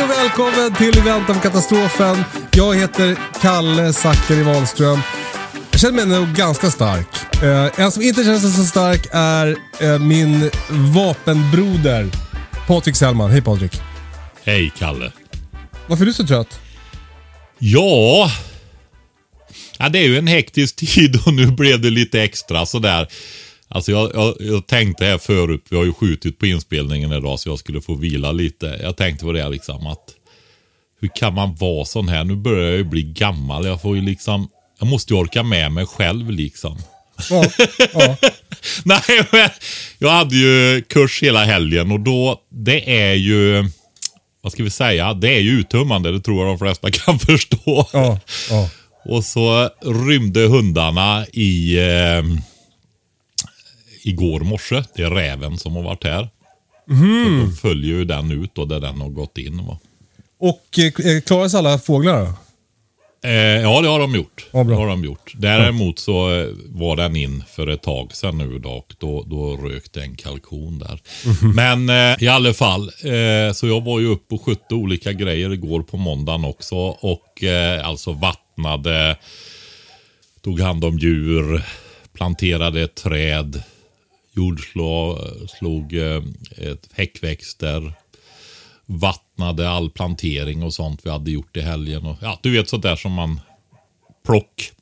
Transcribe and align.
Hej 0.00 0.08
och 0.08 0.16
välkommen 0.18 0.74
till 0.74 0.98
I 0.98 1.00
väntan 1.00 1.36
på 1.36 1.42
katastrofen. 1.42 2.24
Jag 2.50 2.76
heter 2.76 3.18
Kalle 3.40 3.92
Zackari 3.92 4.42
Wahlström. 4.42 5.00
Jag 5.70 5.80
känner 5.80 6.06
mig 6.06 6.18
nog 6.18 6.28
ganska 6.28 6.70
stark. 6.70 7.06
Eh, 7.42 7.80
en 7.80 7.92
som 7.92 8.02
inte 8.02 8.24
känner 8.24 8.38
sig 8.38 8.50
så 8.50 8.64
stark 8.64 9.06
är 9.12 9.56
eh, 9.80 9.98
min 9.98 10.50
vapenbroder 10.94 12.10
Patrik 12.66 12.96
Sellman. 12.96 13.30
Hej 13.30 13.42
Patrik. 13.42 13.72
Hej 14.44 14.72
Kalle. 14.78 15.12
Varför 15.86 16.04
är 16.04 16.06
du 16.06 16.12
så 16.12 16.26
trött? 16.26 16.60
Ja. 17.58 18.30
ja, 19.78 19.88
det 19.88 19.98
är 19.98 20.08
ju 20.08 20.18
en 20.18 20.26
hektisk 20.26 20.76
tid 20.76 21.20
och 21.26 21.34
nu 21.34 21.46
blev 21.46 21.80
det 21.80 21.90
lite 21.90 22.22
extra 22.22 22.66
sådär. 22.66 23.08
Alltså 23.72 23.92
jag, 23.92 24.10
jag, 24.14 24.34
jag 24.40 24.66
tänkte 24.66 25.04
här 25.04 25.18
förut, 25.18 25.64
vi 25.70 25.76
har 25.76 25.84
ju 25.84 25.92
skjutit 25.92 26.38
på 26.38 26.46
inspelningen 26.46 27.12
idag 27.12 27.40
så 27.40 27.48
jag 27.48 27.58
skulle 27.58 27.80
få 27.80 27.94
vila 27.94 28.32
lite. 28.32 28.80
Jag 28.82 28.96
tänkte 28.96 29.24
på 29.24 29.32
det 29.32 29.48
liksom 29.48 29.86
att 29.86 30.14
hur 31.00 31.10
kan 31.14 31.34
man 31.34 31.54
vara 31.54 31.84
sån 31.84 32.08
här? 32.08 32.24
Nu 32.24 32.36
börjar 32.36 32.68
jag 32.68 32.76
ju 32.76 32.84
bli 32.84 33.02
gammal. 33.02 33.66
Jag 33.66 33.82
får 33.82 33.96
ju 33.96 34.02
liksom, 34.02 34.48
jag 34.78 34.88
måste 34.88 35.14
ju 35.14 35.20
orka 35.20 35.42
med 35.42 35.72
mig 35.72 35.86
själv 35.86 36.30
liksom. 36.30 36.78
Ja, 37.30 37.44
ja. 37.92 38.16
Nej, 38.84 39.26
men 39.32 39.50
jag 39.98 40.10
hade 40.10 40.36
ju 40.36 40.82
kurs 40.82 41.22
hela 41.22 41.44
helgen 41.44 41.92
och 41.92 42.00
då, 42.00 42.40
det 42.50 43.00
är 43.00 43.14
ju, 43.14 43.68
vad 44.42 44.52
ska 44.52 44.62
vi 44.62 44.70
säga, 44.70 45.14
det 45.14 45.34
är 45.34 45.40
ju 45.40 45.50
uttömmande. 45.50 46.12
Det 46.12 46.20
tror 46.20 46.38
jag 46.38 46.46
de 46.46 46.58
flesta 46.58 46.90
kan 47.04 47.18
förstå. 47.18 47.88
ja, 47.92 48.18
ja. 48.50 48.68
Och 49.04 49.24
så 49.24 49.70
rymde 49.82 50.40
hundarna 50.40 51.26
i 51.32 51.78
eh, 51.78 52.22
igår 54.02 54.40
morse. 54.40 54.82
Det 54.94 55.02
är 55.02 55.10
räven 55.10 55.58
som 55.58 55.76
har 55.76 55.82
varit 55.82 56.04
här. 56.04 56.28
Så 56.86 56.94
De 57.46 57.52
följer 57.62 57.96
ju 57.96 58.04
den 58.04 58.30
ut 58.44 58.58
och 58.58 58.68
där 58.68 58.80
den 58.80 59.00
har 59.00 59.08
gått 59.08 59.38
in. 59.38 59.66
Va? 59.66 59.78
Och 60.40 60.78
eh, 60.78 61.20
klaras 61.20 61.54
alla 61.54 61.78
fåglar 61.78 62.20
då? 62.20 62.32
Eh, 63.28 63.32
ja, 63.62 63.80
det 63.80 63.88
har 63.88 63.98
de 64.00 64.14
gjort. 64.14 64.46
Ja, 64.52 64.64
bra. 64.64 64.74
det 64.74 64.80
har 64.82 64.88
de 64.88 65.04
gjort. 65.04 65.32
Däremot 65.36 65.98
så 65.98 66.34
eh, 66.34 66.48
var 66.66 66.96
den 66.96 67.16
in 67.16 67.44
för 67.48 67.66
ett 67.66 67.82
tag 67.82 68.16
sedan 68.16 68.38
nu 68.38 68.58
då, 68.58 68.70
och 68.70 68.94
då, 68.98 69.22
då 69.26 69.56
rök 69.56 69.92
det 69.92 70.00
en 70.00 70.16
kalkon 70.16 70.78
där. 70.78 71.00
Mhm. 71.26 71.54
Men 71.54 71.88
eh, 71.88 72.22
i 72.22 72.28
alla 72.28 72.54
fall, 72.54 72.82
eh, 72.82 73.52
så 73.54 73.66
jag 73.66 73.80
var 73.80 74.00
ju 74.00 74.06
uppe 74.06 74.34
och 74.34 74.44
skötte 74.44 74.74
olika 74.74 75.12
grejer 75.12 75.52
igår 75.52 75.82
på 75.82 75.96
måndagen 75.96 76.44
också. 76.44 76.76
Och 76.76 77.44
eh, 77.44 77.88
alltså 77.88 78.12
vattnade, 78.12 79.16
tog 80.44 80.60
hand 80.60 80.84
om 80.84 80.98
djur, 80.98 81.62
planterade 82.12 82.88
träd, 82.88 83.62
jordslog 84.32 85.18
slog, 85.58 85.94
eh, 85.94 86.22
ett 86.56 86.88
häckväxter, 86.92 87.92
vattnade 88.86 89.68
all 89.68 89.90
plantering 89.90 90.62
och 90.62 90.74
sånt 90.74 91.00
vi 91.04 91.10
hade 91.10 91.30
gjort 91.30 91.56
i 91.56 91.60
helgen. 91.60 92.06
Och, 92.06 92.16
ja, 92.20 92.38
du 92.42 92.50
vet 92.50 92.68
sånt 92.68 92.82
där 92.82 92.96
som 92.96 93.12
man 93.12 93.40
plock. 94.26 94.72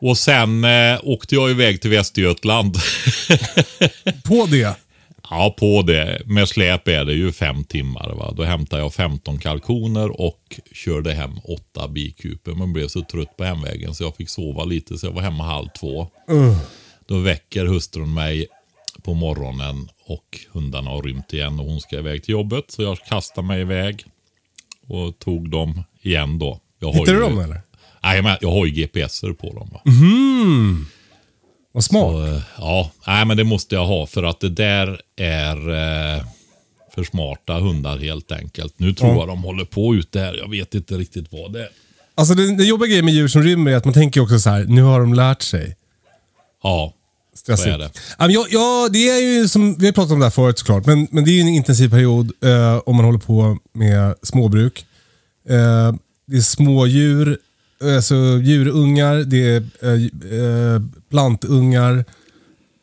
Och 0.00 0.18
sen 0.18 0.64
eh, 0.64 1.00
åkte 1.02 1.34
jag 1.34 1.50
iväg 1.50 1.80
till 1.80 1.90
Västergötland. 1.90 2.76
På 4.24 4.46
det? 4.46 4.76
ja, 5.30 5.54
på 5.58 5.82
det. 5.82 6.22
Med 6.26 6.48
släp 6.48 6.88
är 6.88 7.04
det 7.04 7.12
ju 7.12 7.32
fem 7.32 7.64
timmar. 7.64 8.14
Va? 8.14 8.32
Då 8.36 8.42
hämtade 8.42 8.82
jag 8.82 8.94
15 8.94 9.38
kalkoner 9.38 10.20
och 10.20 10.60
körde 10.72 11.12
hem 11.12 11.38
åtta 11.44 11.88
bikuper. 11.88 12.52
Men 12.52 12.72
blev 12.72 12.88
så 12.88 13.02
trött 13.02 13.36
på 13.36 13.44
hemvägen 13.44 13.94
så 13.94 14.04
jag 14.04 14.16
fick 14.16 14.28
sova 14.28 14.64
lite 14.64 14.98
så 14.98 15.06
jag 15.06 15.12
var 15.12 15.22
hemma 15.22 15.44
halv 15.44 15.68
två. 15.80 16.08
Då 17.06 17.18
väcker 17.18 17.66
hustrun 17.66 18.14
mig 18.14 18.46
på 19.08 19.14
morgonen 19.14 19.88
och 20.06 20.38
hundarna 20.52 20.90
har 20.90 21.02
rymt 21.02 21.32
igen 21.32 21.60
och 21.60 21.66
hon 21.66 21.80
ska 21.80 21.98
iväg 21.98 22.22
till 22.22 22.32
jobbet. 22.32 22.64
Så 22.68 22.82
jag 22.82 22.98
kastar 22.98 23.42
mig 23.42 23.60
iväg 23.60 24.04
och 24.88 25.18
tog 25.18 25.50
dem 25.50 25.82
igen 26.02 26.38
då. 26.38 26.60
Jag 26.78 26.88
har 26.88 26.94
Hittade 26.94 27.12
du 27.18 27.24
ju- 27.24 27.30
dem 27.30 27.38
eller? 27.40 27.60
Nej, 28.02 28.22
men 28.22 28.36
jag 28.40 28.50
har 28.50 28.66
ju 28.66 28.72
GPSer 28.72 29.32
på 29.32 29.52
dem. 29.54 29.70
Va? 29.72 29.80
Vad 31.72 31.84
smart. 31.84 32.14
Och, 32.14 32.28
eh, 32.28 32.40
ja, 32.58 32.90
nej, 33.06 33.24
men 33.24 33.36
det 33.36 33.44
måste 33.44 33.74
jag 33.74 33.86
ha 33.86 34.06
för 34.06 34.22
att 34.22 34.40
det 34.40 34.48
där 34.48 35.00
är 35.16 35.56
eh, 36.16 36.24
för 36.94 37.04
smarta 37.04 37.52
hundar 37.54 37.98
helt 37.98 38.32
enkelt. 38.32 38.74
Nu 38.78 38.94
tror 38.94 39.10
Ja. 39.10 39.16
jag 39.18 39.28
de 39.28 39.42
håller 39.42 39.64
på 39.64 39.94
ute 39.94 40.20
här. 40.20 40.34
Jag 40.34 40.50
vet 40.50 40.74
inte 40.74 40.94
riktigt 40.94 41.32
vad 41.32 41.52
det 41.52 41.60
är. 41.62 41.68
Alltså 42.14 42.34
den, 42.34 42.56
den 42.56 42.66
jobbiga 42.66 42.88
grejen 42.88 43.04
med 43.04 43.14
djur 43.14 43.28
som 43.28 43.42
rymmer 43.42 43.70
är 43.70 43.76
att 43.76 43.84
man 43.84 43.94
tänker 43.94 44.20
också 44.20 44.38
så 44.38 44.50
här, 44.50 44.64
nu 44.64 44.82
har 44.82 45.00
de 45.00 45.14
lärt 45.14 45.42
sig. 45.42 45.76
Ja, 46.62 46.92
Stressigt. 47.38 47.64
Så 47.68 47.70
är 47.74 47.78
det. 47.78 47.90
Ja, 48.18 48.46
Ja, 48.50 48.88
det 48.92 49.08
är 49.08 49.20
ju 49.22 49.48
som, 49.48 49.74
vi 49.78 49.86
har 49.86 49.92
pratat 49.92 50.12
om 50.12 50.18
det 50.18 50.24
här 50.24 50.30
förut 50.30 50.58
såklart, 50.58 50.86
men, 50.86 51.08
men 51.10 51.24
det 51.24 51.30
är 51.30 51.32
ju 51.32 51.40
en 51.40 51.48
intensiv 51.48 51.90
period 51.90 52.32
eh, 52.44 52.76
om 52.86 52.96
man 52.96 53.04
håller 53.04 53.18
på 53.18 53.58
med 53.74 54.14
småbruk. 54.22 54.86
Eh, 55.48 55.94
det 56.26 56.36
är 56.36 56.40
smådjur, 56.40 57.38
alltså 57.96 58.14
djurungar, 58.42 59.16
det 59.16 59.42
är 59.48 59.56
eh, 59.82 59.92
eh, 60.74 60.82
plantungar. 61.10 62.04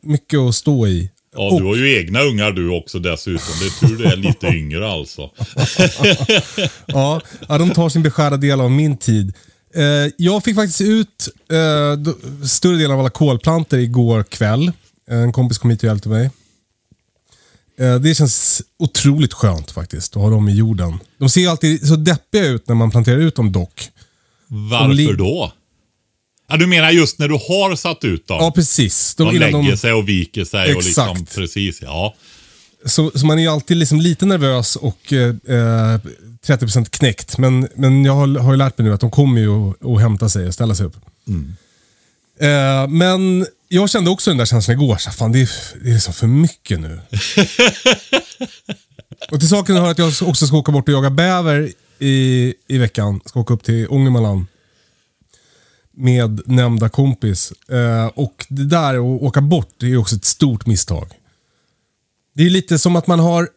Mycket 0.02 0.38
att 0.38 0.54
stå 0.54 0.86
i. 0.86 1.10
ja 1.36 1.50
Och- 1.50 1.60
du 1.60 1.66
har 1.66 1.76
ju 1.76 1.98
egna 1.98 2.20
ungar 2.22 2.50
du 2.52 2.70
också 2.78 2.98
dessutom. 2.98 3.54
Det 3.60 3.66
är 3.66 3.88
tur 3.88 4.04
det 4.04 4.12
är 4.12 4.16
lite 4.16 4.46
yngre 4.56 4.88
alltså. 4.88 5.30
Ja, 6.86 7.20
ja, 7.48 7.58
de 7.58 7.70
tar 7.70 7.88
sin 7.88 8.02
beskärda 8.02 8.36
del 8.36 8.60
av 8.60 8.70
min 8.70 8.96
tid. 8.96 9.32
Eh, 9.76 10.12
jag 10.16 10.44
fick 10.44 10.54
faktiskt 10.54 10.80
ut 10.80 11.28
eh, 11.52 12.14
större 12.46 12.76
delen 12.76 12.90
av 12.90 13.00
alla 13.00 13.10
kolplantor 13.10 13.78
igår 13.78 14.22
kväll. 14.22 14.72
En 15.10 15.32
kompis 15.32 15.58
kom 15.58 15.70
hit 15.70 15.82
och 15.82 15.86
hjälpte 15.86 16.08
mig. 16.08 16.30
Eh, 17.78 17.94
det 17.94 18.14
känns 18.14 18.62
otroligt 18.78 19.32
skönt 19.32 19.70
faktiskt 19.70 20.16
att 20.16 20.22
ha 20.22 20.30
dem 20.30 20.48
i 20.48 20.54
jorden. 20.54 20.98
De 21.18 21.28
ser 21.28 21.48
alltid 21.48 21.88
så 21.88 21.96
deppiga 21.96 22.46
ut 22.46 22.68
när 22.68 22.74
man 22.74 22.90
planterar 22.90 23.18
ut 23.18 23.36
dem 23.36 23.52
dock. 23.52 23.88
Varför 24.48 25.16
då? 25.16 25.52
Ja, 26.48 26.56
du 26.56 26.66
menar 26.66 26.90
just 26.90 27.18
när 27.18 27.28
du 27.28 27.34
har 27.34 27.76
satt 27.76 28.04
ut 28.04 28.26
dem? 28.26 28.36
Ja, 28.40 28.52
precis. 28.54 29.14
De, 29.14 29.32
de 29.32 29.38
lägger 29.38 29.70
de, 29.70 29.76
sig 29.76 29.92
och 29.92 30.08
viker 30.08 30.44
sig 30.44 30.74
och 30.74 30.82
liksom 30.82 31.08
Exakt. 31.10 31.34
precis, 31.34 31.82
ja. 31.82 32.14
Så, 32.86 33.10
så 33.14 33.26
man 33.26 33.38
är 33.38 33.42
ju 33.42 33.48
alltid 33.48 33.76
liksom 33.76 34.00
lite 34.00 34.26
nervös 34.26 34.76
och 34.76 35.12
eh, 35.12 35.28
eh, 35.28 36.00
30% 36.46 36.90
knäckt. 36.90 37.38
Men, 37.38 37.68
men 37.74 38.04
jag 38.04 38.12
har, 38.12 38.38
har 38.38 38.52
ju 38.52 38.56
lärt 38.56 38.78
mig 38.78 38.88
nu 38.88 38.94
att 38.94 39.00
de 39.00 39.10
kommer 39.10 39.40
ju 39.40 39.72
att, 39.94 40.00
hämta 40.00 40.28
sig 40.28 40.46
och 40.46 40.54
ställa 40.54 40.74
sig 40.74 40.86
upp. 40.86 40.96
Eh, 42.40 42.88
men 42.88 43.46
jag 43.68 43.90
kände 43.90 44.10
också 44.10 44.30
den 44.30 44.38
där 44.38 44.46
känslan 44.46 44.80
igår. 44.80 44.96
Så, 44.96 45.10
fan, 45.10 45.32
det, 45.32 45.42
är, 45.42 45.50
det 45.82 45.90
är 45.90 45.94
liksom 45.94 46.14
för 46.14 46.26
mycket 46.26 46.80
nu. 46.80 47.00
och 49.30 49.40
till 49.40 49.48
saken 49.48 49.76
hör 49.76 49.90
att 49.90 49.98
jag 49.98 50.12
också 50.22 50.46
ska 50.46 50.56
åka 50.56 50.72
bort 50.72 50.88
och 50.88 50.94
jaga 50.94 51.10
bäver 51.10 51.72
i, 51.98 52.54
i 52.68 52.78
veckan. 52.78 53.20
Ska 53.24 53.40
åka 53.40 53.54
upp 53.54 53.64
till 53.64 53.88
Ångermanland. 53.88 54.46
Med 55.98 56.40
nämnda 56.46 56.88
kompis. 56.88 57.52
Eh, 57.68 58.06
och 58.06 58.46
det 58.48 58.64
där 58.64 58.94
att 58.94 59.22
åka 59.22 59.40
bort 59.40 59.68
det 59.76 59.86
är 59.86 59.96
också 59.96 60.16
ett 60.16 60.24
stort 60.24 60.66
misstag. 60.66 61.12
Det 62.36 62.46
är 62.46 62.50
lite 62.50 62.78
som 62.78 62.96
att 62.96 63.06
man 63.06 63.20
har... 63.20 63.48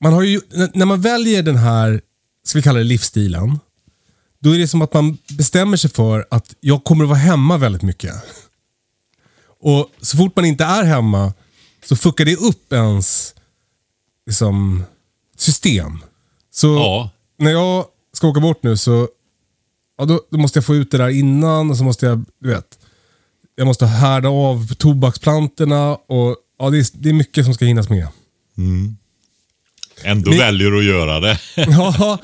Man 0.00 0.12
har 0.12 0.22
ju, 0.22 0.40
när 0.74 0.86
man 0.86 1.00
väljer 1.00 1.42
den 1.42 1.56
här, 1.56 2.00
ska 2.44 2.58
vi 2.58 2.62
kalla 2.62 2.78
det 2.78 2.84
livsstilen. 2.84 3.58
Då 4.40 4.54
är 4.54 4.58
det 4.58 4.68
som 4.68 4.82
att 4.82 4.94
man 4.94 5.18
bestämmer 5.38 5.76
sig 5.76 5.90
för 5.90 6.26
att 6.30 6.54
jag 6.60 6.84
kommer 6.84 7.04
att 7.04 7.08
vara 7.08 7.18
hemma 7.18 7.58
väldigt 7.58 7.82
mycket. 7.82 8.14
Och 9.60 9.90
så 10.00 10.16
fort 10.16 10.36
man 10.36 10.44
inte 10.44 10.64
är 10.64 10.82
hemma 10.84 11.32
så 11.84 11.96
fuckar 11.96 12.24
det 12.24 12.36
upp 12.36 12.72
ens 12.72 13.34
liksom, 14.26 14.84
system. 15.36 15.98
Så 16.50 16.66
Ja. 16.66 17.10
när 17.38 17.50
jag 17.50 17.84
ska 18.12 18.28
åka 18.28 18.40
bort 18.40 18.62
nu 18.62 18.76
så 18.76 19.08
ja, 19.98 20.04
då, 20.04 20.20
då 20.30 20.38
måste 20.38 20.56
jag 20.58 20.66
få 20.66 20.74
ut 20.74 20.90
det 20.90 20.98
där 20.98 21.08
innan 21.08 21.70
och 21.70 21.76
så 21.76 21.84
måste 21.84 22.06
jag, 22.06 22.24
du 22.40 22.48
vet. 22.48 22.78
Jag 23.54 23.66
måste 23.66 23.86
härda 23.86 24.28
av 24.28 24.74
tobaksplantorna 24.74 25.94
och 25.94 26.36
ja, 26.58 26.70
det, 26.70 26.78
är, 26.78 26.86
det 26.92 27.08
är 27.08 27.12
mycket 27.12 27.44
som 27.44 27.54
ska 27.54 27.64
hinnas 27.64 27.88
med. 27.88 28.08
Ändå 30.04 30.30
Men- 30.30 30.38
väljer 30.38 30.70
du 30.70 30.78
att 30.78 30.84
göra 30.84 31.20
det. 31.20 31.38
Ja, 31.56 32.18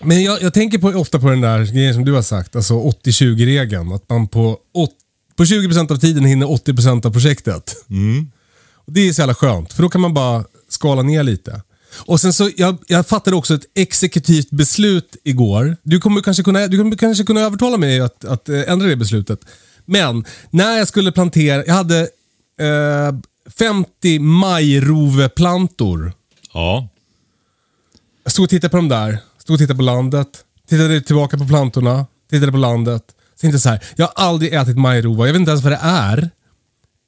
men 0.00 0.22
jag, 0.22 0.42
jag 0.42 0.54
tänker 0.54 0.78
på, 0.78 0.88
ofta 0.88 1.18
på 1.20 1.28
den 1.30 1.40
där 1.40 1.64
grejen 1.64 1.94
som 1.94 2.04
du 2.04 2.12
har 2.12 2.22
sagt, 2.22 2.56
alltså 2.56 2.74
80-20-regeln. 2.74 3.92
Att 3.92 4.08
man 4.08 4.28
på, 4.28 4.58
åt, 4.74 4.90
på 5.36 5.44
20% 5.44 5.92
av 5.92 5.96
tiden 5.96 6.24
hinner 6.24 6.46
80% 6.46 7.06
av 7.06 7.10
projektet. 7.12 7.74
Och 8.74 8.92
Det 8.92 9.08
är 9.08 9.12
så 9.12 9.20
jävla 9.20 9.34
skönt, 9.34 9.72
för 9.72 9.82
då 9.82 9.88
kan 9.88 10.00
man 10.00 10.14
bara 10.14 10.44
skala 10.68 11.02
ner 11.02 11.22
lite. 11.22 11.62
Och 11.96 12.20
sen 12.20 12.32
så, 12.32 12.50
jag, 12.56 12.76
jag 12.86 13.06
fattade 13.06 13.36
också 13.36 13.54
ett 13.54 13.64
exekutivt 13.74 14.50
beslut 14.50 15.16
igår. 15.24 15.76
Du 15.82 16.00
kommer 16.00 16.20
kanske 16.20 16.42
kunna, 16.42 16.66
du 16.66 16.78
kommer 16.78 16.96
kanske 16.96 17.24
kunna 17.24 17.40
övertala 17.40 17.76
mig 17.76 18.00
att, 18.00 18.24
att 18.24 18.48
eh, 18.48 18.62
ändra 18.70 18.86
det 18.86 18.96
beslutet. 18.96 19.40
Men 19.84 20.24
när 20.50 20.78
jag 20.78 20.88
skulle 20.88 21.12
plantera, 21.12 21.64
jag 21.66 21.74
hade 21.74 22.08
eh, 22.58 23.12
50 23.58 24.18
majroveplantor. 24.18 26.12
Ja. 26.52 26.88
Jag 28.24 28.32
stod 28.32 28.42
och 28.44 28.50
tittade 28.50 28.70
på 28.70 28.76
dem 28.76 28.88
där. 28.88 29.18
Stod 29.38 29.54
och 29.54 29.58
tittade 29.58 29.76
på 29.76 29.82
landet. 29.82 30.28
Tittade 30.68 31.00
tillbaka 31.00 31.38
på 31.38 31.46
plantorna. 31.46 32.06
Tittade 32.30 32.52
på 32.52 32.58
landet. 32.58 33.02
Tänkte 33.40 33.58
så 33.58 33.68
här. 33.68 33.84
Jag 33.96 34.06
har 34.06 34.12
aldrig 34.26 34.54
ätit 34.54 34.76
majrova. 34.78 35.26
Jag 35.26 35.32
vet 35.32 35.40
inte 35.40 35.50
ens 35.50 35.64
vad 35.64 35.72
det 35.72 35.80
är. 35.82 36.30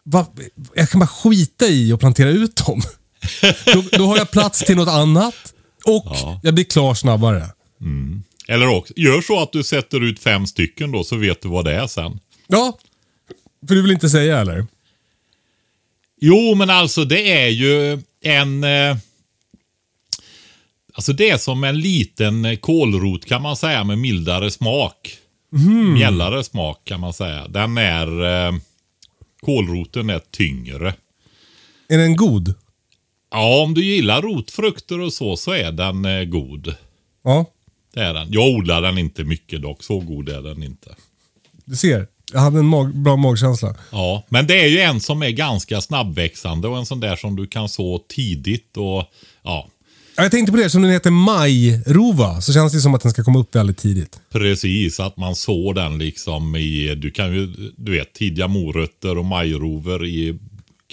Va? 0.05 0.27
Jag 0.75 0.89
kan 0.91 1.01
bara 1.01 1.07
skita 1.07 1.67
i 1.67 1.93
och 1.93 2.01
plantera 2.01 2.29
ut 2.29 2.57
dem. 2.67 2.81
då, 3.75 3.85
då 3.99 4.07
har 4.07 4.17
jag 4.17 4.31
plats 4.31 4.59
till 4.65 4.77
något 4.77 4.89
annat. 4.89 5.35
Och 5.87 6.05
Ja. 6.07 6.41
jag 6.43 6.55
blir 6.55 6.65
klar 6.65 6.95
snabbare. 6.95 7.47
Eller 8.49 8.67
också, 8.67 8.93
gör 8.97 9.21
så 9.21 9.43
att 9.43 9.53
du 9.53 9.63
sätter 9.63 10.01
ut 10.05 10.21
fem 10.21 10.47
stycken 10.47 10.93
då 10.93 11.05
så 11.05 11.17
vet 11.17 11.43
du 11.43 11.49
vad 11.49 11.65
det 11.65 11.75
är 11.75 11.87
sen. 11.87 12.19
Ja. 12.47 12.79
För 13.69 13.75
du 13.75 13.83
vill 13.83 13.91
inte 13.91 14.09
säga 14.11 14.39
eller? 14.41 14.67
Jo, 16.21 16.55
men 16.55 16.71
alltså 16.71 17.05
det 17.05 17.33
är 17.33 17.49
ju 17.49 18.03
en... 18.21 18.65
Eh, 18.65 18.97
alltså 20.95 21.13
det 21.13 21.31
är 21.31 21.39
som 21.39 21.65
en 21.65 21.81
liten 21.81 22.57
kålrot 22.57 23.25
kan 23.25 23.43
man 23.43 23.57
säga 23.57 23.85
med 23.85 23.99
mildare 23.99 24.51
smak. 24.51 25.17
Mjällare 25.95 26.45
smak 26.45 26.85
kan 26.85 27.01
man 27.01 27.13
säga. 27.13 27.49
Den 27.49 27.79
är... 27.79 28.25
Eh, 28.47 28.53
kålroten 29.41 30.11
är 30.11 30.21
tyngre. 30.31 30.95
Är 31.89 31.99
den 31.99 32.17
god? 32.17 32.55
Ja, 33.31 33.63
om 33.63 33.75
du 33.75 33.85
gillar 33.85 34.23
rotfrukter 34.23 35.01
och 35.01 35.13
så, 35.13 35.37
så 35.37 35.53
är 35.53 35.73
den 35.73 36.05
eh, 36.05 36.25
god. 36.25 36.75
Ja. 37.25 37.47
Det 37.95 38.01
är 38.01 38.15
den. 38.15 38.33
Jag 38.33 38.49
odlar 38.49 38.83
den 38.83 38.99
inte 38.99 39.25
mycket 39.25 39.63
dock, 39.63 39.83
så 39.83 39.99
god 39.99 40.29
är 40.29 40.43
den 40.43 40.63
inte. 40.63 40.95
Du 41.65 41.77
ser. 41.77 42.07
Jag 42.33 42.41
hade 42.41 42.59
en 42.59 42.67
mag 42.67 42.95
bra 42.97 43.17
magkänsla. 43.17 43.75
Ja, 43.93 44.25
men 44.29 44.47
det 44.47 44.61
är 44.65 44.67
ju 44.69 44.81
en 44.81 45.01
som 45.01 45.23
är 45.23 45.31
ganska 45.31 45.81
snabbväxande 45.81 46.69
och 46.69 46.79
en 46.79 46.87
sån 46.87 47.01
där 47.01 47.17
som 47.17 47.37
du 47.37 47.47
kan 47.47 47.69
så 47.69 48.05
tidigt 48.09 48.77
och 48.77 49.05
ja, 49.43 49.69
Ja, 50.17 50.23
Jag 50.23 50.31
tänkte 50.31 50.53
på 50.53 50.59
det, 50.59 50.71
som 50.71 50.83
den 50.83 50.91
heter 50.91 51.11
majrova 51.11 52.41
så 52.41 52.53
känns 52.53 52.73
det 52.73 52.81
som 52.81 52.95
att 52.95 53.03
den 53.03 53.11
ska 53.13 53.25
komma 53.25 53.39
upp 53.39 53.55
väldigt 53.55 53.79
tidigt. 53.79 54.21
precis 54.33 55.01
att 55.01 55.17
man 55.17 55.35
sår 55.37 55.75
den 55.75 55.99
liksom 55.99 56.57
i, 56.57 56.95
du 56.95 57.11
kan 57.11 57.35
ju, 57.35 57.47
du 57.77 57.93
vet 57.93 58.13
tidiga 58.13 58.49
morötter 58.49 59.19
och 59.19 59.25
majrover 59.25 60.07
i 60.07 60.39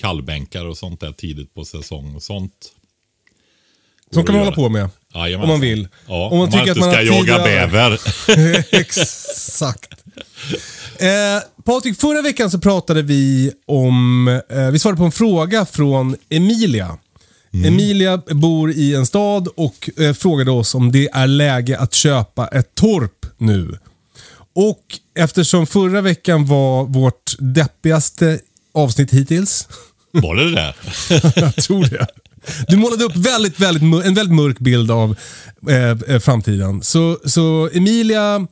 kallbänkar 0.01 0.65
och 0.65 0.77
sånt 0.77 0.99
där 0.99 1.11
tidigt 1.11 1.53
på 1.53 1.65
säsong 1.65 2.15
och 2.15 2.23
sånt. 2.23 2.53
Som 4.11 4.23
kan 4.25 4.35
man 4.35 4.43
hålla 4.43 4.55
på 4.55 4.69
med. 4.69 4.89
Jajamensan. 5.13 5.43
Om 5.43 5.49
man 5.49 5.61
vill. 5.61 5.87
Ja, 6.07 6.29
Om 6.29 6.37
man 6.37 6.47
tycker 6.51 6.59
inte 6.61 6.71
att 6.71 6.77
man 6.79 6.91
ska 6.91 7.01
jaga 7.01 7.19
tidiga- 7.19 7.43
bäver. 7.43 7.99
Exakt. 8.79 9.96
Eh, 10.99 11.63
Patrik, 11.65 11.99
förra 11.99 12.21
veckan 12.21 12.51
så 12.51 12.59
pratade 12.59 13.01
vi 13.01 13.51
om, 13.65 14.27
eh, 14.49 14.71
vi 14.71 14.79
svarade 14.79 14.97
på 14.97 15.05
en 15.05 15.11
fråga 15.11 15.65
från 15.65 16.15
Emilia. 16.29 16.97
Emilia 17.65 18.17
bor 18.17 18.71
i 18.71 18.95
en 18.95 19.05
stad 19.05 19.47
och 19.55 19.89
eh, 19.97 20.13
frågade 20.13 20.51
oss 20.51 20.75
om 20.75 20.91
det 20.91 21.09
är 21.13 21.27
läge 21.27 21.77
att 21.77 21.93
köpa 21.93 22.47
ett 22.47 22.75
torp 22.75 23.25
nu. 23.37 23.77
Och 24.55 24.83
eftersom 25.15 25.67
förra 25.67 26.01
veckan 26.01 26.45
var 26.45 26.85
vårt 26.85 27.35
deppigaste 27.39 28.39
avsnitt 28.73 29.13
hittills, 29.13 29.67
Var 30.11 30.35
det 30.35 30.49
det 30.49 30.55
där? 30.55 30.75
jag 31.41 31.55
tror 31.55 31.85
det. 31.85 32.07
Du 32.67 32.77
målade 32.77 33.03
upp 33.03 33.15
väldigt, 33.15 33.59
väldigt, 33.59 33.83
en 33.83 34.13
väldigt 34.13 34.35
mörk 34.35 34.59
bild 34.59 34.91
av 34.91 35.15
eh, 35.69 35.89
eh, 35.89 36.19
framtiden. 36.19 36.83
Så, 36.83 37.19
så 37.25 37.69
Emilia 37.73 38.47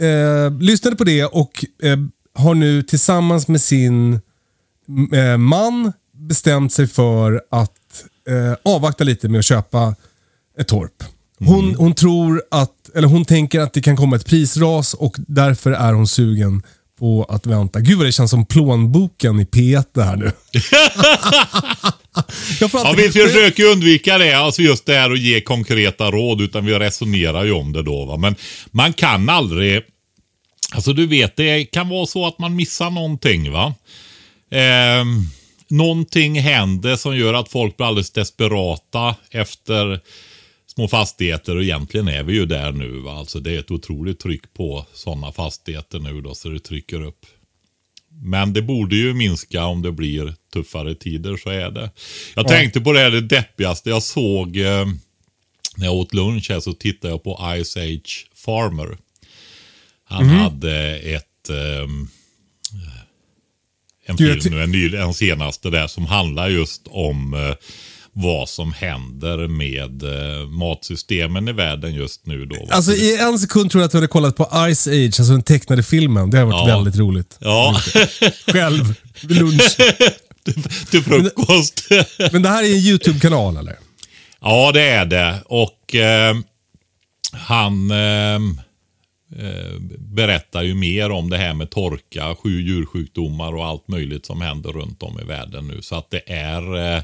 eh, 0.00 0.52
lyssnade 0.60 0.96
på 0.96 1.04
det 1.04 1.24
och 1.24 1.64
eh, 1.82 1.98
har 2.34 2.54
nu 2.54 2.82
tillsammans 2.82 3.48
med 3.48 3.60
sin 3.60 4.20
eh, 5.12 5.36
man 5.36 5.92
bestämt 6.12 6.72
sig 6.72 6.86
för 6.86 7.42
att 7.50 8.04
eh, 8.28 8.72
avvakta 8.74 9.04
lite 9.04 9.28
med 9.28 9.38
att 9.38 9.44
köpa 9.44 9.94
ett 10.58 10.68
torp. 10.68 11.04
Hon, 11.38 11.74
hon 11.74 11.94
tror 11.94 12.42
att, 12.50 12.90
eller 12.94 13.08
hon 13.08 13.24
tänker 13.24 13.60
att 13.60 13.72
det 13.72 13.80
kan 13.80 13.96
komma 13.96 14.16
ett 14.16 14.26
prisras 14.26 14.94
och 14.94 15.16
därför 15.18 15.70
är 15.70 15.92
hon 15.92 16.06
sugen 16.06 16.62
på 16.98 17.26
att 17.28 17.46
vänta. 17.46 17.80
Gud 17.80 17.98
vad 17.98 18.06
det 18.06 18.12
känns 18.12 18.30
som 18.30 18.46
plånboken 18.46 19.40
i 19.40 19.44
P1 19.44 19.84
det 19.94 20.02
här 20.02 20.16
nu. 20.16 20.32
Ja, 22.60 22.94
vi 22.96 23.10
försöker 23.10 23.62
ju 23.62 23.68
undvika 23.68 24.18
det, 24.18 24.32
alltså 24.32 24.62
just 24.62 24.86
det 24.86 24.94
här 24.94 25.10
att 25.10 25.18
ge 25.18 25.40
konkreta 25.40 26.10
råd, 26.10 26.40
utan 26.40 26.66
vi 26.66 26.78
resonerar 26.78 27.44
ju 27.44 27.52
om 27.52 27.72
det 27.72 27.82
då. 27.82 28.04
Va? 28.04 28.16
Men 28.16 28.34
man 28.70 28.92
kan 28.92 29.28
aldrig, 29.28 29.82
alltså 30.72 30.92
du 30.92 31.06
vet, 31.06 31.36
det 31.36 31.64
kan 31.64 31.88
vara 31.88 32.06
så 32.06 32.26
att 32.26 32.38
man 32.38 32.56
missar 32.56 32.90
någonting. 32.90 33.52
va. 33.52 33.74
Eh, 34.50 35.04
någonting 35.68 36.40
händer 36.40 36.96
som 36.96 37.16
gör 37.16 37.34
att 37.34 37.48
folk 37.48 37.76
blir 37.76 37.86
alldeles 37.86 38.10
desperata 38.10 39.14
efter 39.30 40.00
små 40.78 40.88
fastigheter 40.88 41.56
och 41.56 41.62
egentligen 41.62 42.08
är 42.08 42.22
vi 42.22 42.32
ju 42.34 42.46
där 42.46 42.72
nu. 42.72 43.00
Va? 43.00 43.12
Alltså 43.12 43.40
det 43.40 43.54
är 43.54 43.58
ett 43.58 43.70
otroligt 43.70 44.18
tryck 44.20 44.54
på 44.54 44.86
sådana 44.94 45.32
fastigheter 45.32 45.98
nu 45.98 46.20
då, 46.20 46.34
så 46.34 46.48
det 46.48 46.60
trycker 46.60 47.02
upp. 47.02 47.26
Men 48.22 48.52
det 48.52 48.62
borde 48.62 48.96
ju 48.96 49.14
minska 49.14 49.64
om 49.64 49.82
det 49.82 49.92
blir 49.92 50.34
tuffare 50.52 50.94
tider, 50.94 51.36
så 51.36 51.50
är 51.50 51.70
det. 51.70 51.90
Jag 52.34 52.48
tänkte 52.48 52.80
på 52.80 52.92
det 52.92 53.00
här 53.00 53.10
det 53.10 53.20
deppigaste 53.20 53.90
jag 53.90 54.02
såg 54.02 54.56
eh, 54.56 54.86
när 55.76 55.86
jag 55.86 55.94
åt 55.94 56.14
lunch 56.14 56.50
här 56.50 56.60
så 56.60 56.72
tittade 56.72 57.12
jag 57.14 57.22
på 57.22 57.54
Ice 57.64 57.76
Age 57.76 58.30
Farmer. 58.34 58.98
Han 60.04 60.26
Mhm. 60.26 60.36
hade 60.36 60.98
ett 60.98 61.50
ehm, 61.50 62.08
en 64.04 64.16
film 64.16 64.40
nu, 64.50 64.62
en, 64.62 64.70
ny, 64.70 64.96
en 64.96 65.14
senaste 65.14 65.70
där 65.70 65.86
som 65.86 66.06
handlar 66.06 66.48
just 66.48 66.82
om 66.86 67.34
eh, 67.34 67.54
vad 68.22 68.48
som 68.48 68.72
händer 68.72 69.48
med 69.48 70.02
eh, 70.02 70.46
matsystemen 70.48 71.48
i 71.48 71.52
världen 71.52 71.94
just 71.94 72.26
nu 72.26 72.44
då. 72.44 72.54
va? 72.56 72.66
Alltså 72.74 72.92
i 72.92 73.18
en 73.20 73.38
sekund 73.38 73.70
tror 73.70 73.82
jag 73.82 73.86
att 73.86 73.92
du 73.92 73.96
hade 73.98 74.08
kollat 74.08 74.36
på 74.36 74.44
Ice 74.74 74.86
Age, 74.86 75.04
alltså 75.06 75.22
den 75.22 75.42
tecknade 75.42 75.82
filmen. 75.82 76.30
Det 76.30 76.38
har 76.38 76.44
varit 76.44 76.68
Ja. 76.68 76.76
väldigt 76.76 76.96
roligt. 76.96 77.36
ja, 77.40 77.80
Själv, 78.52 78.94
vid 79.22 79.36
lunch. 79.38 79.76
till 80.90 81.02
frukost. 81.04 81.88
Men 82.32 82.42
det 82.42 82.48
här 82.48 82.62
är 82.64 82.66
en 82.72 82.78
YouTube-kanal 82.78 83.56
eller? 83.56 83.76
Ja, 84.40 84.70
det 84.72 84.82
är 84.88 85.04
det. 85.04 85.42
Och 85.44 85.94
eh, 85.94 86.36
han 87.32 87.90
eh, 87.90 88.34
eh, 89.36 89.78
berättar 89.98 90.62
ju 90.62 90.74
mer 90.74 91.10
om 91.10 91.30
det 91.30 91.36
här 91.36 91.54
med 91.54 91.70
torka, 91.70 92.34
sju 92.42 92.60
djursjukdomar 92.60 93.54
och 93.56 93.66
allt 93.66 93.88
möjligt 93.88 94.26
som 94.26 94.40
händer 94.40 94.72
runt 94.72 95.02
om 95.02 95.20
i 95.20 95.24
världen 95.24 95.68
nu. 95.68 95.82
Så 95.82 95.94
att 95.96 96.10
det 96.10 96.22
är... 96.32 96.94
Eh, 96.96 97.02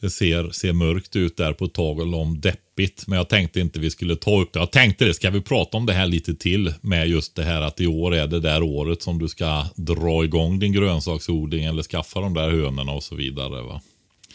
det 0.00 0.10
ser, 0.10 0.50
ser 0.50 0.72
mörkt 0.72 1.16
ut 1.16 1.36
där 1.36 1.52
på 1.52 1.66
tal 1.68 2.14
om 2.14 2.40
deppigt. 2.40 3.04
Men 3.06 3.16
jag 3.16 3.28
tänkte 3.28 3.60
inte 3.60 3.78
vi 3.80 3.90
skulle 3.90 4.16
ta 4.16 4.40
upp 4.42 4.52
det. 4.52 4.58
Jag 4.58 4.70
tänkte 4.70 5.04
det, 5.04 5.14
ska 5.14 5.30
vi 5.30 5.40
prata 5.40 5.76
om 5.76 5.86
det 5.86 5.92
här 5.92 6.06
lite 6.06 6.34
till? 6.34 6.74
Med 6.80 7.08
just 7.08 7.34
det 7.36 7.44
här 7.44 7.62
att 7.62 7.80
i 7.80 7.86
år 7.86 8.14
är 8.14 8.26
det 8.26 8.40
där 8.40 8.62
året 8.62 9.02
som 9.02 9.18
du 9.18 9.28
ska 9.28 9.66
dra 9.76 10.24
igång 10.24 10.58
din 10.58 10.72
grönsaksodling 10.72 11.64
eller 11.64 11.82
skaffa 11.82 12.20
de 12.20 12.34
där 12.34 12.50
hönorna 12.50 12.92
och 12.92 13.02
så 13.02 13.14
vidare. 13.14 13.62
va? 13.62 13.80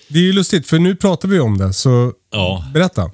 Det 0.07 0.19
är 0.19 0.24
ju 0.24 0.34
lustigt, 0.34 0.67
för 0.67 0.79
nu 0.79 0.95
pratar 0.95 1.29
vi 1.29 1.39
om 1.39 1.57
det, 1.57 1.74
så 1.74 2.13
Ja. 2.31 2.65
berätta. 2.74 3.12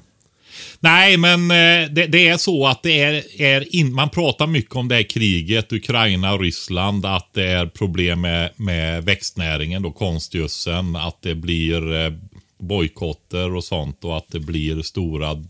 Nej, 0.79 1.17
men 1.17 1.51
eh, 1.51 1.89
det, 1.91 2.08
det 2.08 2.27
är 2.27 2.38
så 2.38 2.67
att 2.67 2.84
det 2.84 3.01
är, 3.01 3.41
är 3.41 3.75
in, 3.75 3.93
man 3.93 4.10
pratar 4.10 4.48
mycket 4.48 4.75
om 4.75 4.88
det 4.88 4.96
här 4.96 5.03
kriget, 5.03 5.74
Ukraina 5.74 6.34
och 6.34 6.39
Ryssland, 6.39 7.05
att 7.05 7.29
det 7.34 7.43
är 7.48 7.65
problem 7.65 8.22
med, 8.22 8.50
med 8.55 9.03
växtnäringen, 9.05 9.81
då 9.81 9.91
konstgödseln, 9.91 10.96
att 10.96 11.22
det 11.22 11.36
blir 11.36 11.93
eh, 12.05 12.12
bojkotter 12.62 13.56
och 13.56 13.63
sånt 13.63 14.03
och 14.03 14.18
att 14.18 14.27
det 14.27 14.39
blir 14.39 14.82
stora, 14.82 15.44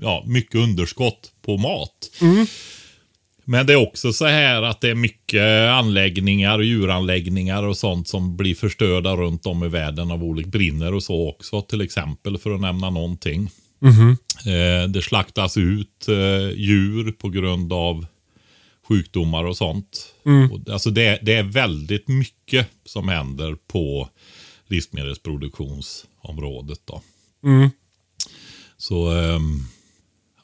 ja, 0.00 0.24
mycket 0.26 0.54
underskott 0.54 1.32
på 1.42 1.56
mat. 1.56 2.10
Men 3.44 3.66
det 3.66 3.72
är 3.72 3.88
också 3.88 4.12
så 4.12 4.26
här 4.26 4.62
att 4.62 4.80
det 4.80 4.90
är 4.90 4.94
mycket 4.94 5.68
anläggningar, 5.70 6.58
djuranläggningar 6.60 7.62
och 7.62 7.76
sånt 7.76 8.08
som 8.08 8.36
blir 8.36 8.54
förstörda 8.54 9.16
runt 9.16 9.46
om 9.46 9.64
i 9.64 9.68
världen 9.68 10.10
av 10.10 10.24
olika 10.24 10.48
brinner 10.48 10.94
och 10.94 11.02
så 11.02 11.28
också. 11.28 11.62
Till 11.62 11.80
exempel 11.80 12.38
för 12.38 12.54
att 12.54 12.60
nämna 12.60 12.90
någonting. 12.90 13.50
Eh, 14.46 14.88
det 14.88 15.02
slaktas 15.02 15.56
ut 15.56 16.08
eh, 16.08 16.50
djur 16.54 17.12
på 17.12 17.28
grund 17.28 17.72
av 17.72 18.06
sjukdomar 18.88 19.44
och 19.44 19.56
sånt. 19.56 20.14
Och, 20.50 20.72
alltså 20.72 20.90
det, 20.90 21.18
det 21.22 21.34
är 21.34 21.42
väldigt 21.42 22.08
mycket 22.08 22.68
som 22.84 23.08
händer 23.08 23.56
på 23.66 24.08
livsmedelsproduktionsområdet. 26.28 26.78
Då. 26.84 27.02
Så 28.78 29.08
ehm, 29.10 29.60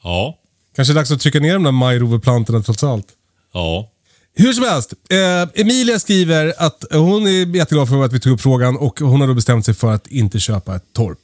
ja, 0.03 0.37
Kanske 0.75 0.93
dags 0.93 1.11
att 1.11 1.19
trycka 1.21 1.39
ner 1.39 1.53
de 1.53 1.63
där 1.63 1.71
majroveplantorna 1.71 2.61
trots 2.63 2.83
allt. 2.83 3.07
ja. 3.53 3.87
Hur 4.33 4.53
som 4.53 4.63
helst, 4.63 4.93
eh, 5.09 5.61
Emilia 5.61 5.99
skriver 5.99 6.53
att 6.57 6.85
hon 6.91 7.27
är 7.27 7.55
jätteglad 7.55 7.89
för 7.89 8.03
att 8.03 8.13
vi 8.13 8.19
tog 8.19 8.33
upp 8.33 8.41
frågan 8.41 8.77
och 8.77 8.99
hon 8.99 9.21
har 9.21 9.27
då 9.27 9.33
bestämt 9.33 9.65
sig 9.65 9.73
för 9.73 9.91
att 9.93 10.07
inte 10.07 10.39
köpa 10.39 10.75
ett 10.75 10.93
torp. 10.93 11.19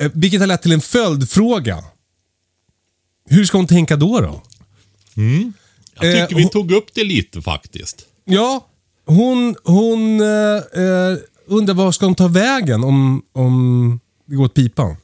Eh, 0.00 0.10
vilket 0.14 0.40
har 0.40 0.46
lett 0.46 0.62
till 0.62 0.72
en 0.72 0.80
följdfråga. 0.80 1.84
Hur 3.28 3.44
ska 3.44 3.58
hon 3.58 3.66
tänka 3.66 3.96
då? 3.96 4.20
då? 4.20 4.42
Jag 5.94 6.02
tycker 6.02 6.22
Eh, 6.22 6.28
vi 6.36 6.42
hon- 6.42 6.50
tog 6.50 6.72
upp 6.72 6.94
det 6.94 7.04
lite 7.04 7.42
faktiskt. 7.42 8.04
Ja, 8.24 8.68
hon, 9.06 9.56
hon 9.64 10.20
eh, 10.20 10.26
eh, 10.82 11.16
undrar 11.52 11.74
var 11.74 11.92
ska 11.92 12.06
hon 12.06 12.14
ta 12.14 12.28
vägen 12.28 12.84
om, 12.84 13.22
om 13.32 14.00
det 14.26 14.34
går 14.36 14.44
åt 14.44 14.54
pipan. 14.54 14.96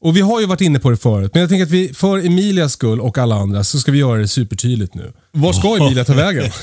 Och 0.00 0.16
vi 0.16 0.20
har 0.20 0.40
ju 0.40 0.46
varit 0.46 0.60
inne 0.60 0.78
på 0.78 0.90
det 0.90 0.96
förut, 0.96 1.30
men 1.34 1.40
jag 1.40 1.48
tänker 1.48 1.64
att 1.64 1.70
vi 1.70 1.94
för 1.94 2.18
Emilias 2.26 2.72
skull 2.72 3.00
och 3.00 3.18
alla 3.18 3.34
andra 3.34 3.64
så 3.64 3.78
ska 3.78 3.92
vi 3.92 3.98
göra 3.98 4.18
det 4.18 4.28
supertydligt 4.28 4.94
nu. 4.94 5.12
Var 5.32 5.52
ska 5.52 5.76
Emilia 5.76 6.04
ta 6.04 6.14
vägen? 6.14 6.50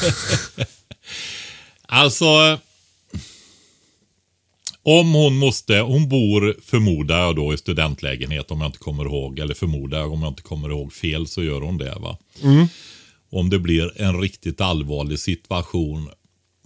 Alltså. 1.90 2.60
Om 4.84 5.14
hon 5.14 5.36
måste, 5.38 5.80
hon 5.80 6.10
bor 6.10 6.56
förmodar 6.66 7.20
jag 7.20 7.36
då 7.36 7.54
i 7.54 7.58
studentlägenhet 7.58 8.52
om 8.52 8.62
jag 8.62 8.68
inte 8.68 8.78
kommer 8.78 9.06
ihåg, 9.06 9.40
eller 9.40 9.54
förmodar 9.54 10.00
jag 10.00 10.14
om 10.14 10.22
jag 10.22 10.32
inte 10.32 10.42
kommer 10.42 10.70
ihåg 10.70 10.94
fel 10.94 11.28
så 11.28 11.44
gör 11.44 11.62
hon 11.62 11.78
det 11.78 11.96
va. 12.00 12.18
Om 13.32 13.50
det 13.50 13.60
blir 13.60 14.02
en 14.02 14.22
riktigt 14.22 14.62
allvarlig 14.62 15.20
situation. 15.20 16.10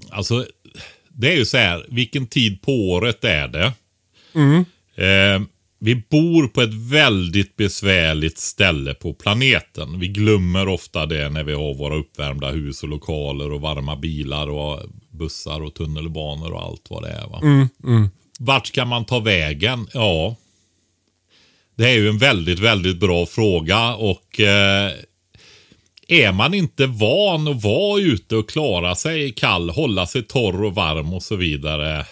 Alltså, 0.09 0.45
det 1.21 1.33
är 1.33 1.37
ju 1.37 1.45
så 1.45 1.57
här, 1.57 1.85
vilken 1.89 2.27
tid 2.27 2.61
på 2.61 2.71
året 2.71 3.23
är 3.23 3.47
det? 3.47 3.73
Eh, 4.95 5.41
vi 5.79 5.95
bor 5.95 6.47
på 6.47 6.61
ett 6.61 6.73
väldigt 6.73 7.55
besvärligt 7.55 8.37
ställe 8.37 8.93
på 8.93 9.13
planeten. 9.13 9.99
Vi 9.99 10.07
glömmer 10.07 10.67
ofta 10.67 11.05
det 11.05 11.29
när 11.29 11.43
vi 11.43 11.53
har 11.53 11.73
våra 11.73 11.95
uppvärmda 11.95 12.49
hus 12.49 12.83
och 12.83 12.89
lokaler 12.89 13.51
och 13.51 13.61
varma 13.61 13.95
bilar 13.95 14.49
och 14.49 14.79
bussar 15.09 15.61
och 15.61 15.73
tunnelbanor 15.73 16.51
och 16.51 16.61
allt 16.61 16.87
vad 16.89 17.03
det 17.03 17.09
är. 17.09 17.27
Va? 17.27 17.39
Vart 18.39 18.67
ska 18.67 18.85
man 18.85 19.05
ta 19.05 19.19
vägen? 19.19 19.87
Ja, 19.93 20.35
det 21.77 21.89
är 21.89 21.93
ju 21.93 22.09
en 22.09 22.17
väldigt, 22.17 22.59
väldigt 22.59 22.99
bra 22.99 23.25
fråga 23.25 23.95
och 23.95 24.39
eh, 24.39 24.91
är 26.11 26.31
man 26.31 26.53
inte 26.53 26.87
van 26.87 27.47
att 27.47 27.63
vara 27.63 28.01
ute 28.01 28.35
och 28.35 28.49
klara 28.49 28.95
sig 28.95 29.31
kall, 29.31 29.69
hålla 29.69 30.07
sig 30.07 30.23
torr 30.23 30.63
och 30.63 30.75
varm 30.75 31.13
och 31.13 31.23
så 31.23 31.35
vidare. 31.35 32.05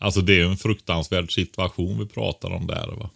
Alltså 0.00 0.20
det 0.20 0.40
är 0.40 0.44
en 0.44 0.56
fruktansvärd 0.56 1.32
situation 1.32 1.98
vi 1.98 2.06
pratar 2.06 2.50
om 2.50 2.66
där. 2.66 2.86
Va? 2.86 3.10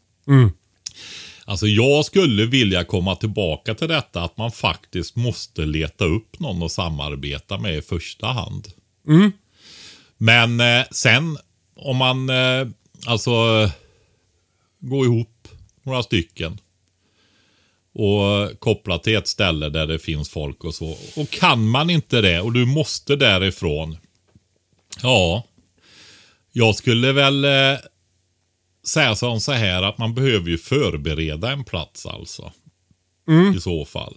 Alltså 1.44 1.66
jag 1.66 2.04
skulle 2.04 2.46
vilja 2.46 2.84
komma 2.84 3.16
tillbaka 3.16 3.74
till 3.74 3.88
detta 3.88 4.22
att 4.22 4.36
man 4.36 4.52
faktiskt 4.52 5.16
måste 5.16 5.62
leta 5.66 6.04
upp 6.04 6.40
någon 6.40 6.62
att 6.62 6.72
samarbeta 6.72 7.58
med 7.58 7.78
i 7.78 7.82
första 7.82 8.26
hand. 8.26 8.68
Men 10.18 10.60
eh, 10.60 10.84
sen 10.90 11.38
om 11.76 11.96
man 11.96 12.30
eh, 12.30 12.68
alltså 13.06 13.32
går 14.78 15.06
ihop 15.06 15.48
några 15.82 16.02
stycken 16.02 16.58
och 17.94 18.60
koppla 18.60 18.98
till 18.98 19.16
ett 19.16 19.28
ställe 19.28 19.68
där 19.68 19.86
det 19.86 19.98
finns 19.98 20.30
folk 20.30 20.64
och 20.64 20.74
så. 20.74 20.96
Och 21.16 21.30
kan 21.30 21.68
man 21.68 21.90
inte 21.90 22.20
det 22.20 22.40
och 22.40 22.52
du 22.52 22.66
måste 22.66 23.16
därifrån. 23.16 23.96
Ja, 25.02 25.44
jag 26.52 26.74
skulle 26.74 27.12
väl 27.12 27.44
eh, 27.44 27.78
säga 28.86 29.14
som 29.14 29.40
så 29.40 29.52
här 29.52 29.82
att 29.82 29.98
man 29.98 30.14
behöver 30.14 30.50
ju 30.50 30.58
förbereda 30.58 31.52
en 31.52 31.64
plats 31.64 32.06
alltså. 32.06 32.52
I 33.56 33.60
så 33.60 33.84
fall. 33.84 34.16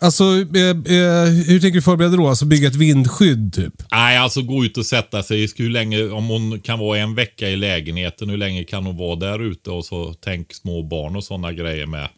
Alltså, 0.00 0.24
eh, 0.24 0.68
eh, 0.68 1.24
hur 1.46 1.60
tänker 1.60 1.76
du 1.76 1.82
förbereda 1.82 2.16
då? 2.16 2.28
Alltså 2.28 2.44
bygga 2.44 2.68
ett 2.68 2.74
vindskydd 2.74 3.52
typ? 3.52 3.74
Nej, 3.90 4.16
alltså 4.16 4.42
gå 4.42 4.64
ut 4.64 4.78
och 4.78 4.86
sätta 4.86 5.22
sig. 5.22 5.48
Hur 5.56 5.70
länge, 5.70 6.08
om 6.08 6.26
hon 6.26 6.60
kan 6.60 6.78
vara 6.78 6.98
en 6.98 7.14
vecka 7.14 7.48
i 7.48 7.56
lägenheten, 7.56 8.30
hur 8.30 8.36
länge 8.36 8.64
kan 8.64 8.86
hon 8.86 8.96
vara 8.96 9.16
där 9.16 9.42
ute? 9.42 9.70
Och 9.70 9.84
så 9.84 10.14
tänk 10.20 10.54
små 10.54 10.82
barn 10.82 11.16
och 11.16 11.24
sådana 11.24 11.52
grejer 11.52 11.86
med. 11.86 12.08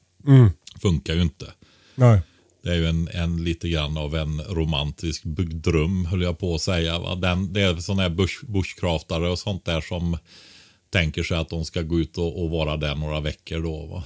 Funkar 0.80 1.14
ju 1.14 1.22
inte. 1.22 1.52
Nej. 1.94 2.20
Det 2.62 2.70
är 2.70 2.75
ju 2.75 2.87
en, 2.87 3.08
en 3.08 3.44
lite 3.44 3.68
grann 3.68 3.96
av 3.96 4.16
en 4.16 4.40
romantisk 4.42 5.22
dröm, 5.25 6.04
höll 6.04 6.22
jag 6.22 6.38
på 6.38 6.54
att 6.54 6.62
säga. 6.62 6.98
Va? 6.98 7.14
Den, 7.14 7.52
det 7.52 7.60
är 7.60 7.76
sådana 7.76 8.02
här 8.02 8.10
bush, 8.10 8.44
bushcraftare 8.46 9.30
och 9.30 9.38
sånt 9.38 9.64
där 9.64 9.80
som 9.80 10.18
tänker 10.90 11.22
sig 11.22 11.37
att 11.37 11.48
de 11.48 11.64
ska 11.64 11.82
gå 11.82 12.00
ut 12.00 12.18
och, 12.18 12.42
och 12.42 12.50
vara 12.50 12.76
där 12.76 12.94
några 12.94 13.20
veckor 13.20 13.60
då. 13.60 13.87
Va? 13.87 14.04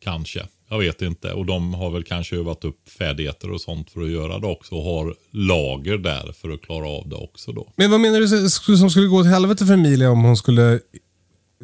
Kanske. 0.00 0.46
Jag 0.70 0.78
vet 0.78 1.02
inte. 1.02 1.32
Och 1.32 1.46
de 1.46 1.74
har 1.74 1.90
väl 1.90 2.04
kanske 2.04 2.36
övat 2.36 2.64
upp 2.64 2.88
färdigheter 2.88 3.50
och 3.50 3.60
sånt 3.60 3.90
för 3.90 4.02
att 4.02 4.10
göra 4.10 4.38
det 4.38 4.46
också. 4.46 4.74
Och 4.74 4.84
har 4.84 5.14
lager 5.30 5.98
där 5.98 6.32
för 6.32 6.50
att 6.50 6.62
klara 6.62 6.88
av 6.88 7.08
det 7.08 7.16
också 7.16 7.52
då. 7.52 7.72
Men 7.76 7.90
vad 7.90 8.00
menar 8.00 8.20
du 8.20 8.78
som 8.78 8.90
skulle 8.90 9.06
gå 9.06 9.16
åt 9.16 9.26
helvete 9.26 9.66
för 9.66 9.74
Emilia 9.74 10.10
om 10.10 10.24
hon 10.24 10.36
skulle 10.36 10.80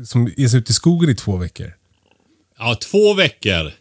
som 0.07 0.33
ge 0.37 0.49
sig 0.49 0.59
ut 0.59 0.71
i 0.71 0.73
skogen 0.73 1.11
i 1.11 1.15
två 1.15 1.37
veckor? 1.37 1.73
Ja, 2.59 2.75
två 2.75 3.15
veckor. 3.15 3.73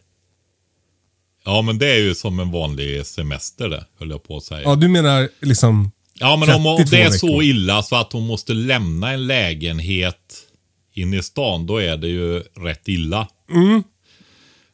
Ja, 1.46 1.62
men 1.62 1.78
det 1.78 1.92
är 1.92 2.00
ju 2.00 2.16
som 2.16 2.40
en 2.40 2.52
vanlig 2.52 3.06
semester 3.06 3.70
det, 3.70 3.86
höll 4.00 4.10
jag 4.10 4.24
på 4.24 4.38
att 4.38 4.44
säga. 4.44 4.62
Ja, 4.62 4.76
du 4.76 4.88
menar 4.88 5.30
liksom... 5.42 5.92
Ja, 6.14 6.38
men 6.38 6.56
om, 6.56 6.66
om 6.66 6.78
32 6.78 6.96
det 6.96 7.04
är 7.04 7.12
så 7.12 7.42
illa 7.42 7.84
så 7.84 7.96
att 7.96 8.14
hon 8.14 8.28
måste 8.28 8.54
lämna 8.54 9.12
en 9.12 9.28
lägenhet 9.28 10.48
in 10.94 11.14
i 11.14 11.24
stan, 11.24 11.66
då 11.66 11.78
är 11.78 11.98
det 11.98 12.08
ju 12.08 12.40
rätt 12.40 12.88
illa. 12.88 13.28
Mm. 13.52 13.84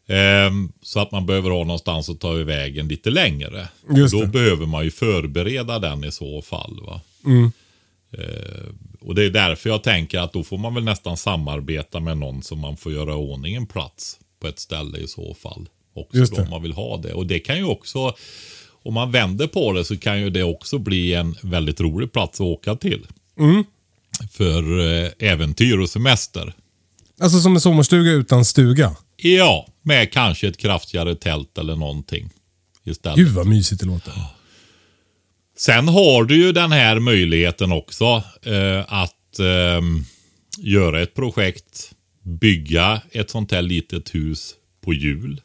Ehm, 0.07 0.71
så 0.81 0.99
att 0.99 1.11
man 1.11 1.25
behöver 1.25 1.49
ha 1.49 1.63
någonstans 1.63 2.09
att 2.09 2.19
ta 2.19 2.33
vägen 2.33 2.87
lite 2.87 3.09
längre. 3.09 3.67
Just 3.95 4.13
då 4.13 4.21
det. 4.21 4.27
behöver 4.27 4.65
man 4.65 4.83
ju 4.83 4.91
förbereda 4.91 5.79
den 5.79 6.03
i 6.03 6.11
så 6.11 6.41
fall. 6.41 6.79
Va? 6.85 7.01
Mm. 7.25 7.51
Ehm, 8.11 8.77
och 9.01 9.15
det 9.15 9.25
är 9.25 9.29
därför 9.29 9.69
jag 9.69 9.83
tänker 9.83 10.19
att 10.19 10.33
då 10.33 10.43
får 10.43 10.57
man 10.57 10.73
väl 10.73 10.83
nästan 10.83 11.17
samarbeta 11.17 11.99
med 11.99 12.17
någon 12.17 12.43
som 12.43 12.59
man 12.59 12.77
får 12.77 12.91
göra 12.91 13.11
i 13.11 13.15
ordning 13.15 13.55
en 13.55 13.67
plats 13.67 14.19
på 14.41 14.47
ett 14.47 14.59
ställe 14.59 14.97
i 14.97 15.07
så 15.07 15.33
fall. 15.33 15.69
Också 15.99 16.35
då, 16.35 16.41
om 16.41 16.49
man 16.49 16.61
vill 16.61 16.73
ha 16.73 16.97
det. 16.97 17.13
Och 17.13 17.25
det 17.25 17.39
kan 17.39 17.57
ju 17.57 17.63
också, 17.63 18.15
om 18.83 18.93
man 18.93 19.11
vänder 19.11 19.47
på 19.47 19.73
det 19.73 19.85
så 19.85 19.97
kan 19.97 20.21
ju 20.21 20.29
det 20.29 20.43
också 20.43 20.77
bli 20.77 21.13
en 21.13 21.35
väldigt 21.41 21.81
rolig 21.81 22.11
plats 22.11 22.41
att 22.41 22.45
åka 22.45 22.75
till. 22.75 23.07
Mm. 23.39 23.63
För 24.31 24.79
eh, 24.79 25.11
äventyr 25.19 25.77
och 25.77 25.89
semester. 25.89 26.53
Alltså 27.19 27.39
som 27.39 27.55
en 27.55 27.61
sommarstuga 27.61 28.11
utan 28.11 28.45
stuga. 28.45 28.95
Ja, 29.17 29.67
med 29.81 30.11
kanske 30.11 30.47
ett 30.47 30.57
kraftigare 30.57 31.15
tält 31.15 31.57
eller 31.57 31.75
någonting. 31.75 32.29
Istället. 32.85 33.17
Gud 33.17 33.29
vad 33.29 33.47
mysigt 33.47 33.81
det 33.81 33.87
låter. 33.87 34.13
Sen 35.57 35.87
har 35.87 36.23
du 36.23 36.35
ju 36.35 36.51
den 36.51 36.71
här 36.71 36.99
möjligheten 36.99 37.71
också 37.71 38.23
eh, 38.43 38.93
att 38.93 39.39
eh, 39.39 39.81
göra 40.57 41.01
ett 41.01 41.13
projekt, 41.13 41.91
bygga 42.23 43.01
ett 43.11 43.29
sånt 43.29 43.51
här 43.51 43.61
litet 43.61 44.15
hus 44.15 44.55
på 44.81 44.93
hjul. 44.93 45.41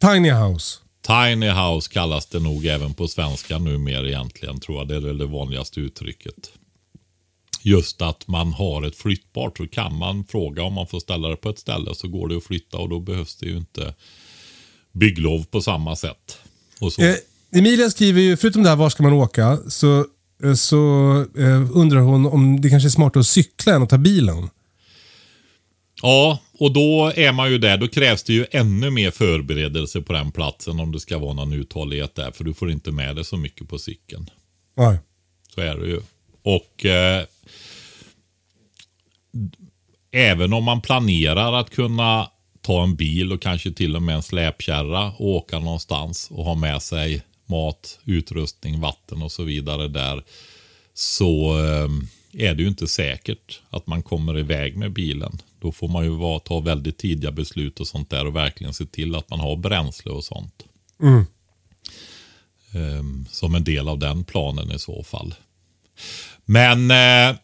Tiny 0.00 0.30
house. 0.30 0.78
Tiny 1.06 1.48
house 1.48 1.90
kallas 1.92 2.26
det 2.26 2.40
nog 2.40 2.66
även 2.66 2.94
på 2.94 3.08
svenska 3.08 3.58
numera 3.58 4.08
egentligen, 4.08 4.60
tror 4.60 4.78
jag. 4.78 4.88
Det 4.88 4.96
är 4.96 5.14
det 5.14 5.26
vanligaste 5.26 5.80
uttrycket. 5.80 6.50
Just 7.62 8.02
att 8.02 8.28
man 8.28 8.52
har 8.52 8.82
ett 8.82 8.96
flyttbart, 8.96 9.58
så 9.58 9.68
kan 9.68 9.98
man 9.98 10.24
fråga 10.24 10.62
om 10.62 10.72
man 10.72 10.86
får 10.86 11.00
ställa 11.00 11.28
det 11.28 11.36
på 11.36 11.50
ett 11.50 11.58
ställe 11.58 11.94
så 11.94 12.08
går 12.08 12.28
det 12.28 12.36
att 12.36 12.44
flytta 12.44 12.78
och 12.78 12.88
då 12.88 13.00
behövs 13.00 13.36
det 13.36 13.46
ju 13.46 13.56
inte 13.56 13.94
bygglov 14.92 15.44
på 15.44 15.62
samma 15.62 15.96
sätt. 15.96 16.38
Eh, 16.98 17.58
Emilia 17.58 17.90
skriver 17.90 18.20
ju, 18.20 18.36
förutom 18.36 18.62
det 18.62 18.68
här 18.68 18.76
var 18.76 18.90
ska 18.90 19.02
man 19.02 19.12
åka, 19.12 19.58
så, 19.68 20.06
eh, 20.44 20.54
så 20.54 20.76
eh, 21.38 21.76
undrar 21.76 22.00
hon 22.00 22.26
om 22.26 22.60
det 22.60 22.70
kanske 22.70 22.86
är 22.86 22.90
smartare 22.90 23.20
att 23.20 23.26
cykla 23.26 23.74
än 23.74 23.82
att 23.82 23.90
ta 23.90 23.98
bilen. 23.98 24.50
Ja, 26.02 26.38
och 26.60 26.72
då 26.72 27.12
är 27.16 27.32
man 27.32 27.50
ju 27.50 27.58
där. 27.58 27.76
Då 27.76 27.88
krävs 27.88 28.22
det 28.22 28.32
ju 28.32 28.46
ännu 28.50 28.90
mer 28.90 29.10
förberedelse 29.10 30.00
på 30.00 30.12
den 30.12 30.32
platsen 30.32 30.80
om 30.80 30.92
det 30.92 31.00
ska 31.00 31.18
vara 31.18 31.34
någon 31.34 31.52
uthållighet 31.52 32.14
där. 32.14 32.30
För 32.30 32.44
du 32.44 32.54
får 32.54 32.70
inte 32.70 32.92
med 32.92 33.16
dig 33.16 33.24
så 33.24 33.36
mycket 33.36 33.68
på 33.68 33.78
cykeln. 33.78 34.30
Nej. 34.76 34.98
Så 35.54 35.60
är 35.60 35.76
det 35.76 35.86
ju. 35.86 36.00
Och 36.42 36.86
eh, 36.86 37.24
även 40.10 40.52
om 40.52 40.64
man 40.64 40.80
planerar 40.80 41.52
att 41.52 41.70
kunna 41.70 42.30
ta 42.60 42.82
en 42.82 42.96
bil 42.96 43.32
och 43.32 43.42
kanske 43.42 43.72
till 43.72 43.96
och 43.96 44.02
med 44.02 44.14
en 44.14 44.22
släpkärra 44.22 45.10
och 45.10 45.28
åka 45.28 45.58
någonstans 45.58 46.28
och 46.30 46.44
ha 46.44 46.54
med 46.54 46.82
sig 46.82 47.22
mat, 47.46 47.98
utrustning, 48.04 48.80
vatten 48.80 49.22
och 49.22 49.32
så 49.32 49.42
vidare 49.42 49.88
där. 49.88 50.24
Så 50.94 51.58
eh, 51.58 51.88
är 52.48 52.54
det 52.54 52.62
ju 52.62 52.68
inte 52.68 52.86
säkert 52.86 53.60
att 53.70 53.86
man 53.86 54.02
kommer 54.02 54.38
iväg 54.38 54.76
med 54.76 54.92
bilen. 54.92 55.38
Då 55.60 55.72
får 55.72 55.88
man 55.88 56.04
ju 56.04 56.10
vara, 56.10 56.38
ta 56.38 56.60
väldigt 56.60 56.98
tidiga 56.98 57.30
beslut 57.30 57.80
och 57.80 57.86
sånt 57.86 58.10
där 58.10 58.26
och 58.26 58.36
verkligen 58.36 58.74
se 58.74 58.86
till 58.86 59.14
att 59.14 59.30
man 59.30 59.40
har 59.40 59.56
bränsle 59.56 60.12
och 60.12 60.24
sånt. 60.24 60.64
Mm. 61.02 61.26
Ehm, 62.74 63.26
som 63.30 63.54
en 63.54 63.64
del 63.64 63.88
av 63.88 63.98
den 63.98 64.24
planen 64.24 64.72
i 64.72 64.78
så 64.78 65.02
fall. 65.02 65.34
Men 66.44 66.90
eh, 66.90 67.36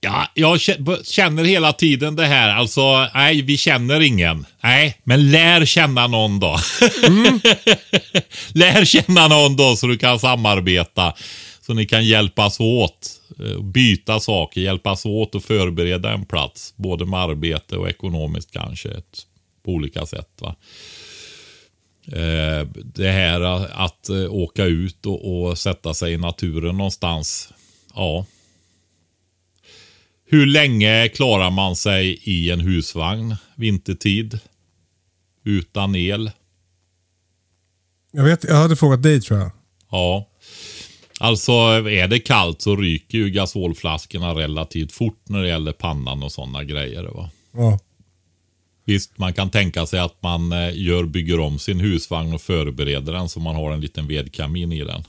ja, 0.00 0.26
jag 0.34 0.60
känner 1.04 1.44
hela 1.44 1.72
tiden 1.72 2.16
det 2.16 2.26
här. 2.26 2.48
Alltså, 2.48 3.08
nej, 3.14 3.42
vi 3.42 3.56
känner 3.56 4.00
ingen. 4.00 4.46
Nej, 4.62 5.00
men 5.04 5.30
lär 5.30 5.64
känna 5.64 6.06
någon 6.06 6.40
då. 6.40 6.58
Mm. 7.06 7.40
lär 8.52 8.84
känna 8.84 9.28
någon 9.28 9.56
då 9.56 9.76
så 9.76 9.86
du 9.86 9.98
kan 9.98 10.18
samarbeta. 10.18 11.14
Så 11.66 11.74
ni 11.74 11.86
kan 11.86 12.04
hjälpas 12.04 12.60
åt. 12.60 13.20
Eh, 13.38 13.62
byta 13.62 14.20
saker, 14.20 14.60
hjälpas 14.60 15.06
åt 15.06 15.34
och 15.34 15.44
förbereda 15.44 16.12
en 16.12 16.24
plats. 16.24 16.74
Både 16.76 17.06
med 17.06 17.20
arbete 17.20 17.76
och 17.76 17.88
ekonomiskt 17.88 18.50
kanske. 18.50 19.02
På 19.62 19.70
olika 19.72 20.06
sätt. 20.06 20.28
va. 20.40 20.56
Eh, 22.06 22.66
det 22.84 23.10
här 23.10 23.40
att 23.84 24.08
eh, 24.08 24.34
åka 24.34 24.64
ut 24.64 25.06
och, 25.06 25.48
och, 25.48 25.58
sätta 25.58 25.94
sig 25.94 26.12
i 26.12 26.16
naturen 26.16 26.76
någonstans. 26.76 27.52
Ja. 27.94 28.26
Hur 30.26 30.46
länge 30.46 31.08
klarar 31.08 31.50
man 31.50 31.76
sig 31.76 32.18
i 32.22 32.50
en 32.50 32.60
husvagn 32.60 33.36
vintertid? 33.54 34.38
Utan 35.44 35.94
el? 35.94 36.30
Jag 38.10 38.24
vet, 38.24 38.44
jag 38.44 38.56
hade 38.56 38.76
frågat 38.76 39.02
dig 39.02 39.20
tror 39.20 39.38
jag. 39.38 39.50
Ja. 39.90 40.30
Alltså 41.24 41.52
är 41.88 42.08
det 42.08 42.18
kallt 42.18 42.62
så 42.62 42.76
ryker 42.76 43.18
ju 43.18 43.30
gasolflaskorna 43.30 44.34
relativt 44.34 44.92
fort 44.92 45.22
när 45.28 45.42
det 45.42 45.48
gäller 45.48 45.72
pannan 45.72 46.22
och 46.22 46.32
sådana 46.32 46.64
grejer. 46.64 47.02
Va? 47.14 47.30
Ja. 47.52 47.78
Visst, 48.84 49.18
man 49.18 49.32
kan 49.32 49.50
tänka 49.50 49.86
sig 49.86 50.00
att 50.00 50.22
man 50.22 50.52
eh, 50.52 50.70
gör, 50.74 51.04
bygger 51.04 51.40
om 51.40 51.58
sin 51.58 51.80
husvagn 51.80 52.34
och 52.34 52.40
förbereder 52.40 53.12
den 53.12 53.28
så 53.28 53.40
man 53.40 53.54
har 53.54 53.72
en 53.72 53.80
liten 53.80 54.08
vedkamin 54.08 54.72
i 54.72 54.84
den. 54.84 55.04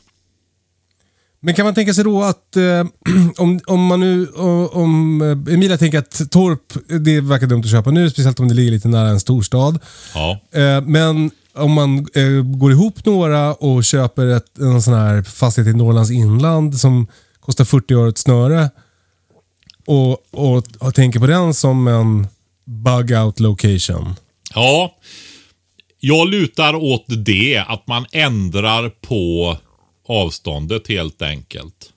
Men 1.40 1.54
kan 1.54 1.66
man 1.66 1.76
tänka 1.76 1.94
sig 1.94 2.04
då 2.04 2.24
att 2.24 2.56
eh, 2.56 2.86
om, 3.38 3.60
om 3.66 3.86
man 3.86 4.00
nu, 4.00 4.28
om 4.72 5.22
eh, 5.22 5.54
Emilia 5.54 5.78
tänker 5.78 6.00
att 6.00 6.32
Torp, 6.32 6.74
det 7.00 7.22
verkar 7.22 7.48
dumt 7.48 7.60
att 7.60 7.72
köpa 7.72 7.92
nu, 7.92 8.10
speciellt 8.10 8.40
om 8.40 8.48
det 8.48 8.54
ligger 8.54 8.72
lite 8.72 8.88
nära 8.88 9.10
en 9.10 9.20
storstad. 9.20 9.80
Ja. 10.14 10.40
Eh, 10.52 10.82
men 10.82 11.32
om 11.56 11.72
man 11.72 12.08
eh, 12.14 12.44
går 12.44 12.72
ihop 12.72 13.06
några 13.06 13.54
och 13.54 13.84
köper 13.84 14.28
ett, 14.28 14.58
en 14.58 14.82
sån 14.82 14.94
här 14.94 15.24
fastighet 15.24 15.76
i 15.76 15.78
Norrlands 15.78 16.12
inland 16.12 16.80
som 16.80 17.08
kostar 17.40 17.66
40 17.66 17.94
öre 17.94 18.10
ett 18.10 18.18
snöre 18.18 18.70
och, 19.86 20.12
och, 20.32 20.64
och 20.80 20.96
tänker 20.96 21.20
på 21.20 21.28
den 21.28 21.54
som 21.54 21.88
en 21.88 22.28
bug 22.66 23.12
out 23.12 23.40
location. 23.40 24.16
Ja, 24.54 24.96
jag 26.00 26.30
lutar 26.30 26.76
åt 26.76 27.06
det. 27.08 27.64
Att 27.68 27.88
man 27.88 28.06
ändrar 28.12 28.90
på 28.90 29.58
avståndet 30.08 30.88
helt 30.88 31.22
enkelt. 31.22 31.92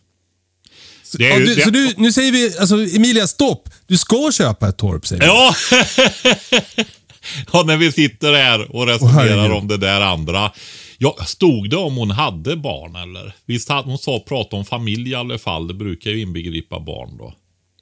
Så, 1.03 1.23
ju, 1.23 1.47
du, 1.47 1.55
det... 1.55 1.63
så 1.63 1.71
du, 1.71 1.95
nu 1.97 2.13
säger 2.13 2.33
vi, 2.33 2.59
alltså 2.59 2.75
Emilia, 2.97 3.27
stopp! 3.27 3.69
Du 3.87 3.97
ska 3.97 4.31
köpa 4.33 4.69
ett 4.69 4.77
torp 4.77 5.07
säger 5.07 5.25
Ja! 5.27 5.55
ja, 7.53 7.63
när 7.67 7.77
vi 7.77 7.93
sitter 7.93 8.33
här 8.33 8.77
och 8.77 8.87
resonerar 8.87 9.49
oh, 9.49 9.57
om 9.57 9.69
det 9.69 9.77
där 9.77 10.01
andra. 10.01 10.53
Ja, 10.99 11.17
stod 11.27 11.71
det 11.71 11.77
om 11.77 11.97
hon 11.97 12.11
hade 12.11 12.57
barn 12.57 12.97
eller? 12.97 13.35
Visst 13.47 13.69
hade 13.69 13.89
hon 13.89 13.99
sa 13.99 14.25
prata 14.29 14.57
om 14.57 14.65
familj 14.65 15.11
i 15.11 15.15
alla 15.15 15.39
fall. 15.39 15.69
Det 15.69 15.75
brukar 15.75 16.11
ju 16.11 16.21
inbegripa 16.21 16.81
barn 16.81 17.17
då. 17.19 17.35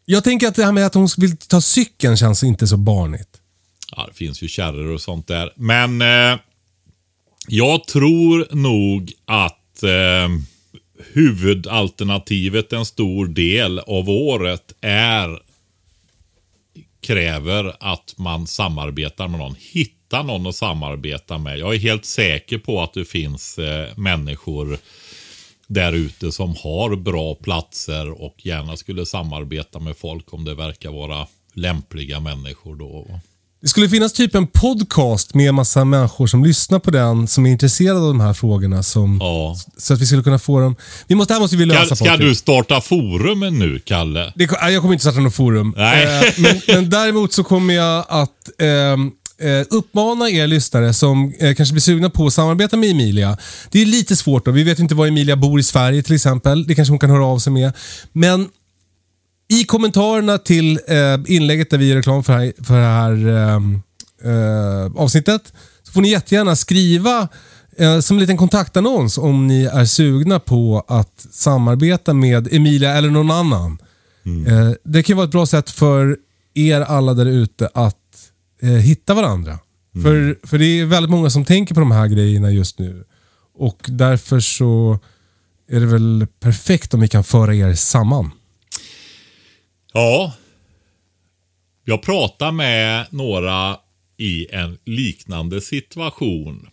Jag 0.05 0.25
tänker 0.25 0.49
att 0.49 0.55
det 0.55 0.65
här 0.65 0.73
med 0.73 0.87
att 0.87 0.95
hon 0.95 1.09
vill 1.17 1.37
ta 1.37 1.61
cykeln 1.61 2.17
känns 2.17 2.45
inte 2.45 2.67
så 2.67 2.77
barnigt. 2.77 3.29
Ja, 3.97 4.07
det 4.09 4.15
finns 4.15 4.43
ju 4.43 4.49
kärror 4.49 4.91
och 4.91 5.01
sånt 5.01 5.29
där. 5.29 5.53
Men 5.57 6.03
eh, 6.03 6.39
jag 7.49 7.87
tror 7.87 8.47
nog 8.51 9.13
att 9.25 9.83
eh, 9.83 10.29
huvudalternativet 11.13 12.73
en 12.73 12.87
stor 12.87 13.27
del 13.27 13.79
av 13.79 14.11
året 14.11 14.73
är 14.81 15.39
kräver 17.07 17.77
att 17.81 18.15
man 18.17 18.47
samarbetar 18.47 19.29
med 19.29 19.41
någon. 19.41 19.57
Hitta 19.59 20.23
någon 20.23 20.47
att 20.47 20.55
samarbeta 20.55 21.39
med. 21.39 21.59
Jag 21.59 21.75
är 21.75 21.79
helt 21.79 22.05
säker 22.05 22.59
på 22.59 22.83
att 22.83 22.95
det 22.95 23.05
finns 23.05 23.59
eh, 23.59 23.99
människor 23.99 24.79
där 25.67 25.93
ute 25.93 26.33
som 26.33 26.55
har 26.63 26.97
bra 26.97 27.35
platser 27.35 28.23
och 28.23 28.47
gärna 28.47 28.77
skulle 28.77 29.07
samarbeta 29.07 29.79
med 29.79 29.97
folk 29.97 30.33
om 30.33 30.45
det 30.45 30.55
verkar 30.55 30.91
vara 30.91 31.27
lämpliga 31.53 32.21
människor 32.21 32.77
då. 32.77 33.21
Det 33.63 33.69
skulle 33.69 33.89
finnas 33.89 34.13
typ 34.13 34.35
en 34.35 34.47
podcast 34.47 35.35
med 35.35 35.49
en 35.49 35.55
massa 35.55 35.85
människor 35.85 36.27
som 36.27 36.45
lyssnar 36.45 36.79
på 36.79 36.91
den, 36.91 37.29
som 37.29 37.47
är 37.47 37.51
intresserade 37.51 38.01
av 38.01 38.07
de 38.07 38.21
här 38.21 38.33
frågorna. 38.33 38.83
Som, 38.83 39.19
ja. 39.21 39.57
Så 39.77 39.95
att 39.95 40.01
vi 40.01 40.07
skulle 40.07 40.23
kunna 40.23 40.39
få 40.39 40.61
dem... 40.61 40.77
Vi 41.07 41.15
måste, 41.15 41.33
här 41.33 41.41
måste 41.41 41.57
vi 41.57 41.65
lösa 41.65 41.97
Ska, 41.97 42.05
ska 42.05 42.17
du 42.17 42.35
starta 42.35 42.81
forumen 42.81 43.59
nu, 43.59 43.79
Kalle? 43.85 44.33
Det, 44.37 44.51
jag 44.63 44.81
kommer 44.83 44.93
inte 44.93 45.03
starta 45.03 45.21
något 45.21 45.35
forum. 45.35 45.75
Nej. 45.77 46.05
Eh, 46.05 46.33
men, 46.37 46.61
men, 46.69 46.91
däremot 46.91 47.33
så 47.33 47.45
kommer 47.45 47.75
jag 47.75 48.05
att 48.09 48.49
eh, 48.59 48.69
eh, 49.49 49.67
uppmana 49.71 50.31
er 50.31 50.47
lyssnare 50.47 50.93
som 50.93 51.35
eh, 51.39 51.55
kanske 51.55 51.73
blir 51.73 51.83
sugna 51.83 52.11
på 52.11 52.27
att 52.27 52.33
samarbeta 52.33 52.77
med 52.77 52.91
Emilia. 52.91 53.39
Det 53.71 53.83
är 53.83 53.87
lite 53.87 54.17
svårt 54.17 54.45
då. 54.45 54.51
Vi 54.51 54.63
vet 54.63 54.79
inte 54.79 54.95
var 54.95 55.07
Emilia 55.07 55.37
bor 55.37 55.61
i 55.61 55.63
Sverige 55.63 56.03
till 56.03 56.15
exempel. 56.15 56.67
Det 56.67 56.75
kanske 56.75 56.93
hon 56.93 56.99
kan 56.99 57.11
höra 57.11 57.27
av 57.27 57.39
sig 57.39 57.53
med. 57.53 57.73
Men 58.13 58.49
i 59.49 59.65
kommentarerna 59.65 60.39
till 60.39 60.81
eh, 60.89 61.19
inlägget 61.27 61.71
där 61.71 61.79
vi 61.79 61.89
gör 61.89 61.97
reklam 61.97 62.25
för, 62.25 62.33
här, 62.33 62.53
för 62.63 62.75
det 62.75 62.87
här 62.87 63.29
eh, 63.29 63.61
eh, 64.33 64.93
avsnittet 64.97 65.53
så 65.83 65.93
får 65.93 66.01
ni 66.01 66.09
jättegärna 66.09 66.57
skriva 66.57 67.29
eh, 67.77 68.01
som 68.01 68.17
en 68.17 68.21
liten 68.21 68.37
kontaktannons 68.37 69.19
om 69.19 69.47
ni 69.47 69.65
är 69.65 69.85
sugna 69.85 70.41
på 70.41 70.85
att 70.89 71.27
samarbeta 71.31 72.15
med 72.15 72.55
Emilia 72.55 72.93
eller 72.93 73.11
någon 73.11 73.31
annan. 73.31 73.79
Mm. 74.27 74.47
Eh, 74.47 74.75
det 74.85 75.03
kan 75.03 75.17
vara 75.17 75.25
ett 75.25 75.33
bra 75.33 75.47
sätt 75.47 75.71
för 75.71 76.17
er 76.55 76.81
alla 76.81 77.15
där 77.15 77.27
ute 77.27 77.69
att 77.75 77.97
eh, 78.63 78.69
hitta 78.69 79.15
varandra. 79.15 79.59
Mm. 79.95 80.05
För, 80.05 80.47
för 80.47 80.59
det 80.59 80.81
är 80.81 80.85
väldigt 80.85 81.11
många 81.11 81.31
som 81.31 81.45
tänker 81.45 81.75
på 81.75 81.81
de 81.81 81.91
här 81.91 82.07
grejerna 82.07 82.51
just 82.51 82.79
nu. 82.79 83.05
Och 83.59 83.87
därför 83.89 84.41
så 84.41 84.99
är 85.71 85.81
det 85.81 85.87
väl 85.87 86.27
perfekt 86.41 86.95
om 86.95 87.01
vi 87.01 87.09
kan 87.09 87.25
föra 87.25 87.55
er 87.55 87.75
samman. 87.75 88.31
Ja. 89.97 90.33
Jag 91.85 92.03
pratade 92.03 92.53
med 92.53 93.07
några 93.11 93.77
i 94.17 94.47
en 94.51 94.79
liknande 94.85 95.61
situation. 95.61 96.69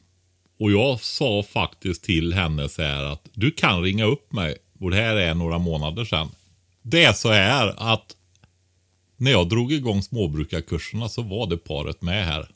Och 0.60 0.72
jag 0.72 1.00
sa 1.00 1.44
faktiskt 1.44 2.04
till 2.04 2.34
henne 2.34 2.70
så 2.70 2.82
här 2.82 3.04
att 3.04 3.30
du 3.34 3.52
kan 3.52 3.82
ringa 3.82 4.06
upp 4.06 4.34
mig. 4.34 4.58
Och 4.80 4.92
det 4.92 4.96
här 4.96 5.16
är 5.16 5.34
några 5.34 5.58
månader 5.58 6.06
sedan. 6.06 6.30
Det 6.82 7.04
är 7.04 7.14
så 7.14 7.32
här 7.32 7.74
att 7.78 8.16
när 9.18 9.32
jag 9.32 9.50
drog 9.50 9.74
igång 9.74 10.02
småbrukarkurserna 10.02 11.10
så 11.10 11.22
var 11.22 11.48
det 11.48 11.58
paret 11.58 12.02
med 12.02 12.26
här. 12.26 12.50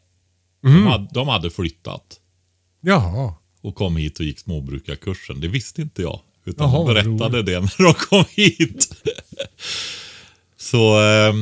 Mm. 0.65 0.83
De, 0.83 0.87
hade, 0.87 1.07
de 1.13 1.27
hade 1.27 1.49
flyttat. 1.49 2.19
Jaha. 2.81 3.33
Och 3.61 3.75
kom 3.75 3.97
hit 3.97 4.19
och 4.19 4.25
gick 4.25 4.39
småbrukarkursen. 4.39 5.39
Det 5.39 5.47
visste 5.47 5.81
inte 5.81 6.01
jag. 6.01 6.19
Utan 6.45 6.71
Jaha, 6.71 6.77
de 6.77 6.93
berättade 6.93 7.43
det 7.43 7.59
när 7.59 7.83
de 7.83 7.93
kom 7.93 8.23
hit. 8.29 8.96
Så, 10.67 10.99
eh, 11.01 11.33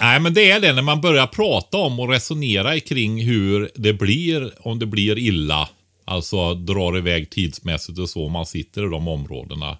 nej 0.00 0.20
men 0.20 0.34
det 0.34 0.50
är 0.50 0.60
det 0.60 0.72
när 0.72 0.82
man 0.82 1.00
börjar 1.00 1.26
prata 1.26 1.78
om 1.78 2.00
och 2.00 2.08
resonera 2.08 2.80
kring 2.80 3.22
hur 3.24 3.70
det 3.74 3.92
blir 3.92 4.52
om 4.60 4.78
det 4.78 4.86
blir 4.86 5.18
illa. 5.18 5.68
Alltså 6.04 6.54
drar 6.54 6.98
iväg 6.98 7.30
tidsmässigt 7.30 7.98
och 7.98 8.10
så. 8.10 8.28
Man 8.28 8.46
sitter 8.46 8.86
i 8.86 8.90
de 8.90 9.08
områdena 9.08 9.76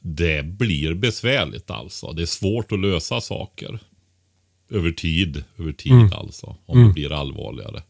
det 0.00 0.44
blir 0.44 0.94
besvärligt 0.94 1.70
alltså. 1.70 2.12
Det 2.12 2.22
är 2.22 2.26
svårt 2.26 2.72
att 2.72 2.80
lösa 2.80 3.20
saker. 3.20 3.78
Över 4.70 4.90
tid, 4.90 5.44
över 5.58 5.72
tid 5.72 5.92
mm. 5.92 6.12
alltså. 6.12 6.56
Om 6.66 6.76
mm. 6.76 6.88
det 6.88 6.94
blir 6.94 7.12
allvarligare. 7.12 7.82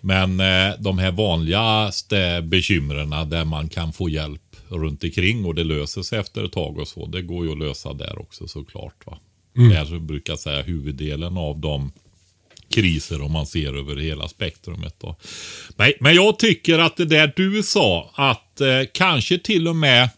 Men 0.00 0.40
eh, 0.40 0.74
de 0.78 0.98
här 0.98 1.10
vanligaste 1.10 2.42
bekymren 2.42 3.30
där 3.30 3.44
man 3.44 3.68
kan 3.68 3.92
få 3.92 4.08
hjälp 4.08 4.49
runt 4.78 5.04
omkring 5.04 5.44
och 5.44 5.54
det 5.54 5.64
löser 5.64 6.02
sig 6.02 6.18
efter 6.18 6.44
ett 6.44 6.52
tag 6.52 6.78
och 6.78 6.88
så. 6.88 7.06
Det 7.06 7.22
går 7.22 7.46
ju 7.46 7.52
att 7.52 7.58
lösa 7.58 7.92
där 7.92 8.20
också 8.20 8.48
såklart. 8.48 9.06
Va? 9.06 9.18
Mm. 9.56 9.68
Det 9.70 9.76
är, 9.76 9.98
brukar 9.98 10.36
säga, 10.36 10.62
huvuddelen 10.62 11.36
av 11.36 11.58
de 11.58 11.92
kriser 12.68 13.22
om 13.22 13.32
man 13.32 13.46
ser 13.46 13.78
över 13.78 13.96
hela 13.96 14.28
spektrumet. 14.28 14.94
Då. 15.00 15.16
Men, 15.76 15.92
men 16.00 16.14
jag 16.14 16.38
tycker 16.38 16.78
att 16.78 16.96
det 16.96 17.04
där 17.04 17.32
du 17.36 17.62
sa, 17.62 18.10
att 18.14 18.60
eh, 18.60 18.68
kanske 18.92 19.38
till 19.38 19.68
och 19.68 19.76
med 19.76 20.08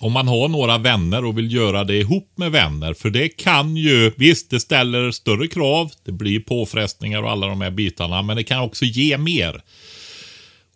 om 0.00 0.12
man 0.12 0.28
har 0.28 0.48
några 0.48 0.78
vänner 0.78 1.24
och 1.24 1.38
vill 1.38 1.52
göra 1.54 1.84
det 1.84 1.96
ihop 1.96 2.32
med 2.34 2.52
vänner. 2.52 2.94
För 2.94 3.10
det 3.10 3.28
kan 3.28 3.76
ju, 3.76 4.12
visst 4.16 4.50
det 4.50 4.60
ställer 4.60 5.10
större 5.10 5.48
krav, 5.48 5.90
det 6.04 6.12
blir 6.12 6.40
påfrestningar 6.40 7.22
och 7.22 7.30
alla 7.30 7.46
de 7.46 7.60
här 7.60 7.70
bitarna, 7.70 8.22
men 8.22 8.36
det 8.36 8.44
kan 8.44 8.60
också 8.60 8.84
ge 8.84 9.18
mer. 9.18 9.62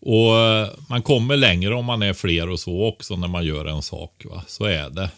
Och 0.00 0.38
eh, 0.38 0.68
man 0.88 1.02
kommer 1.02 1.36
längre 1.36 1.74
om 1.74 1.84
man 1.84 2.02
är 2.02 2.12
fler 2.12 2.48
och 2.48 2.60
så 2.60 2.84
också 2.84 3.16
när 3.16 3.28
man 3.28 3.44
gör 3.44 3.64
en 3.64 3.82
sak. 3.82 4.24
Va? 4.24 4.44
Så 4.46 4.64
är 4.64 4.90
det. 4.90 5.10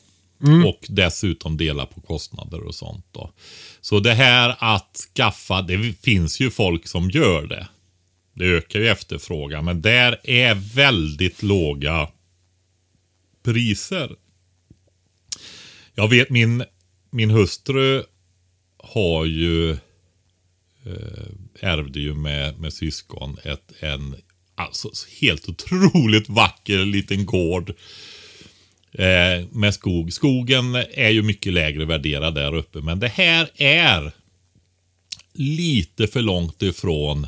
Och 0.67 0.87
dessutom 0.89 1.57
dela 1.57 1.87
på 1.87 2.01
kostnader 2.01 2.61
och 2.61 2.75
sånt. 2.75 3.07
Då. 3.13 3.31
Så 3.81 4.01
det 4.01 4.15
här 4.15 4.57
att 4.59 4.97
skaffa, 5.15 5.63
det 5.63 5.93
finns 6.03 6.41
ju 6.41 6.51
folk 6.51 6.87
som 6.87 7.11
gör 7.11 7.47
det. 7.47 7.69
Det 8.35 8.45
ökar 8.45 8.81
ju 8.81 8.89
efterfrågan, 8.89 9.65
men 9.65 9.83
där 9.83 10.21
är 10.25 10.55
väldigt 10.55 11.43
låga 11.43 12.09
priser. 13.43 14.17
Jag 15.95 16.09
vet 16.09 16.31
min, 16.31 16.65
min 17.11 17.31
hustru 17.31 18.03
har 18.79 19.25
ju 19.25 19.71
eh, 19.71 21.27
ärvde 21.61 22.01
ju 22.01 22.15
med, 22.15 22.61
med 22.61 22.73
syskon 22.73 23.39
ett, 23.45 23.73
en 23.81 24.17
alltså, 24.55 24.91
helt 25.21 25.49
otroligt 25.49 26.29
vacker 26.29 26.85
liten 26.85 27.27
gård 27.27 27.71
eh, 28.93 29.47
med 29.51 29.75
skog. 29.75 30.13
Skogen 30.13 30.75
är 30.75 31.11
ju 31.11 31.23
mycket 31.23 31.53
lägre 31.53 31.85
värderad 31.85 32.35
där 32.35 32.55
uppe, 32.55 32.81
men 32.81 33.01
det 33.01 33.09
här 33.09 33.51
är 33.55 34.13
lite 35.33 36.07
för 36.07 36.23
långt 36.23 36.63
ifrån 36.63 37.27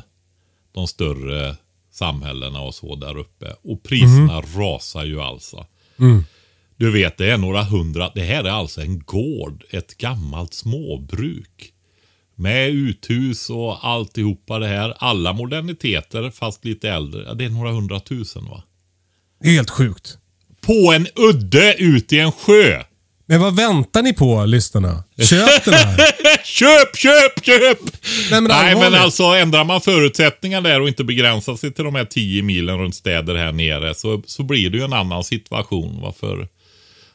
de 0.71 0.87
större 0.87 1.55
samhällena 1.91 2.61
och 2.61 2.75
så 2.75 2.95
där 2.95 3.17
uppe. 3.17 3.55
Och 3.63 3.83
priserna 3.83 4.41
rasar 4.41 5.05
ju 5.05 5.21
alltså. 5.21 5.65
Du 6.77 6.91
vet, 6.91 7.17
det 7.17 7.31
är 7.31 7.37
några 7.37 7.63
hundra. 7.63 8.11
Det 8.15 8.21
här 8.21 8.43
är 8.43 8.49
alltså 8.49 8.81
en 8.81 8.99
gård, 8.99 9.63
ett 9.69 9.97
gammalt 9.97 10.53
småbruk. 10.53 11.71
Med 12.35 12.69
uthus 12.69 13.49
och 13.49 13.87
alltihopa 13.87 14.59
det 14.59 14.67
här. 14.67 14.93
Alla 14.97 15.33
moderniteter 15.33 16.29
fast 16.29 16.65
lite 16.65 16.89
äldre. 16.89 17.23
Ja, 17.23 17.33
det 17.33 17.45
är 17.45 17.49
några 17.49 17.71
hundratusen 17.71 18.45
va? 18.45 18.63
Helt 19.43 19.69
sjukt. 19.69 20.17
På 20.61 20.93
en 20.93 21.07
udde 21.15 21.75
ute 21.77 22.15
i 22.15 22.19
en 22.19 22.31
sjö. 22.31 22.83
Men 23.27 23.41
vad 23.41 23.55
väntar 23.55 24.01
ni 24.01 24.13
på, 24.13 24.45
lyssnarna? 24.45 25.03
Köp 25.17 25.65
den 25.65 25.73
här. 25.73 25.97
köp, 26.43 26.95
köp, 26.97 27.45
köp! 27.45 27.79
Nej, 28.31 28.41
men 28.41 28.43
Nej, 28.43 28.75
men 28.75 28.93
alltså 28.93 29.23
ändrar 29.23 29.63
man 29.63 29.81
förutsättningarna 29.81 30.69
där 30.69 30.81
och 30.81 30.87
inte 30.87 31.03
begränsar 31.03 31.55
sig 31.55 31.73
till 31.73 31.83
de 31.83 31.95
här 31.95 32.05
10 32.05 32.43
milen 32.43 32.77
runt 32.77 32.95
städer 32.95 33.35
här 33.35 33.51
nere 33.51 33.95
så, 33.95 34.21
så 34.25 34.43
blir 34.43 34.69
det 34.69 34.77
ju 34.77 34.83
en 34.83 34.93
annan 34.93 35.23
situation. 35.23 36.01
Varför? 36.01 36.47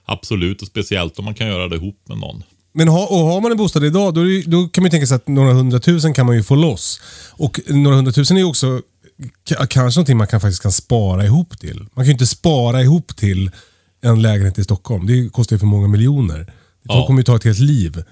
Absolut, 0.05 0.63
och 0.63 0.69
speciellt 0.69 1.19
om 1.19 1.25
man 1.25 1.35
kan 1.35 1.47
göra 1.47 1.69
det 1.69 1.77
ihop 1.77 2.03
med 2.09 2.19
någon. 2.19 2.43
Men 2.73 2.89
ha, 2.89 3.07
och 3.07 3.19
har 3.19 3.41
man 3.41 3.51
en 3.51 3.57
bostad 3.59 3.85
idag, 3.85 4.15
då, 4.15 4.25
det 4.25 4.43
då 4.43 4.69
kan 4.69 4.83
man 4.83 4.87
ju 4.87 4.91
tänka 4.91 5.07
sig 5.07 5.15
att 5.15 5.29
några 5.29 5.53
hundratusen 5.53 6.15
kan 6.15 6.27
man 6.27 6.37
ju 6.37 6.43
få 6.43 6.55
loss. 6.55 7.01
Och 7.33 7.61
några 7.69 7.97
hundratusen 7.97 8.37
är 8.37 8.41
ju 8.41 8.47
också 8.47 8.83
kanske 9.69 9.99
någonting 9.99 10.17
man 10.17 10.27
kan, 10.27 10.41
faktiskt 10.41 10.63
kan 10.63 10.73
spara 10.73 11.25
ihop 11.25 11.59
till. 11.59 11.79
Man 11.79 11.89
kan 11.95 12.05
ju 12.05 12.13
inte 12.13 12.27
spara 12.27 12.83
ihop 12.83 13.17
till 13.17 13.51
en 14.03 14.23
lägenhet 14.23 14.59
i 14.59 14.65
Stockholm. 14.65 15.07
Det 15.07 15.29
kostar 15.33 15.57
ju 15.57 15.59
för 15.61 15.67
många 15.67 15.89
miljoner. 15.89 16.39
Det 16.39 16.45
Ja. 16.83 17.07
kommer 17.07 17.21
ju 17.21 17.25
ta 17.25 17.37
ett 17.37 17.45
helt 17.45 17.59
liv. 17.59 18.03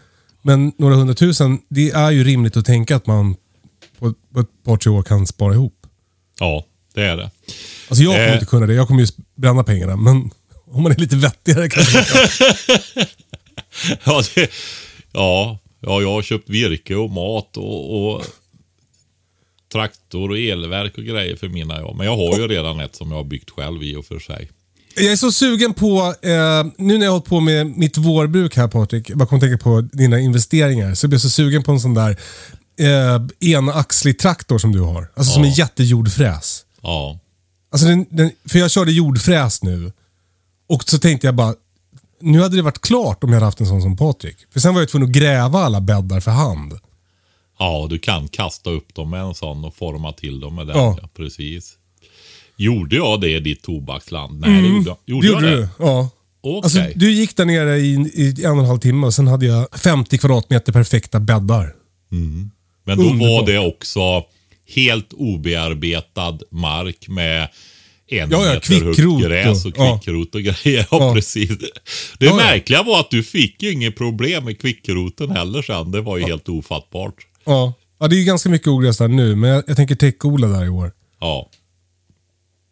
Men 0.42 0.72
några 0.78 0.94
hundratusen, 0.94 1.58
det 1.68 1.90
är 1.90 2.10
ju 2.10 2.24
rimligt 2.24 2.56
att 2.56 2.64
tänka 2.66 2.96
att 2.96 3.06
man 3.06 3.36
på, 3.98 4.14
på 4.34 4.40
ett 4.40 4.64
par, 4.64 4.76
tre 4.76 4.92
år 4.92 5.02
kan 5.02 5.26
spara 5.26 5.54
ihop. 5.54 5.74
Ja, 6.40 6.64
det 6.94 7.02
är 7.04 7.16
det. 7.16 7.30
Alltså 7.88 8.04
jag 8.04 8.12
kommer 8.14 8.28
Eh. 8.28 8.34
inte 8.34 8.46
kunna 8.46 8.66
det. 8.66 8.74
Jag 8.74 8.88
kommer 8.88 9.00
ju 9.00 9.06
bränna 9.36 9.64
pengarna. 9.64 9.96
Men 9.96 10.30
om 10.70 10.82
man 10.82 10.92
är 10.92 10.96
lite 10.96 11.16
vettigare 11.16 11.68
kanske 11.68 11.96
man 11.98 12.04
kan. 12.04 13.04
Ja, 14.04 14.22
det, 14.34 14.50
ja, 15.12 15.58
ja, 15.80 16.00
jag 16.00 16.12
har 16.12 16.22
köpt 16.22 16.48
virke 16.48 16.94
och 16.94 17.10
mat 17.10 17.56
och, 17.56 18.14
och 18.14 18.24
traktor 19.72 20.30
och 20.30 20.38
elverk 20.38 20.98
och 20.98 21.04
grejer 21.04 21.36
för 21.36 21.48
mina. 21.48 21.80
Ja. 21.80 21.94
Men 21.96 22.06
jag 22.06 22.16
har 22.16 22.38
ju 22.38 22.48
redan 22.48 22.80
ett 22.80 22.96
som 22.96 23.10
jag 23.10 23.16
har 23.16 23.24
byggt 23.24 23.50
själv 23.50 23.82
i 23.82 23.96
och 23.96 24.04
för 24.04 24.18
sig. 24.18 24.50
Jag 24.96 25.12
är 25.12 25.16
så 25.16 25.32
sugen 25.32 25.74
på, 25.74 26.14
eh, 26.22 26.66
nu 26.76 26.98
när 26.98 27.04
jag 27.04 27.12
har 27.12 27.18
hållit 27.18 27.24
på 27.24 27.40
med 27.40 27.66
mitt 27.66 27.96
vårbruk 27.96 28.56
här 28.56 28.68
Patrik, 28.68 29.10
jag 29.10 29.18
bara 29.18 29.26
kom 29.26 29.36
att 29.36 29.42
tänka 29.42 29.64
på 29.64 29.80
dina 29.80 30.18
investeringar, 30.18 30.94
så 30.94 31.04
jag 31.04 31.10
blir 31.10 31.18
så 31.18 31.30
sugen 31.30 31.62
på 31.62 31.72
en 31.72 31.80
sån 31.80 31.94
där 31.94 32.16
eh, 32.80 33.50
enaxlig 33.54 34.18
traktor 34.18 34.58
som 34.58 34.72
du 34.72 34.80
har. 34.80 35.10
Alltså 35.14 35.32
som 35.32 35.44
en 35.44 35.52
jättejordfräs. 35.52 36.64
Ja, 36.82 37.18
Alltså 37.70 37.86
den, 37.86 38.06
den, 38.10 38.30
för 38.48 38.58
jag 38.58 38.70
körde 38.70 38.92
jordfräs 38.92 39.62
nu 39.62 39.92
och 40.68 40.84
så 40.84 40.98
tänkte 40.98 41.26
jag 41.26 41.34
bara, 41.34 41.54
nu 42.20 42.40
hade 42.40 42.56
det 42.56 42.62
varit 42.62 42.80
klart 42.80 43.24
om 43.24 43.30
jag 43.30 43.36
hade 43.36 43.46
haft 43.46 43.60
en 43.60 43.66
sån 43.66 43.82
som 43.82 43.96
Patrik. 43.96 44.36
För 44.52 44.60
sen 44.60 44.74
var 44.74 44.80
jag 44.82 44.88
tvungen 44.88 45.08
att 45.08 45.14
gräva 45.14 45.58
alla 45.58 45.80
bäddar 45.80 46.20
för 46.20 46.30
hand. 46.30 46.72
ja, 47.58 47.86
du 47.90 47.98
kan 47.98 48.28
kasta 48.28 48.70
upp 48.70 48.94
dem 48.94 49.10
med 49.10 49.20
en 49.20 49.34
sån 49.34 49.64
och 49.64 49.74
forma 49.74 50.12
till 50.12 50.40
dem 50.40 50.54
med 50.54 50.66
den. 50.66 50.76
Ja. 50.76 50.98
Ja. 51.02 51.08
precis. 51.16 51.74
Gjorde 52.56 52.96
jag 52.96 53.20
det 53.20 53.28
i 53.36 53.40
ditt 53.40 53.62
tobaksland? 53.62 54.40
Nej, 54.40 54.62
det 54.62 54.68
gjorde, 54.68 54.94
gjorde 55.06 55.26
Det 55.26 55.32
jag 55.32 55.42
gjorde 55.42 55.50
det? 55.56 55.56
du? 55.56 55.68
Ja. 55.78 56.10
Okej. 56.40 56.60
Alltså, 56.64 56.98
du 56.98 57.12
gick 57.12 57.36
där 57.36 57.44
nere 57.44 57.78
i, 57.78 57.92
i 58.14 58.44
en 58.44 58.50
och 58.52 58.58
en 58.58 58.64
halv 58.64 58.78
timme 58.78 59.06
och 59.06 59.14
sen 59.14 59.26
hade 59.26 59.46
jag 59.46 59.66
50 59.78 60.18
kvadratmeter 60.18 60.72
perfekta 60.72 61.20
bäddar. 61.20 61.74
Men 62.84 62.98
då 62.98 63.04
var 63.04 63.10
Underbart. 63.10 63.46
det 63.46 63.58
också 63.58 64.00
helt 64.74 65.12
obearbetad 65.12 66.38
mark 66.50 67.08
med 67.08 67.48
en 68.08 68.30
Ja, 68.30 68.46
ja, 68.46 68.52
meter 68.54 68.84
högt 68.84 69.22
gräs 69.24 69.64
och- 69.66 69.74
kvickrot 69.74 70.34
och 70.34 70.42
grejer. 70.42 70.54
Ja, 70.90 70.98
Ja. 71.00 71.14
precis. 71.14 71.48
Det 72.18 72.26
Ja, 72.26 72.36
märkliga 72.36 72.82
var 72.82 73.00
att 73.00 73.10
du 73.10 73.22
fick 73.22 73.62
ju 73.62 73.72
inget 73.72 73.96
problem 73.96 74.44
med 74.44 74.60
kvickroten 74.60 75.30
heller 75.30 75.62
sen. 75.62 75.90
Det 75.90 76.00
var 76.00 76.18
ju 76.18 76.24
helt 76.24 76.48
ofattbart. 76.48 77.14
Ja. 77.44 77.72
ja, 78.00 78.08
det 78.08 78.16
är 78.16 78.18
ju 78.18 78.24
ganska 78.24 78.48
mycket 78.48 78.68
ogräs 78.68 78.98
där 78.98 79.08
nu, 79.08 79.36
men 79.36 79.50
jag, 79.50 79.64
jag 79.66 79.76
tänker 79.76 79.94
täckodla 79.94 80.46
där 80.48 80.64
i 80.64 80.68
år. 80.68 80.92
Ja, 81.20 81.50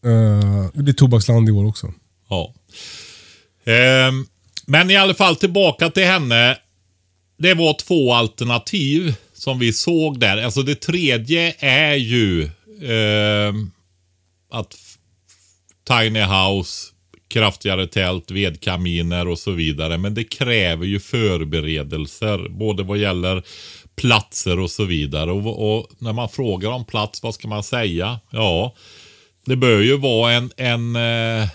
Uh, 0.06 0.66
det 0.74 0.82
blir 0.82 0.94
tobaksland 0.94 1.48
i 1.48 1.52
år 1.52 1.66
också. 1.66 1.92
ja. 2.28 2.54
Ehm, 3.66 4.26
men 4.66 4.90
i 4.90 4.96
alla 4.96 5.14
fall 5.14 5.36
tillbaka 5.36 5.90
till 5.90 6.04
henne. 6.04 6.58
Det 7.38 7.54
var 7.54 7.74
två 7.78 8.14
alternativ 8.14 9.14
som 9.34 9.58
vi 9.58 9.72
såg 9.72 10.20
där. 10.20 10.36
Alltså 10.42 10.62
det 10.62 10.74
tredje 10.74 11.54
är 11.58 11.94
ju 11.94 12.42
ehm, 12.82 13.70
att 14.50 14.74
tiny 15.88 16.20
house, 16.20 16.92
kraftigare 17.28 17.86
tält, 17.86 18.30
vedkaminer 18.30 19.28
och 19.28 19.38
så 19.38 19.50
vidare. 19.50 19.98
Men 19.98 20.14
det 20.14 20.24
kräver 20.24 20.86
ju 20.86 21.00
förberedelser, 21.00 22.48
både 22.48 22.82
vad 22.82 22.98
gäller 22.98 23.42
platser 23.96 24.60
och 24.60 24.70
så 24.70 24.84
vidare. 24.84 25.32
Och, 25.32 25.78
och 25.78 25.86
när 25.98 26.12
man 26.12 26.28
frågar 26.28 26.70
om 26.70 26.84
plats, 26.84 27.22
vad 27.22 27.34
ska 27.34 27.48
man 27.48 27.62
säga? 27.62 28.20
Ja, 28.30 28.74
det 29.44 29.56
bör 29.56 29.80
ju 29.80 29.96
vara 29.96 30.32
en, 30.32 30.50
en 30.56 30.96
eh, 30.96 31.48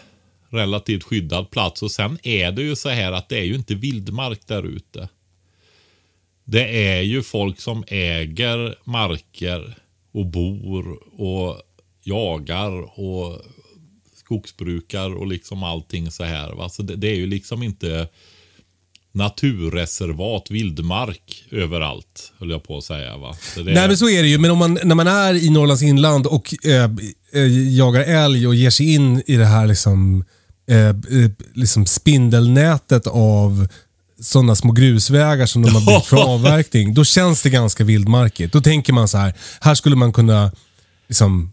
relativt 0.49 1.03
skyddad 1.03 1.51
plats. 1.51 1.83
Och 1.83 1.91
sen 1.91 2.17
är 2.23 2.51
det 2.51 2.61
ju 2.61 2.75
så 2.75 2.89
här 2.89 3.11
att 3.11 3.29
det 3.29 3.37
är 3.37 3.43
ju 3.43 3.55
inte 3.55 3.75
vildmark 3.75 4.47
där 4.47 4.63
ute. 4.63 5.09
Det 6.43 6.87
är 6.87 7.01
ju 7.01 7.23
folk 7.23 7.59
som 7.59 7.83
äger 7.87 8.75
marker 8.83 9.75
och 10.13 10.25
bor 10.25 10.99
och 11.21 11.61
jagar 12.03 12.99
och 12.99 13.41
skogsbrukar 14.31 15.15
och 15.15 15.27
liksom 15.27 15.63
allting 15.63 16.11
så 16.11 16.23
här. 16.23 16.51
Va? 16.51 16.69
Så 16.69 16.83
det, 16.83 16.95
det 16.95 17.07
är 17.07 17.15
ju 17.15 17.27
liksom 17.27 17.63
inte 17.63 18.07
naturreservat, 19.13 20.51
vildmark 20.51 21.43
överallt, 21.51 22.33
höll 22.39 22.49
jag 22.49 22.63
på 22.63 22.77
att 22.77 22.83
säga. 22.83 23.17
Va? 23.17 23.35
Det, 23.55 23.63
Nej 23.63 23.87
men 23.87 23.97
så 23.97 24.09
är 24.09 24.23
det 24.23 24.29
ju, 24.29 24.37
men 24.37 24.51
om 24.51 24.57
man, 24.57 24.79
när 24.83 24.95
man 24.95 25.07
är 25.07 25.33
i 25.33 25.49
Norrlands 25.49 25.83
inland 25.83 26.27
och 26.27 26.65
eh, 26.65 26.91
jagar 27.77 28.01
älg 28.01 28.47
och 28.47 28.55
ger 28.55 28.69
sig 28.69 28.93
in 28.93 29.23
i 29.27 29.35
det 29.35 29.45
här 29.45 29.67
liksom, 29.67 30.25
eh, 30.69 30.95
liksom 31.53 31.85
spindelnätet 31.85 33.07
av 33.07 33.67
sådana 34.21 34.55
små 34.55 34.71
grusvägar 34.71 35.45
som 35.45 35.61
de 35.61 35.75
har 35.75 35.95
byggt 35.95 36.05
för 36.05 36.17
avverkning. 36.33 36.93
Då 36.93 37.03
känns 37.03 37.43
det 37.43 37.49
ganska 37.49 37.83
vildmarkigt. 37.83 38.53
Då 38.53 38.61
tänker 38.61 38.93
man 38.93 39.07
så 39.07 39.17
här, 39.17 39.33
här 39.61 39.75
skulle 39.75 39.95
man 39.95 40.13
kunna 40.13 40.51
liksom, 41.07 41.51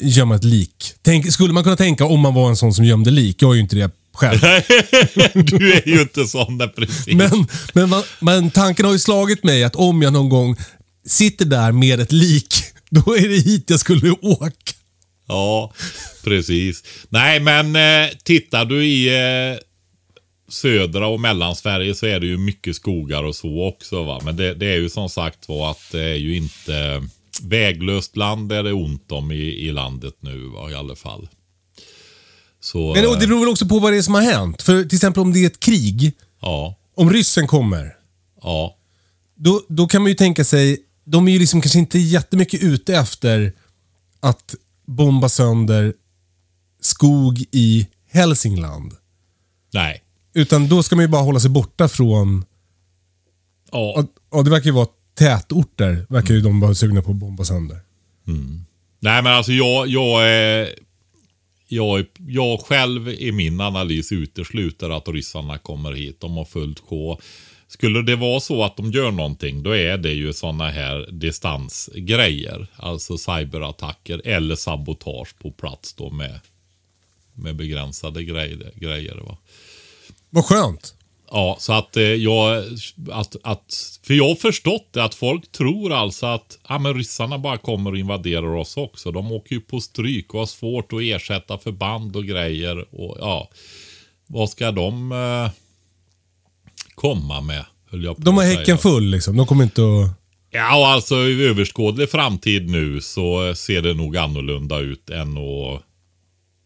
gömma 0.00 0.34
ett 0.34 0.44
lik. 0.44 0.94
Tänk, 1.02 1.32
skulle 1.32 1.52
man 1.52 1.64
kunna 1.64 1.76
tänka 1.76 2.04
om 2.04 2.20
man 2.20 2.34
var 2.34 2.48
en 2.48 2.56
sån 2.56 2.74
som 2.74 2.84
gömde 2.84 3.10
lik. 3.10 3.42
Jag 3.42 3.50
är 3.50 3.54
ju 3.54 3.60
inte 3.60 3.76
det 3.76 3.90
själv. 4.14 4.40
du 5.34 5.72
är 5.72 5.88
ju 5.88 6.00
inte 6.00 6.26
sån 6.26 6.58
där 6.58 6.68
precis. 6.68 7.14
Men, 7.14 7.46
men, 7.72 7.88
man, 7.88 8.02
men 8.20 8.50
tanken 8.50 8.86
har 8.86 8.92
ju 8.92 8.98
slagit 8.98 9.44
mig 9.44 9.64
att 9.64 9.76
om 9.76 10.02
jag 10.02 10.12
någon 10.12 10.28
gång 10.28 10.56
sitter 11.06 11.44
där 11.44 11.72
med 11.72 12.00
ett 12.00 12.12
lik, 12.12 12.54
då 12.90 13.16
är 13.16 13.28
det 13.28 13.36
hit 13.36 13.64
jag 13.70 13.80
skulle 13.80 14.10
åka. 14.10 14.72
Ja, 15.28 15.72
precis. 16.24 16.84
Nej, 17.08 17.40
men 17.40 17.76
eh, 17.76 18.10
tittar 18.24 18.64
du 18.64 18.86
i 18.86 19.08
eh, 19.08 19.58
södra 20.48 21.06
och 21.06 21.20
mellansverige 21.20 21.94
så 21.94 22.06
är 22.06 22.20
det 22.20 22.26
ju 22.26 22.38
mycket 22.38 22.76
skogar 22.76 23.22
och 23.22 23.36
så 23.36 23.68
också. 23.68 24.02
Va? 24.04 24.20
Men 24.24 24.36
det, 24.36 24.54
det 24.54 24.66
är 24.66 24.76
ju 24.76 24.88
som 24.88 25.08
sagt 25.08 25.48
var 25.48 25.70
att 25.70 25.92
det 25.92 26.04
är 26.04 26.16
ju 26.16 26.36
inte 26.36 27.02
väglöst 27.42 28.16
land 28.16 28.52
är 28.52 28.62
det 28.62 28.72
ont 28.72 29.12
om 29.12 29.32
i, 29.32 29.68
i 29.68 29.72
landet 29.72 30.14
nu 30.20 30.46
va? 30.46 30.70
i 30.70 30.74
alla 30.74 30.96
fall. 30.96 31.28
Så, 32.60 32.94
Men 32.94 33.02
det 33.02 33.10
eh, 33.10 33.18
beror 33.18 33.40
väl 33.40 33.48
också 33.48 33.66
på 33.66 33.78
vad 33.78 33.92
det 33.92 33.98
är 33.98 34.02
som 34.02 34.14
har 34.14 34.22
hänt. 34.22 34.62
För 34.62 34.84
till 34.84 34.96
exempel 34.96 35.22
om 35.22 35.32
det 35.32 35.38
är 35.38 35.46
ett 35.46 35.60
krig, 35.60 36.12
ja, 36.40 36.74
om 36.94 37.10
ryssen 37.10 37.46
kommer, 37.46 37.96
ja, 38.42 38.76
då, 39.34 39.62
då 39.68 39.86
kan 39.86 40.02
man 40.02 40.08
ju 40.08 40.14
tänka 40.14 40.44
sig, 40.44 40.78
de 41.04 41.28
är 41.28 41.32
ju 41.32 41.38
liksom 41.38 41.60
kanske 41.60 41.78
inte 41.78 41.98
jättemycket 41.98 42.62
ute 42.62 42.94
efter 42.94 43.52
att 44.20 44.54
bomba 44.86 45.28
sönder 45.28 45.94
skog 46.80 47.44
i 47.52 47.86
Hälsingland. 48.10 48.92
nej. 49.72 50.02
Utan 50.34 50.68
då 50.68 50.82
ska 50.82 50.96
man 50.96 51.04
ju 51.04 51.08
bara 51.08 51.22
hålla 51.22 51.40
sig 51.40 51.50
borta 51.50 51.88
från, 51.88 52.44
Ja, 53.72 53.92
ja, 53.96 54.04
ja, 54.32 54.42
det 54.42 54.50
verkar 54.50 54.66
ju 54.66 54.72
vara 54.72 54.86
tätorter, 55.20 56.06
verkar 56.08 56.34
ju 56.34 56.40
de 56.40 56.60
vara 56.60 56.74
sugna 56.74 57.02
på 57.02 57.10
att 57.10 57.16
bomba 57.16 57.44
sönder. 57.44 57.78
Nej 59.00 59.22
men 59.22 59.26
alltså 59.32 59.52
jag, 59.52 59.88
jag 59.88 60.28
är... 60.28 60.74
Jag, 61.68 61.98
är- 61.98 62.06
jag 62.26 62.60
själv 62.60 63.08
i 63.08 63.32
min 63.32 63.60
analys 63.60 64.12
utesluter 64.12 64.90
att 64.90 65.08
ryssarna 65.08 65.58
kommer 65.58 65.92
hit. 65.92 66.20
De 66.20 66.36
har 66.36 66.44
fullt 66.44 66.78
sjå. 66.80 67.20
Skulle 67.68 68.02
det 68.02 68.16
vara 68.16 68.40
så 68.40 68.64
att 68.64 68.76
de 68.76 68.90
gör 68.92 69.10
någonting, 69.10 69.62
då 69.62 69.76
är 69.76 69.98
det 69.98 70.12
ju 70.12 70.32
sådana 70.32 70.70
här 70.70 71.08
distansgrejer. 71.12 72.66
Alltså 72.76 73.18
cyberattacker 73.18 74.22
eller 74.24 74.56
sabotage 74.56 75.38
på 75.38 75.50
plats 75.50 75.94
då 75.94 76.10
med, 76.10 76.40
med 77.34 77.56
begränsade 77.56 78.24
grejer. 78.24 78.72
grejer 78.74 79.14
va? 79.16 79.38
Vad 80.30 80.44
skönt. 80.44 80.94
Ja, 81.30 81.56
så 81.60 81.72
att 81.72 81.96
eh, 81.96 82.02
jag, 82.02 82.64
att, 83.10 83.36
att, 83.42 83.98
för 84.02 84.14
jag 84.14 84.28
har 84.28 84.34
förstått 84.34 84.88
det 84.92 85.04
att 85.04 85.14
folk 85.14 85.52
tror 85.52 85.92
alltså 85.92 86.26
att 86.26 86.58
ja, 86.68 86.78
men 86.78 86.94
ryssarna 86.94 87.38
bara 87.38 87.58
kommer 87.58 87.90
och 87.92 87.98
invaderar 87.98 88.54
oss 88.54 88.76
också. 88.76 89.12
De 89.12 89.32
åker 89.32 89.54
ju 89.54 89.60
på 89.60 89.80
stryk 89.80 90.34
och 90.34 90.40
har 90.40 90.46
svårt 90.46 90.92
att 90.92 91.00
ersätta 91.02 91.58
förband 91.58 92.16
och 92.16 92.24
grejer. 92.24 92.94
Och 92.94 93.16
ja, 93.20 93.48
vad 94.26 94.50
ska 94.50 94.70
de 94.70 95.12
eh, 95.12 95.50
komma 96.94 97.40
med? 97.40 97.64
Höll 97.90 98.04
jag 98.04 98.16
på 98.16 98.22
De 98.22 98.36
har 98.36 98.44
häcken 98.44 98.78
full 98.78 99.04
liksom. 99.04 99.36
De 99.36 99.46
kommer 99.46 99.64
inte 99.64 99.82
att... 99.82 100.10
Ja, 100.50 100.92
alltså 100.94 101.14
i 101.16 101.46
överskådlig 101.46 102.10
framtid 102.10 102.70
nu 102.70 103.00
så 103.00 103.54
ser 103.54 103.82
det 103.82 103.94
nog 103.94 104.16
annorlunda 104.16 104.78
ut 104.78 105.10
än 105.10 105.36
att, 105.38 105.82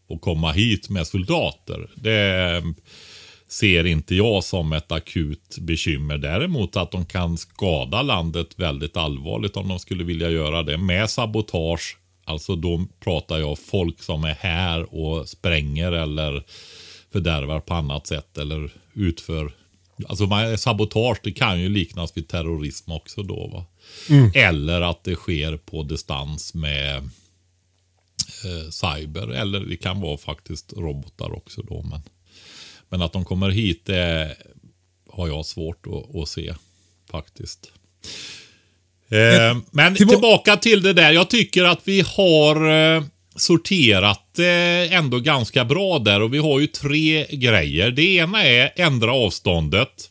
att 0.09 0.21
komma 0.21 0.51
hit 0.51 0.89
med 0.89 1.07
soldater. 1.07 1.89
Det 1.95 2.63
ser 3.47 3.85
inte 3.85 4.15
jag 4.15 4.43
som 4.43 4.73
ett 4.73 4.91
akut 4.91 5.57
bekymmer. 5.57 6.17
Däremot 6.17 6.75
att 6.75 6.91
de 6.91 7.05
kan 7.05 7.37
skada 7.37 8.01
landet 8.01 8.59
väldigt 8.59 8.97
allvarligt 8.97 9.57
om 9.57 9.67
de 9.67 9.79
skulle 9.79 10.03
vilja 10.03 10.29
göra 10.29 10.63
det 10.63 10.77
med 10.77 11.09
sabotage. 11.09 11.97
Alltså 12.25 12.55
då 12.55 12.85
pratar 12.99 13.37
jag 13.37 13.59
folk 13.59 14.03
som 14.03 14.23
är 14.23 14.35
här 14.39 14.95
och 14.95 15.29
spränger 15.29 15.91
eller 15.91 16.43
fördärvar 17.11 17.59
på 17.59 17.73
annat 17.73 18.07
sätt 18.07 18.37
eller 18.37 18.69
utför 18.93 19.51
Alltså 20.07 20.27
sabotage 20.57 21.19
det 21.23 21.31
kan 21.31 21.61
ju 21.61 21.69
liknas 21.69 22.17
vid 22.17 22.27
terrorism 22.27 22.91
också 22.91 23.23
då 23.23 23.47
va. 23.47 23.65
Eller 24.33 24.81
att 24.81 25.03
det 25.03 25.15
sker 25.15 25.57
på 25.57 25.83
distans 25.83 26.53
med 26.53 26.97
eh, 28.45 28.69
cyber. 28.69 29.27
Eller 29.27 29.59
det 29.59 29.77
kan 29.77 30.01
vara 30.01 30.17
faktiskt 30.17 30.73
robotar 30.73 31.35
också 31.35 31.61
då. 31.61 31.81
Men, 31.81 32.01
men 32.89 33.01
att 33.01 33.13
de 33.13 33.25
kommer 33.25 33.49
hit 33.49 33.85
det 33.85 34.35
har 35.09 35.27
jag 35.27 35.45
svårt 35.45 35.87
att, 35.87 36.15
att 36.15 36.29
se 36.29 36.53
faktiskt. 37.11 37.71
Eh, 39.09 39.57
men 39.71 39.95
tillba- 39.95 40.11
tillbaka 40.13 40.57
till 40.57 40.81
det 40.81 40.93
där. 40.93 41.11
Jag 41.11 41.29
tycker 41.29 41.63
att 41.63 41.81
vi 41.87 42.01
har 42.07 42.69
eh, 42.95 43.03
sorterat 43.35 44.39
eh, 44.39 44.93
ändå 44.97 45.19
ganska 45.19 45.65
bra 45.65 45.99
där. 45.99 46.21
Och 46.21 46.33
vi 46.33 46.37
har 46.37 46.59
ju 46.59 46.67
tre 46.67 47.25
grejer. 47.25 47.91
Det 47.91 48.03
ena 48.15 48.43
är 48.43 48.71
ändra 48.75 49.13
avståndet. 49.13 50.09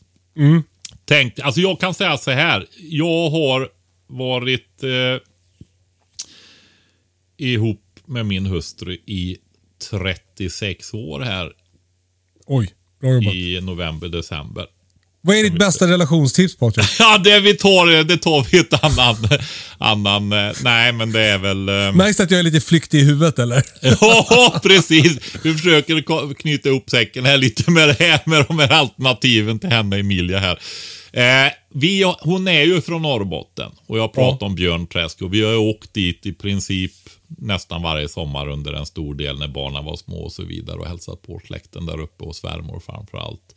Tänk, 1.05 1.39
alltså 1.39 1.61
jag 1.61 1.79
kan 1.79 1.93
säga 1.93 2.17
så 2.17 2.31
här. 2.31 2.65
Jag 2.79 3.29
har 3.29 3.69
varit 4.07 4.83
eh, 4.83 5.21
ihop 7.37 7.81
med 8.05 8.25
min 8.25 8.45
hustru 8.45 8.93
i 9.05 9.37
36 9.89 10.93
år 10.93 11.19
här 11.19 11.51
Oj, 12.47 12.69
bra 13.01 13.09
jobbat. 13.13 13.33
i 13.33 13.59
november, 13.61 14.07
december. 14.07 14.65
Vad 15.21 15.35
är 15.37 15.43
ditt 15.43 15.59
bästa 15.59 15.87
relationstips 15.87 16.55
Patrik? 16.57 16.85
Ja, 16.99 17.17
det 17.17 17.39
vi 17.39 17.53
tar, 17.57 18.03
det 18.03 18.17
tar 18.17 18.47
vi 18.51 18.57
ett 18.59 18.83
annan, 18.83 19.15
annan, 19.77 20.31
eh, 20.47 20.53
nej 20.63 20.91
men 20.91 21.11
det 21.11 21.21
är 21.21 21.37
väl... 21.37 21.69
eh, 21.69 21.95
Märks 21.95 22.17
det 22.17 22.23
att 22.23 22.31
jag 22.31 22.39
är 22.39 22.43
lite 22.43 22.59
flyktig 22.61 22.99
i 22.99 23.03
huvudet 23.03 23.39
eller? 23.39 23.63
Ja, 24.01 24.59
precis. 24.63 25.17
Vi 25.43 25.53
försöker 25.53 26.33
knyta 26.33 26.69
ihop 26.69 26.89
säcken 26.89 27.25
här 27.25 27.37
lite 27.37 27.71
med 27.71 27.87
det 27.87 27.95
här 27.99 28.19
med 28.25 28.45
de 28.47 28.59
här 28.59 28.69
alternativen 28.71 29.59
till 29.59 29.69
henne 29.69 29.99
Emilia 29.99 30.39
här. 30.39 30.59
Eh, 31.13 31.51
vi, 31.73 32.13
hon 32.19 32.47
är 32.47 32.63
ju 32.63 32.81
från 32.81 33.01
Norrbotten 33.01 33.71
och 33.87 33.97
jag 33.97 34.13
pratar 34.13 34.45
om 34.45 34.55
Björnträsk 34.55 35.21
och 35.21 35.33
vi 35.33 35.41
har 35.43 35.51
ju 35.51 35.57
åkt 35.57 35.93
dit 35.93 36.25
i 36.25 36.33
princip 36.33 36.91
nästan 37.27 37.81
varje 37.81 38.09
sommar 38.09 38.47
under 38.47 38.73
en 38.73 38.85
stor 38.85 39.15
del 39.15 39.39
när 39.39 39.47
barnen 39.47 39.85
var 39.85 39.95
små 39.95 40.17
och 40.17 40.31
så 40.31 40.43
vidare 40.43 40.77
och 40.77 40.87
hälsat 40.87 41.21
på 41.21 41.41
släkten 41.47 41.85
där 41.85 41.99
uppe 41.99 42.23
och 42.23 42.35
svärmor 42.35 42.79
framför 42.79 43.17
allt. 43.17 43.55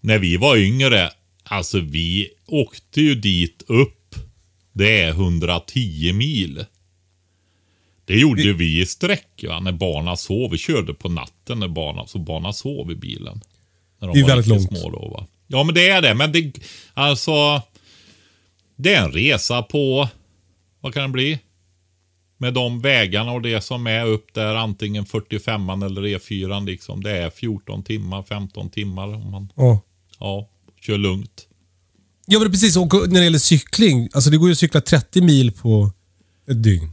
När 0.00 0.18
vi 0.18 0.36
var 0.36 0.56
yngre, 0.56 1.10
alltså 1.44 1.80
vi 1.80 2.28
åkte 2.46 3.00
ju 3.00 3.14
dit 3.14 3.62
upp. 3.66 4.14
Det 4.72 5.00
är 5.00 5.10
110 5.10 6.12
mil. 6.12 6.64
Det 8.04 8.18
gjorde 8.18 8.52
vi 8.52 8.80
i 8.80 8.86
sträck 8.86 9.44
va? 9.48 9.60
när 9.60 9.72
barnen 9.72 10.16
sov. 10.16 10.50
Vi 10.50 10.58
körde 10.58 10.94
på 10.94 11.08
natten 11.08 11.60
när 11.60 11.68
barnen, 11.68 12.08
så 12.08 12.18
barnen 12.18 12.52
sov 12.52 12.92
i 12.92 12.94
bilen. 12.94 13.40
När 13.98 14.08
de 14.08 14.14
Det 14.14 14.20
är 14.20 14.22
var 14.22 14.28
väldigt 14.28 14.46
långt. 14.46 14.68
Små 14.68 14.90
då, 14.90 15.08
va? 15.08 15.26
Ja 15.46 15.64
men 15.64 15.74
det 15.74 15.88
är 15.88 16.02
det. 16.02 16.14
Men 16.14 16.32
det, 16.32 16.52
alltså. 16.94 17.62
Det 18.76 18.94
är 18.94 19.04
en 19.04 19.12
resa 19.12 19.62
på, 19.62 20.08
vad 20.80 20.94
kan 20.94 21.02
det 21.02 21.08
bli? 21.08 21.38
Med 22.42 22.54
de 22.54 22.80
vägarna 22.80 23.32
och 23.32 23.42
det 23.42 23.60
som 23.64 23.86
är 23.86 24.06
upp 24.06 24.34
där, 24.34 24.54
antingen 24.54 25.06
45 25.06 25.68
eller 25.70 26.02
E4 26.02 26.66
liksom. 26.66 27.02
Det 27.02 27.10
är 27.18 27.30
14 27.30 27.82
timmar, 27.84 28.22
15 28.22 28.70
timmar 28.70 29.14
om 29.14 29.30
man, 29.30 29.52
Ja. 29.56 29.80
ja, 30.20 30.48
kör 30.80 30.98
lugnt. 30.98 31.48
Ja 32.26 32.38
men 32.38 32.50
precis, 32.50 32.76
och 32.76 32.94
när 32.94 33.18
det 33.18 33.24
gäller 33.24 33.38
cykling. 33.38 34.08
Alltså 34.12 34.30
det 34.30 34.36
går 34.36 34.48
ju 34.48 34.52
att 34.52 34.58
cykla 34.58 34.80
30 34.80 35.20
mil 35.22 35.52
på 35.52 35.90
ett 36.50 36.62
dygn. 36.62 36.92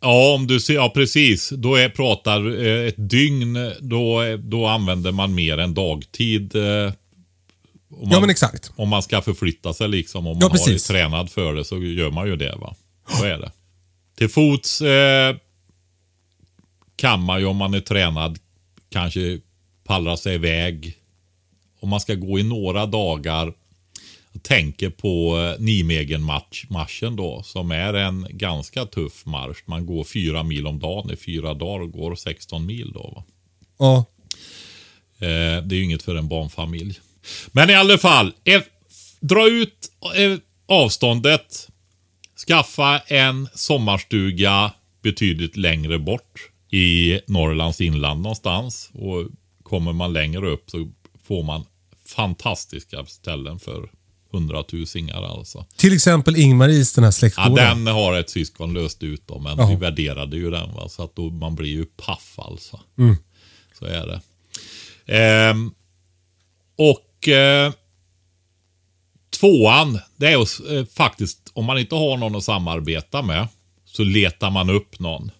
Ja, 0.00 0.34
om 0.34 0.46
du 0.46 0.60
ser, 0.60 0.74
ja 0.74 0.90
precis. 0.94 1.50
Då 1.56 1.74
är, 1.74 1.88
pratar 1.88 2.64
eh, 2.66 2.88
ett 2.88 3.10
dygn, 3.10 3.58
då, 3.80 4.20
då 4.42 4.66
använder 4.66 5.12
man 5.12 5.34
mer 5.34 5.58
än 5.58 5.74
dagtid. 5.74 6.56
Eh, 6.56 6.62
om, 6.62 7.98
man, 8.02 8.10
Ja 8.10 8.20
men 8.20 8.30
exakt. 8.30 8.72
om 8.76 8.88
man 8.88 9.02
ska 9.02 9.22
förflytta 9.22 9.74
sig 9.74 9.88
liksom. 9.88 10.26
Om 10.26 10.32
Ja, 10.32 10.34
man 10.34 10.42
har 10.42 10.66
precis. 10.66 10.86
tränad 10.86 11.30
för 11.30 11.54
det 11.54 11.64
så 11.64 11.78
gör 11.82 12.10
man 12.10 12.26
ju 12.26 12.36
det 12.36 12.56
va. 12.60 12.74
Så 13.18 13.24
är 13.24 13.38
det. 13.38 13.52
Till 14.20 14.28
fots 14.28 14.80
eh, 14.80 15.36
kan 16.96 17.22
man 17.22 17.40
ju 17.40 17.46
om 17.46 17.56
man 17.56 17.74
är 17.74 17.80
tränad 17.80 18.38
kanske 18.88 19.40
pallra 19.84 20.16
sig 20.16 20.34
iväg. 20.34 20.96
Om 21.80 21.88
man 21.88 22.00
ska 22.00 22.14
gå 22.14 22.38
i 22.38 22.42
några 22.42 22.86
dagar. 22.86 23.52
Jag 24.32 24.42
tänker 24.42 24.90
på 24.90 25.38
eh, 25.38 25.62
Nijmegen-marschen 25.62 27.16
då, 27.16 27.42
som 27.42 27.70
är 27.70 27.94
en 27.94 28.26
ganska 28.30 28.86
tuff 28.86 29.26
marsch. 29.26 29.62
Man 29.64 29.86
går 29.86 30.04
fyra 30.04 30.42
mil 30.42 30.66
om 30.66 30.78
dagen 30.78 31.10
i 31.10 31.16
fyra 31.16 31.54
dagar 31.54 31.80
och 31.80 31.92
går 31.92 32.14
16 32.14 32.66
mil 32.66 32.92
då. 32.92 33.12
Va? 33.16 33.24
Ja. 33.78 34.04
Eh, 35.18 35.62
det 35.62 35.74
är 35.74 35.78
ju 35.78 35.84
inget 35.84 36.02
för 36.02 36.14
en 36.14 36.28
barnfamilj. 36.28 37.00
Men 37.52 37.70
i 37.70 37.74
alla 37.74 37.98
fall, 37.98 38.32
eh, 38.44 38.62
dra 39.20 39.48
ut 39.48 39.92
eh, 40.16 40.38
avståndet. 40.66 41.69
Skaffa 42.46 42.98
en 42.98 43.48
sommarstuga 43.54 44.72
betydligt 45.02 45.56
längre 45.56 45.98
bort 45.98 46.50
i 46.70 47.20
Norrlands 47.26 47.80
inland 47.80 48.20
någonstans. 48.22 48.90
Och 48.92 49.26
kommer 49.62 49.92
man 49.92 50.12
längre 50.12 50.50
upp 50.50 50.70
så 50.70 50.90
får 51.24 51.42
man 51.42 51.64
fantastiska 52.06 53.06
ställen 53.06 53.58
för 53.58 53.90
hundratusingar 54.32 55.22
alltså. 55.22 55.66
Till 55.76 55.94
exempel 55.94 56.36
Ingmaris, 56.36 56.92
den 56.92 57.04
här 57.04 57.08
Ja, 57.08 57.12
släktgården. 57.12 57.54
den 57.54 57.86
har 57.86 58.14
ett 58.14 58.30
syskon 58.30 58.74
löst 58.74 59.02
ut 59.02 59.22
då, 59.26 59.38
men 59.38 59.58
Jaha. 59.58 59.68
vi 59.68 59.76
värderade 59.76 60.36
ju 60.36 60.50
den 60.50 60.74
va. 60.74 60.88
Så 60.88 61.04
att 61.04 61.16
då, 61.16 61.30
man 61.30 61.54
blir 61.54 61.70
ju 61.70 61.84
paff 61.84 62.34
alltså. 62.38 62.80
Så 63.78 63.84
är 63.84 64.06
det. 64.06 64.20
Ehm, 65.16 65.70
och 66.78 67.28
eh, 67.28 67.72
tvåan, 69.40 69.98
det 70.16 70.26
är 70.26 70.30
ju 70.30 70.78
eh, 70.78 70.86
faktiskt, 70.94 71.38
om 71.52 71.64
man 71.64 71.78
inte 71.78 71.94
har 71.94 72.16
någon 72.16 72.36
att 72.36 72.44
samarbeta 72.44 73.22
med, 73.22 73.48
så 73.86 74.04
letar 74.04 74.50
man 74.50 74.70
upp 74.70 75.00
någon. 75.00 75.30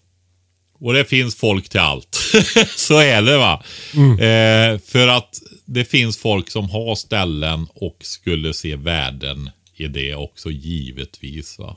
Och 0.79 0.93
det 0.93 1.05
finns 1.05 1.35
folk 1.35 1.69
till 1.69 1.79
allt. 1.79 2.15
så 2.75 2.99
är 2.99 3.21
det 3.21 3.37
va. 3.37 3.63
Eh, 3.95 4.79
för 4.79 5.07
att 5.07 5.41
det 5.65 5.85
finns 5.85 6.17
folk 6.17 6.51
som 6.51 6.69
har 6.69 6.95
ställen 6.95 7.67
och 7.73 7.97
skulle 8.01 8.53
se 8.53 8.75
värden 8.75 9.49
i 9.75 9.87
det 9.87 10.15
också 10.15 10.51
givetvis. 10.51 11.59
va. 11.59 11.75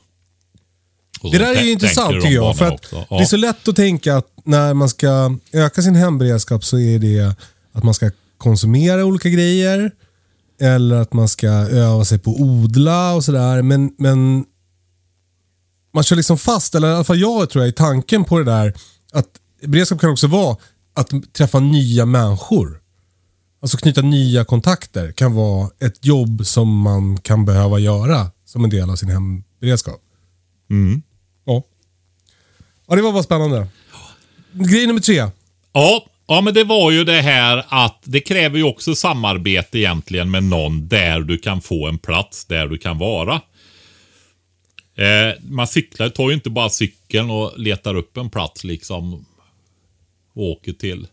Det 1.31 1.37
där 1.37 1.55
är 1.55 1.61
ju 1.61 1.71
intressant 1.71 2.13
tycker 2.13 2.29
jag. 2.29 2.57
För 2.57 2.71
också. 2.71 3.05
Det 3.09 3.15
är 3.15 3.25
så 3.25 3.37
lätt 3.37 3.67
att 3.67 3.75
tänka 3.75 4.15
att 4.15 4.27
när 4.43 4.73
man 4.73 4.89
ska 4.89 5.37
öka 5.53 5.81
sin 5.81 5.95
hemberedskap 5.95 6.63
så 6.63 6.79
är 6.79 6.99
det 6.99 7.35
att 7.71 7.83
man 7.83 7.93
ska 7.93 8.11
konsumera 8.37 9.05
olika 9.05 9.29
grejer. 9.29 9.91
Eller 10.59 10.95
att 10.95 11.13
man 11.13 11.27
ska 11.27 11.47
öva 11.47 12.05
sig 12.05 12.19
på 12.19 12.31
att 12.31 12.39
odla 12.39 13.13
och 13.13 13.23
sådär. 13.23 13.61
Men, 13.61 13.91
men 13.97 14.45
man 15.93 16.03
kör 16.03 16.15
liksom 16.15 16.37
fast, 16.37 16.75
eller 16.75 16.87
i 16.87 16.93
alla 16.93 17.03
fall 17.03 17.19
jag 17.19 17.49
tror 17.49 17.63
jag, 17.63 17.69
i 17.69 17.73
tanken 17.73 18.23
på 18.23 18.37
det 18.37 18.45
där. 18.45 18.73
Att 19.13 19.27
beredskap 19.61 20.01
kan 20.01 20.09
också 20.09 20.27
vara 20.27 20.57
att 20.93 21.33
träffa 21.33 21.59
nya 21.59 22.05
människor. 22.05 22.81
Alltså 23.61 23.77
knyta 23.77 24.01
nya 24.01 24.45
kontakter 24.45 25.11
kan 25.11 25.33
vara 25.33 25.69
ett 25.79 26.05
jobb 26.05 26.45
som 26.45 26.79
man 26.79 27.17
kan 27.17 27.45
behöva 27.45 27.79
göra 27.79 28.31
som 28.45 28.63
en 28.63 28.69
del 28.69 28.89
av 28.89 28.95
sin 28.95 29.09
hemberedskap. 29.09 30.01
Ja. 31.45 31.63
ja, 32.87 32.95
det 32.95 33.01
var 33.01 33.11
bara 33.11 33.23
spännande. 33.23 33.67
Grej 34.51 34.87
nummer 34.87 35.01
tre. 35.01 35.29
Ja, 35.73 36.05
ja, 36.27 36.41
men 36.41 36.53
det 36.53 36.63
var 36.63 36.91
ju 36.91 37.03
det 37.03 37.21
här 37.21 37.65
att 37.67 37.99
det 38.03 38.19
kräver 38.19 38.57
ju 38.57 38.63
också 38.63 38.95
samarbete 38.95 39.79
egentligen 39.79 40.31
med 40.31 40.43
någon 40.43 40.87
där 40.87 41.19
du 41.19 41.37
kan 41.37 41.61
få 41.61 41.87
en 41.87 41.97
plats 41.97 42.45
där 42.45 42.67
du 42.67 42.77
kan 42.77 42.97
vara. 42.97 43.41
Eh, 44.95 45.33
man 45.41 45.67
cyklar, 45.67 46.09
tar 46.09 46.29
ju 46.29 46.35
inte 46.35 46.49
bara 46.49 46.69
cykeln 46.69 47.29
och 47.29 47.59
letar 47.59 47.95
upp 47.95 48.17
en 48.17 48.29
plats 48.29 48.63
liksom 48.63 49.25
och 50.33 50.43
åker 50.43 50.73
till. 50.73 51.07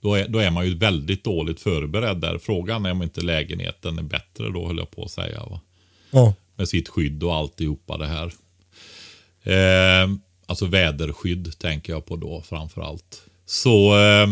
Då 0.00 0.14
är, 0.14 0.28
då 0.28 0.38
är 0.38 0.50
man 0.50 0.66
ju 0.66 0.74
väldigt 0.74 1.24
dåligt 1.24 1.60
förberedd 1.60 2.16
där. 2.20 2.38
Frågan 2.38 2.86
är 2.86 2.90
om 2.90 3.02
inte 3.02 3.20
lägenheten 3.20 3.98
är 3.98 4.02
bättre 4.02 4.50
då, 4.50 4.66
höll 4.66 4.78
jag 4.78 4.90
på 4.90 5.04
att 5.04 5.10
säga. 5.10 5.42
Va? 5.50 5.60
Ja. 6.10 6.34
Med 6.56 6.68
sitt 6.68 6.88
skydd 6.88 7.22
och 7.22 7.34
alltihopa 7.34 7.98
det 7.98 8.06
här. 8.06 8.32
Eh, 9.42 10.10
alltså 10.46 10.66
väderskydd 10.66 11.58
tänker 11.58 11.92
jag 11.92 12.06
på 12.06 12.16
då 12.16 12.42
framför 12.42 12.82
allt. 12.82 13.22
Så 13.46 13.98
eh, 13.98 14.26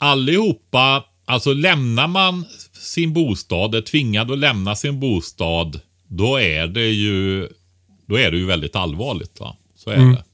allihopa, 0.00 1.04
alltså 1.24 1.52
lämnar 1.52 2.08
man 2.08 2.44
sin 2.72 3.12
bostad, 3.12 3.74
är 3.74 3.80
tvingad 3.80 4.30
att 4.30 4.38
lämna 4.38 4.76
sin 4.76 5.00
bostad, 5.00 5.80
då 6.08 6.40
är 6.40 6.66
det 6.66 6.88
ju, 6.88 7.48
då 8.06 8.18
är 8.18 8.30
det 8.30 8.36
ju 8.36 8.46
väldigt 8.46 8.76
allvarligt. 8.76 9.40
Va? 9.40 9.56
Så 9.76 9.90
är 9.90 9.96
det. 9.96 10.24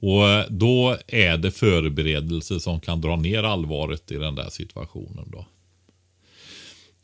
Och 0.00 0.52
då 0.52 0.96
är 1.06 1.36
det 1.36 1.50
förberedelse 1.50 2.60
som 2.60 2.80
kan 2.80 3.00
dra 3.00 3.16
ner 3.16 3.42
allvaret 3.42 4.10
i 4.10 4.14
den 4.14 4.34
där 4.34 4.50
situationen. 4.50 5.30
då. 5.32 5.46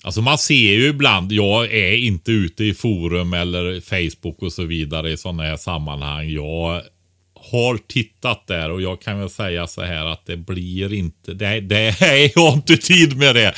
Alltså 0.04 0.22
man 0.22 0.38
ser 0.38 0.72
ju 0.72 0.88
ibland, 0.88 1.32
jag 1.32 1.74
är 1.74 1.96
inte 1.96 2.32
ute 2.32 2.64
i 2.64 2.74
forum 2.74 3.32
eller 3.32 3.80
Facebook 3.80 4.42
och 4.42 4.52
så 4.52 4.64
vidare 4.64 5.12
i 5.12 5.16
sådana 5.16 5.42
här 5.42 5.56
sammanhang. 5.56 6.30
Jag 6.30 6.82
har 7.50 7.78
tittat 7.86 8.46
där 8.46 8.70
och 8.70 8.82
jag 8.82 9.02
kan 9.02 9.18
väl 9.18 9.30
säga 9.30 9.66
så 9.66 9.82
här 9.82 10.06
att 10.06 10.26
det 10.26 10.36
blir 10.36 10.92
inte, 10.92 11.34
det, 11.34 11.60
det 11.60 11.96
jag 12.34 12.42
har 12.42 12.52
inte 12.52 12.76
tid 12.76 13.16
med 13.16 13.34
det. 13.34 13.54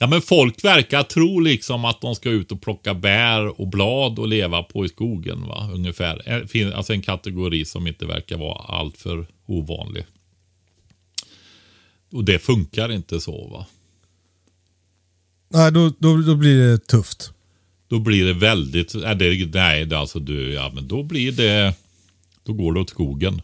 Ja 0.00 0.06
men 0.06 0.22
folk 0.22 0.64
verkar 0.64 1.02
tro 1.02 1.40
liksom 1.40 1.84
att 1.84 2.00
de 2.00 2.14
ska 2.14 2.30
ut 2.30 2.52
och 2.52 2.62
plocka 2.62 2.94
bär 2.94 3.60
och 3.60 3.68
blad 3.68 4.18
och 4.18 4.28
leva 4.28 4.62
på 4.62 4.84
i 4.84 4.88
skogen 4.88 5.46
va, 5.46 5.70
ungefär. 5.74 6.22
Eh, 6.26 6.76
Alltså 6.76 6.92
en 6.92 7.02
kategori 7.02 7.64
som 7.64 7.86
inte 7.86 8.06
verkar 8.06 8.36
vara 8.38 8.78
alltför 8.78 9.26
ovanlig. 9.46 10.04
Och 12.12 12.24
det 12.24 12.38
funkar 12.38 12.92
inte 12.92 13.20
så 13.20 13.48
va. 13.48 13.66
Nej, 15.48 15.72
då, 15.72 15.92
då, 15.98 16.16
då 16.16 16.34
blir 16.34 16.58
det 16.58 16.78
tufft. 16.78 17.32
Då 17.88 17.98
blir 17.98 18.24
det 18.24 18.32
väldigt, 18.32 18.94
nej, 18.94 19.14
det, 19.14 19.54
nej 19.54 19.94
alltså 19.94 20.18
du, 20.18 20.52
ja 20.52 20.70
men 20.74 20.88
då 20.88 21.02
blir 21.02 21.32
det, 21.32 21.74
då 22.48 22.52
går 22.54 22.72
det 22.72 22.80
åt 22.80 22.90
skogen. 22.90 23.42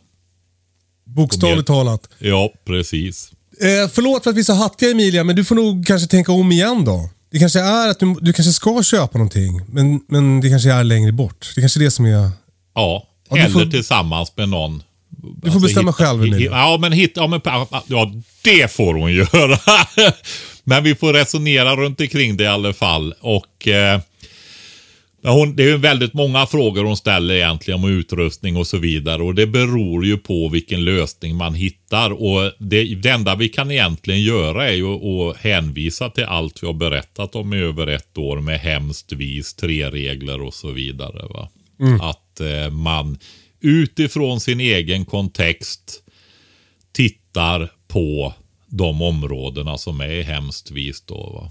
Bokstavligt 1.04 1.66
talat. 1.66 2.08
Ja, 2.18 2.52
precis. 2.66 3.30
Eh, 3.60 3.90
förlåt 3.92 4.22
för 4.24 4.30
att 4.30 4.36
vi 4.36 4.40
är 4.40 4.44
så 4.44 4.52
hattiga 4.54 4.90
Emilia, 4.90 5.24
men 5.24 5.36
du 5.36 5.44
får 5.44 5.54
nog 5.54 5.86
kanske 5.86 6.08
tänka 6.08 6.32
om 6.32 6.52
igen 6.52 6.84
då. 6.84 7.10
Det 7.30 7.38
kanske 7.38 7.60
är 7.60 7.88
att 7.90 7.98
du, 7.98 8.14
du 8.20 8.32
kanske 8.32 8.52
ska 8.52 8.82
köpa 8.82 9.18
någonting, 9.18 9.60
men, 9.68 10.00
men 10.08 10.40
det 10.40 10.48
kanske 10.48 10.72
är 10.72 10.84
längre 10.84 11.12
bort. 11.12 11.52
Det 11.54 11.60
kanske 11.60 11.80
är 11.80 11.84
det 11.84 11.90
som 11.90 12.04
är... 12.04 12.10
Ja, 12.74 13.08
Ja, 13.30 13.36
eller 13.36 13.48
får- 13.50 13.66
tillsammans 13.70 14.32
med 14.36 14.48
någon. 14.48 14.82
Du 15.42 15.50
får 15.50 15.60
bestämma 15.60 15.92
själv, 15.92 16.22
hi- 16.24 16.28
Emilia. 16.28 16.50
Ja, 16.50 16.78
men 16.80 16.92
hitta, 16.92 17.20
ja, 17.20 17.26
men, 17.26 17.40
ja, 17.86 18.12
det 18.42 18.72
får 18.72 18.94
hon 18.94 19.12
göra. 19.14 19.58
men 20.64 20.84
vi 20.84 20.94
får 20.94 21.12
resonera 21.12 21.76
runt 21.76 22.00
omkring 22.00 22.36
det 22.36 22.44
i 22.44 22.46
alla 22.46 22.72
fall. 22.72 23.14
Och 23.20 23.68
eh, 23.68 24.00
hon, 25.32 25.56
det 25.56 25.62
är 25.62 25.66
ju 25.66 25.76
väldigt 25.76 26.14
många 26.14 26.46
frågor 26.46 26.84
hon 26.84 26.96
ställer 26.96 27.34
egentligen 27.34 27.84
om 27.84 27.90
utrustning 27.90 28.56
och 28.56 28.66
så 28.66 28.78
vidare. 28.78 29.22
Och 29.22 29.34
det 29.34 29.46
beror 29.46 30.06
ju 30.06 30.16
på 30.16 30.48
vilken 30.48 30.84
lösning 30.84 31.37
man 31.37 31.54
hittar. 31.54 32.10
Och 32.10 32.52
det, 32.58 32.94
det 32.94 33.08
enda 33.08 33.34
vi 33.34 33.48
kan 33.48 33.70
egentligen 33.70 34.22
göra 34.22 34.68
är 34.68 34.74
ju 34.74 34.87
att 34.87 35.37
hänvisa 35.37 36.10
till 36.10 36.24
allt 36.24 36.62
vi 36.62 36.66
har 36.66 36.74
berättat 36.74 37.34
om 37.34 37.54
i 37.54 37.58
över 37.58 37.87
ett 37.87 38.18
år 38.18 38.40
med 38.40 38.60
hemskt 38.60 39.12
vis, 39.12 39.54
tre 39.54 39.90
regler 39.90 40.42
och 40.42 40.54
så 40.54 40.70
vidare. 40.70 41.26
Va? 41.26 41.48
Att 42.00 42.40
eh, 42.40 42.70
man 42.70 43.18
utifrån 43.60 44.40
sin 44.40 44.60
egen 44.60 45.04
kontext 45.04 46.02
tittar 46.92 47.70
på 47.88 48.34
de 48.66 49.02
områdena 49.02 49.78
som 49.78 50.00
är 50.00 50.22
hemskt 50.22 50.70
vis. 50.70 51.00
Då, 51.00 51.14
va? 51.14 51.50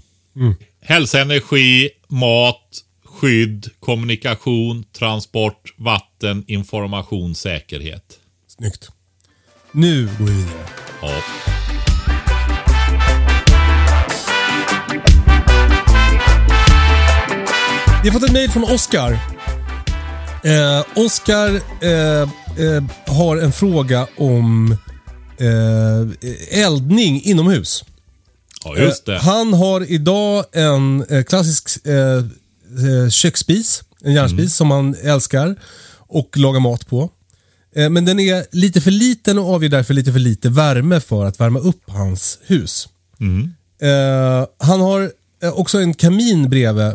Hälsa, 0.80 1.20
energi, 1.20 1.90
mat, 2.08 2.84
skydd, 3.14 3.66
kommunikation, 3.80 4.84
transport, 4.98 5.74
vatten, 5.76 6.44
information, 6.46 7.34
säkerhet. 7.34 8.18
Snyggt. 8.58 8.88
Nu 9.72 10.08
går 10.18 10.24
vi 10.26 10.32
vidare. 10.32 10.66
Ja. 11.02 11.10
Vi 18.02 18.10
har 18.10 18.12
fått 18.20 18.22
ett 18.28 18.32
mejl 18.32 18.50
från 18.50 18.64
Oskar. 18.64 19.12
Eh, 20.44 20.84
Oskar 21.04 21.48
eh, 21.82 22.22
eh, 22.66 22.82
har 23.06 23.36
en 23.36 23.52
fråga 23.52 24.06
om 24.16 24.76
eh, 25.38 26.60
eldning 26.60 27.22
inomhus. 27.22 27.84
ja, 28.64 28.76
just 28.76 29.06
det. 29.06 29.14
Eh, 29.14 29.22
Han 29.22 29.52
har 29.54 29.90
idag 29.92 30.44
en 30.52 31.04
eh, 31.10 31.22
klassisk 31.24 31.86
eh, 33.04 33.10
köksspis, 33.10 33.82
en 34.04 34.12
järnspis 34.12 34.38
Mm. 34.40 34.48
som 34.48 34.70
han 34.70 34.94
älskar 35.02 35.56
och 35.98 36.36
lagar 36.38 36.60
mat 36.60 36.86
på. 36.86 37.10
Eh, 37.76 37.90
men 37.90 38.04
den 38.04 38.20
är 38.20 38.46
lite 38.52 38.80
för 38.80 38.90
liten 38.90 39.38
och 39.38 39.54
avger 39.54 39.68
därför 39.68 39.94
lite 39.94 40.12
för 40.12 40.18
lite 40.18 40.48
värme 40.48 41.00
för 41.00 41.24
att 41.24 41.40
värma 41.40 41.58
upp 41.58 41.82
hans 41.86 42.38
hus. 42.46 42.88
Mm. 43.20 43.52
Eh, 43.82 44.46
han 44.58 44.80
har 44.80 45.10
också 45.54 45.78
en 45.78 45.94
kamin 45.94 46.50
bredvid. 46.50 46.92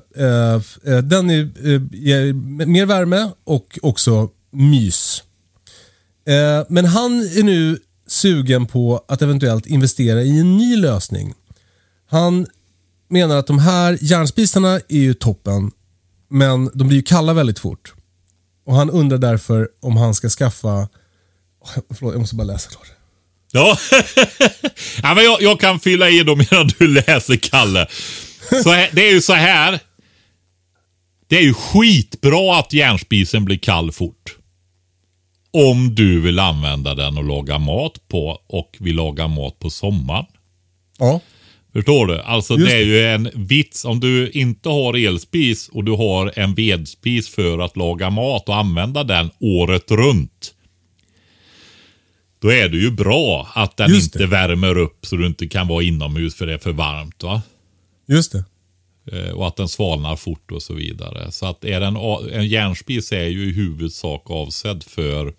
Den 1.03 1.29
är, 1.29 1.51
ger 1.95 2.33
mer 2.65 2.85
värme 2.85 3.29
och 3.43 3.79
också 3.81 4.29
mys. 4.51 5.23
Men 6.67 6.85
han 6.85 7.11
är 7.21 7.43
nu 7.43 7.79
sugen 8.07 8.65
på 8.65 9.05
att 9.07 9.21
eventuellt 9.21 9.65
investera 9.65 10.21
i 10.23 10.39
en 10.39 10.57
ny 10.57 10.75
lösning. 10.75 11.33
Han 12.09 12.47
menar 13.09 13.37
att 13.37 13.47
de 13.47 13.59
här 13.59 13.97
järnspisarna 14.01 14.73
är 14.89 14.97
ju 14.97 15.13
toppen, 15.13 15.71
men 16.29 16.71
de 16.73 16.87
blir 16.87 16.97
ju 16.97 17.03
kalla 17.03 17.33
väldigt 17.33 17.59
fort. 17.59 17.93
Och 18.65 18.75
Han 18.75 18.89
undrar 18.89 19.17
därför 19.17 19.69
om 19.81 19.97
han 19.97 20.13
ska 20.15 20.29
skaffa... 20.29 20.89
Åh, 21.61 21.69
Förlåt, 21.93 22.13
jag 22.13 22.19
måste 22.19 22.35
bara 22.35 22.43
läsa 22.43 22.69
klart. 22.69 22.87
Ja, 23.51 23.77
ja 25.03 25.13
men 25.15 25.23
jag, 25.23 25.41
jag 25.41 25.59
kan 25.59 25.79
fylla 25.79 26.09
i 26.09 26.23
då 26.23 26.35
medan 26.35 26.69
du 26.79 26.87
läser, 26.87 27.35
Kalle. 27.35 27.87
Så 28.63 28.71
här, 28.71 28.89
det 28.93 29.07
är 29.09 29.13
ju 29.13 29.21
så 29.21 29.33
här. 29.33 29.79
Det 31.27 31.37
är 31.37 31.41
ju 31.41 31.53
skitbra 31.53 32.59
att 32.59 32.73
järnspisen 32.73 33.45
blir 33.45 33.57
kall 33.57 33.91
fort. 33.91 34.35
Om 35.51 35.95
du 35.95 36.21
vill 36.21 36.39
använda 36.39 36.95
den 36.95 37.17
och 37.17 37.23
laga 37.23 37.57
mat 37.57 38.07
på 38.07 38.41
och 38.47 38.77
vill 38.79 38.95
laga 38.95 39.27
mat 39.27 39.59
på 39.59 39.69
sommaren. 39.69 40.25
Ja, 40.97 41.19
Förstår 41.73 42.07
du? 42.07 42.19
Alltså 42.21 42.53
Just 42.57 42.71
det 42.71 42.77
är 42.77 42.83
ju 42.85 43.03
en 43.05 43.29
vits. 43.35 43.85
Om 43.85 43.99
du 43.99 44.29
inte 44.29 44.69
har 44.69 44.93
elspis 45.07 45.69
och 45.69 45.83
du 45.83 45.91
har 45.91 46.33
en 46.39 46.55
vedspis 46.55 47.29
för 47.29 47.59
att 47.59 47.77
laga 47.77 48.09
mat 48.09 48.49
och 48.49 48.55
använda 48.55 49.03
den 49.03 49.29
året 49.39 49.91
runt. 49.91 50.53
Då 52.41 52.51
är 52.51 52.69
det 52.69 52.77
ju 52.77 52.91
bra 52.91 53.47
att 53.55 53.77
den 53.77 53.89
Just 53.89 54.05
inte 54.05 54.17
det. 54.19 54.25
värmer 54.27 54.77
upp 54.77 55.05
så 55.05 55.15
du 55.15 55.25
inte 55.27 55.47
kan 55.47 55.67
vara 55.67 55.83
inomhus 55.83 56.35
för 56.35 56.47
det 56.47 56.53
är 56.53 56.57
för 56.57 56.71
varmt. 56.71 57.23
va? 57.23 57.41
just 58.07 58.31
det. 58.31 58.43
Eh, 59.11 59.29
Och 59.31 59.47
att 59.47 59.55
den 59.55 59.67
svalnar 59.69 60.15
fort 60.15 60.51
och 60.51 60.63
så 60.63 60.73
vidare. 60.73 61.31
Så 61.31 61.45
att 61.45 61.65
är 61.65 61.81
en, 61.81 61.95
en 62.33 62.47
järnspis 62.47 63.11
är 63.11 63.25
ju 63.27 63.49
i 63.49 63.53
huvudsak 63.53 64.29
avsedd 64.29 64.83
för 64.83 65.33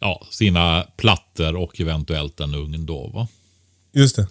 ja, 0.00 0.26
sina 0.30 0.86
plattor 0.96 1.56
och 1.56 1.80
eventuellt 1.80 2.40
en 2.40 2.54
ugn 2.54 2.86
då. 2.86 3.08
Va? 3.14 3.28
Just 3.94 4.16
det. 4.16 4.26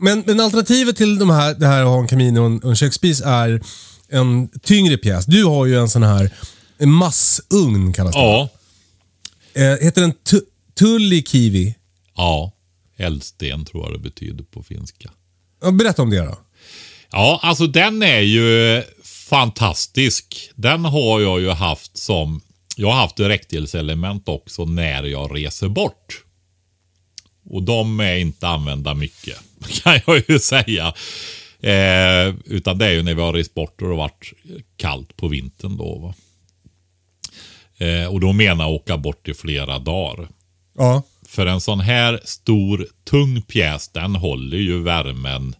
Men, 0.00 0.22
men 0.26 0.40
alternativet 0.40 0.96
till 0.96 1.18
de 1.18 1.30
här, 1.30 1.54
det 1.54 1.66
här 1.66 1.82
att 1.82 1.88
ha 1.88 2.00
en 2.00 2.06
kamin 2.08 2.38
och 2.38 2.46
en, 2.46 2.58
och 2.62 2.70
en 2.70 2.76
köksspis 2.76 3.20
är 3.24 3.62
en 4.08 4.48
tyngre 4.48 4.96
pjäs. 4.96 5.26
Du 5.26 5.44
har 5.44 5.66
ju 5.66 5.78
en 5.80 5.88
sån 5.88 6.02
här 6.02 6.30
en 6.78 6.90
massugn 6.92 7.92
kallas 7.92 8.14
det. 8.14 8.20
Ja, 8.20 8.48
Eh, 9.54 9.76
heter 9.84 10.00
den 10.00 10.12
tu- 10.12 10.44
Tulli 10.78 11.22
kiwi. 11.22 11.74
Ja, 12.16 12.52
eldsten 12.96 13.64
tror 13.64 13.84
jag 13.84 13.92
det 13.92 13.98
betyder 13.98 14.44
på 14.44 14.62
finska. 14.62 15.10
Berätta 15.72 16.02
om 16.02 16.10
det 16.10 16.18
då. 16.24 16.38
Ja, 17.12 17.40
alltså 17.42 17.66
den 17.66 18.02
är 18.02 18.20
ju 18.20 18.82
fantastisk. 19.04 20.50
Den 20.54 20.84
har 20.84 21.20
jag 21.20 21.40
ju 21.40 21.50
haft 21.50 21.96
som... 21.98 22.40
Jag 22.76 22.88
har 22.90 22.94
haft 23.00 23.16
direktelselement 23.16 24.28
också 24.28 24.64
när 24.64 25.02
jag 25.02 25.36
reser 25.36 25.68
bort. 25.68 26.24
Och 27.50 27.62
de 27.62 28.00
är 28.00 28.16
inte 28.16 28.48
använda 28.48 28.94
mycket, 28.94 29.38
kan 29.82 30.00
jag 30.06 30.22
ju 30.28 30.38
säga. 30.38 30.94
Eh, 31.60 32.34
utan 32.44 32.78
det 32.78 32.86
är 32.86 32.92
ju 32.92 33.02
när 33.02 33.14
vi 33.14 33.20
har 33.22 33.32
rest 33.32 33.54
bort 33.54 33.82
och 33.82 33.88
det 33.88 33.94
har 33.94 33.98
varit 33.98 34.32
kallt 34.76 35.16
på 35.16 35.28
vintern 35.28 35.76
då. 35.76 36.14
Eh, 37.78 38.06
och 38.06 38.20
då 38.20 38.32
menar 38.32 38.64
jag 38.64 38.74
åka 38.74 38.96
bort 38.96 39.28
i 39.28 39.34
flera 39.34 39.78
dagar. 39.78 40.28
Ja. 40.76 41.02
För 41.26 41.46
en 41.46 41.60
sån 41.60 41.80
här 41.80 42.20
stor, 42.24 42.86
tung 43.04 43.42
pjäs, 43.42 43.88
den 43.88 44.16
håller 44.16 44.58
ju 44.58 44.82
värmen 44.82 45.54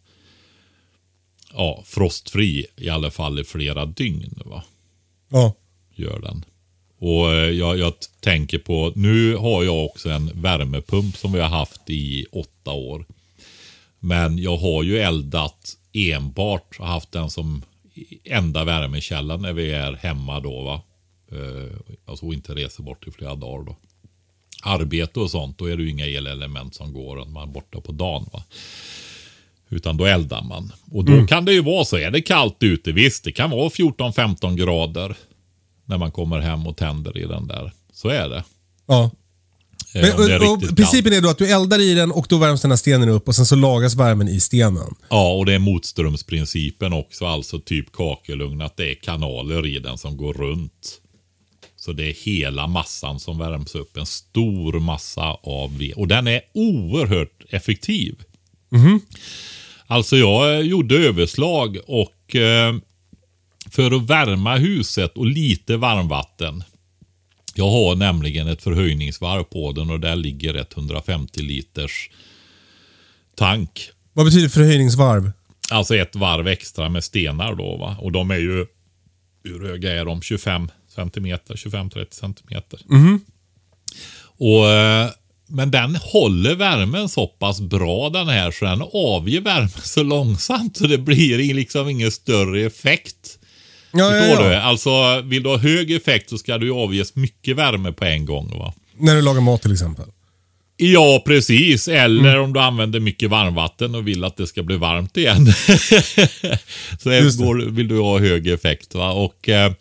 ja, 1.52 1.82
frostfri 1.86 2.66
i 2.76 2.88
alla 2.88 3.10
fall 3.10 3.38
i 3.38 3.44
flera 3.44 3.86
dygn. 3.86 4.42
Va? 4.44 4.64
Ja. 5.28 5.54
Gör 5.94 6.20
den. 6.20 6.44
Och 6.98 7.32
eh, 7.32 7.50
jag, 7.50 7.78
jag 7.78 7.94
tänker 8.20 8.58
på, 8.58 8.92
nu 8.94 9.36
har 9.36 9.64
jag 9.64 9.84
också 9.84 10.10
en 10.10 10.30
värmepump 10.34 11.16
som 11.16 11.32
vi 11.32 11.40
har 11.40 11.48
haft 11.48 11.90
i 11.90 12.26
åtta 12.32 12.72
år. 12.72 13.06
Men 14.06 14.38
jag 14.38 14.56
har 14.56 14.82
ju 14.82 14.98
eldat 14.98 15.76
enbart 15.92 16.76
och 16.78 16.86
haft 16.86 17.12
den 17.12 17.30
som 17.30 17.62
enda 18.24 18.64
värmekälla 18.64 19.36
när 19.36 19.52
vi 19.52 19.72
är 19.72 19.92
hemma 19.92 20.40
då. 20.40 20.62
va. 20.62 20.82
Eh, 21.32 21.76
alltså 22.04 22.26
inte 22.26 22.54
reser 22.54 22.82
bort 22.82 23.06
i 23.08 23.10
flera 23.10 23.34
dagar 23.34 23.64
då. 23.64 23.76
Arbete 24.62 25.20
och 25.20 25.30
sånt, 25.30 25.58
då 25.58 25.66
är 25.66 25.76
det 25.76 25.82
ju 25.82 25.90
inga 25.90 26.06
elelement 26.06 26.74
som 26.74 26.92
går 26.92 27.16
om 27.16 27.32
man 27.32 27.48
är 27.48 27.52
borta 27.52 27.80
på 27.80 27.92
dagen. 27.92 28.26
va. 28.32 28.44
Utan 29.68 29.96
då 29.96 30.04
eldar 30.04 30.42
man. 30.42 30.72
Och 30.92 31.04
då 31.04 31.26
kan 31.26 31.44
det 31.44 31.52
ju 31.52 31.62
vara 31.62 31.84
så, 31.84 31.96
är 31.96 32.10
det 32.10 32.20
kallt 32.20 32.62
ute, 32.62 32.92
visst 32.92 33.24
det 33.24 33.32
kan 33.32 33.50
vara 33.50 33.68
14-15 33.68 34.56
grader. 34.56 35.16
När 35.84 35.98
man 35.98 36.10
kommer 36.10 36.40
hem 36.40 36.66
och 36.66 36.76
tänder 36.76 37.18
i 37.18 37.26
den 37.26 37.46
där. 37.46 37.72
Så 37.92 38.08
är 38.08 38.28
det. 38.28 38.44
ja. 38.86 39.10
Eh, 39.94 40.02
Men, 40.02 40.26
det 40.26 40.34
är 40.34 40.42
och, 40.42 40.52
och, 40.52 40.76
principen 40.76 41.12
är 41.12 41.20
då 41.20 41.28
att 41.28 41.38
du 41.38 41.52
eldar 41.52 41.80
i 41.80 41.94
den 41.94 42.12
och 42.12 42.26
då 42.28 42.38
värms 42.38 42.62
den 42.62 42.70
här 42.70 42.76
stenen 42.76 43.08
upp 43.08 43.28
och 43.28 43.34
sen 43.34 43.46
så 43.46 43.56
lagas 43.56 43.94
värmen 43.94 44.28
i 44.28 44.40
stenen. 44.40 44.94
Ja, 45.08 45.32
och 45.32 45.46
det 45.46 45.54
är 45.54 45.58
motströmsprincipen 45.58 46.92
också. 46.92 47.26
Alltså 47.26 47.60
typ 47.60 47.92
kakelugn, 47.92 48.60
att 48.60 48.76
det 48.76 48.90
är 48.90 48.94
kanaler 48.94 49.66
i 49.66 49.78
den 49.78 49.98
som 49.98 50.16
går 50.16 50.34
runt. 50.34 51.00
Så 51.76 51.92
det 51.92 52.10
är 52.10 52.14
hela 52.24 52.66
massan 52.66 53.20
som 53.20 53.38
värms 53.38 53.74
upp. 53.74 53.96
En 53.96 54.06
stor 54.06 54.80
massa 54.80 55.22
av 55.42 55.78
ved. 55.78 55.92
Och 55.96 56.08
den 56.08 56.26
är 56.26 56.40
oerhört 56.54 57.42
effektiv. 57.50 58.14
Alltså 59.86 60.16
jag 60.16 60.54
eh, 60.54 60.60
gjorde 60.60 60.96
överslag 60.96 61.78
och 61.86 62.36
eh, 62.36 62.74
för 63.70 63.96
att 63.96 64.10
värma 64.10 64.56
huset 64.56 65.16
och 65.18 65.26
lite 65.26 65.76
varmvatten. 65.76 66.64
Jag 67.58 67.70
har 67.70 67.96
nämligen 67.96 68.48
ett 68.48 68.62
förhöjningsvarv 68.62 69.44
på 69.44 69.72
den 69.72 69.90
och 69.90 70.00
där 70.00 70.16
ligger 70.16 70.54
ett 70.54 70.76
150 70.76 71.42
liters 71.42 72.10
tank. 73.34 73.90
Vad 74.12 74.26
betyder 74.26 74.48
förhöjningsvarv? 74.48 75.32
Alltså 75.70 75.96
ett 75.96 76.16
varv 76.16 76.48
extra 76.48 76.88
med 76.88 77.04
stenar 77.04 77.54
då 77.54 77.76
va. 77.76 77.96
Och 78.00 78.12
de 78.12 78.30
är 78.30 78.36
ju, 78.38 78.66
hur 79.44 79.68
höga 79.68 79.92
är 80.00 80.04
de? 80.04 80.22
25 80.22 80.70
centimeter, 80.88 81.54
25-30 81.54 82.06
centimeter. 82.10 82.80
Och, 84.38 84.68
eh, 84.68 85.10
men 85.48 85.70
den 85.70 85.96
håller 85.96 86.54
värmen 86.54 87.08
så 87.08 87.26
pass 87.26 87.60
bra 87.60 88.10
den 88.10 88.28
här 88.28 88.50
så 88.50 88.64
den 88.64 88.82
avger 88.92 89.40
värme 89.40 89.68
så 89.68 90.02
långsamt 90.02 90.76
så 90.76 90.86
det 90.86 90.98
blir 90.98 91.54
liksom 91.54 91.88
ingen 91.88 92.10
större 92.10 92.62
effekt. 92.62 93.35
Ja, 93.98 94.14
ja, 94.16 94.22
Förstår 94.22 94.44
ja. 94.44 94.50
du? 94.50 94.56
Alltså 94.56 95.20
vill 95.20 95.42
du 95.42 95.48
ha 95.48 95.56
hög 95.56 95.90
effekt 95.92 96.30
så 96.30 96.38
ska 96.38 96.58
du 96.58 96.70
avges 96.72 97.14
mycket 97.16 97.56
värme 97.56 97.92
på 97.92 98.04
en 98.04 98.26
gång 98.26 98.58
va. 98.58 98.74
När 98.98 99.14
du 99.14 99.22
lagar 99.22 99.40
mat 99.40 99.62
till 99.62 99.72
exempel. 99.72 100.04
Ja, 100.76 101.22
precis. 101.26 101.88
Eller 101.88 102.30
Mm. 102.30 102.42
om 102.44 102.52
du 102.52 102.60
använder 102.60 103.00
mycket 103.00 103.30
varmvatten 103.30 103.94
och 103.94 104.08
vill 104.08 104.24
att 104.24 104.36
det 104.36 104.46
ska 104.46 104.62
bli 104.62 104.76
varmt 104.76 105.16
igen. 105.16 105.46
så 106.98 107.10
går, 107.44 107.70
vill 107.70 107.88
du 107.88 108.00
ha 108.00 108.18
hög 108.18 108.46
effekt. 108.48 108.94
Va? 108.94 109.12
Och, 109.12 109.48
eh, 109.48 109.72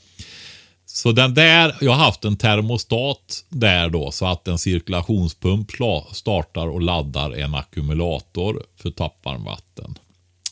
så 0.86 1.12
den 1.12 1.34
där, 1.34 1.76
jag 1.82 1.92
har 1.92 2.06
haft 2.06 2.26
en 2.26 2.38
termostat 2.38 3.44
där 3.50 3.90
då 3.90 4.12
så 4.12 4.26
att 4.26 4.48
en 4.48 4.58
cirkulationspump 4.58 5.68
startar 6.12 6.68
och 6.68 6.82
laddar 6.82 7.32
en 7.32 7.56
ackumulator 7.56 8.64
för 8.82 8.92
tappvarmvatten 8.92 9.98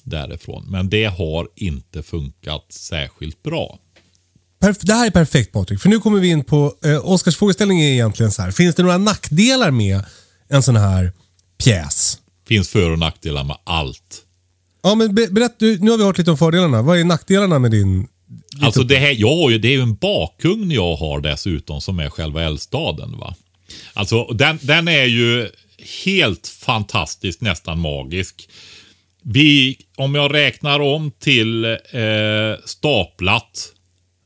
därifrån. 0.04 0.66
Men 0.68 0.90
det 0.90 1.06
har 1.06 1.48
inte 1.56 2.04
funkat 2.04 2.66
särskilt 2.70 3.44
bra. 3.44 3.80
Det 4.82 4.94
här 4.94 5.08
är 5.08 5.12
perfekt 5.12 5.52
Patrik, 5.52 5.82
för 5.82 5.90
nu 5.90 6.00
kommer 6.00 6.20
vi 6.20 6.28
in 6.28 6.44
på... 6.44 6.76
Eh, 6.86 7.10
Oskars 7.10 7.38
frågeställning 7.38 7.82
är 7.82 7.92
egentligen 7.92 8.32
så 8.32 8.42
här. 8.42 8.52
Finns 8.52 8.76
det 8.76 8.84
några 8.84 8.98
nackdelar 8.98 9.72
med 9.72 10.02
en 10.50 10.64
sån 10.64 10.76
här 10.76 11.12
pjäs? 11.64 12.18
Finns 12.48 12.70
för 12.70 12.92
och 12.92 13.00
nackdelar 13.00 13.44
med 13.44 13.58
allt. 13.64 14.22
Ja, 14.84 14.96
men 14.96 15.16
be- 15.16 15.28
berätta, 15.28 15.56
du, 15.58 15.80
nu 15.80 15.92
har 15.92 15.98
vi 15.98 16.04
hört 16.04 16.18
lite 16.18 16.32
om 16.32 16.38
fördelarna. 16.38 16.82
Vad 16.82 17.00
är 17.00 17.04
nackdelarna 17.04 17.60
med 17.60 17.72
din... 17.72 18.08
Alltså 18.62 18.84
det, 18.84 18.98
här, 18.98 19.12
ju, 19.12 19.58
det 19.58 19.68
är 19.68 19.72
ju 19.72 19.82
en 19.82 19.96
bakugn 19.96 20.72
jag 20.72 20.96
har 20.96 21.22
dessutom 21.22 21.82
som 21.82 22.00
är 22.00 22.10
själva 22.10 22.44
eldstaden. 22.44 23.20
Va? 23.20 23.36
Alltså 23.94 24.24
den, 24.26 24.60
den 24.62 24.88
är 24.88 25.06
ju 25.06 25.50
helt 26.06 26.48
fantastisk, 26.48 27.42
nästan 27.42 27.80
magisk. 27.80 28.50
Vi, 29.26 29.78
om 29.98 30.16
jag 30.16 30.34
räknar 30.34 30.80
om 30.80 31.12
till 31.12 31.66
eh, 31.66 32.60
staplat. 32.66 33.74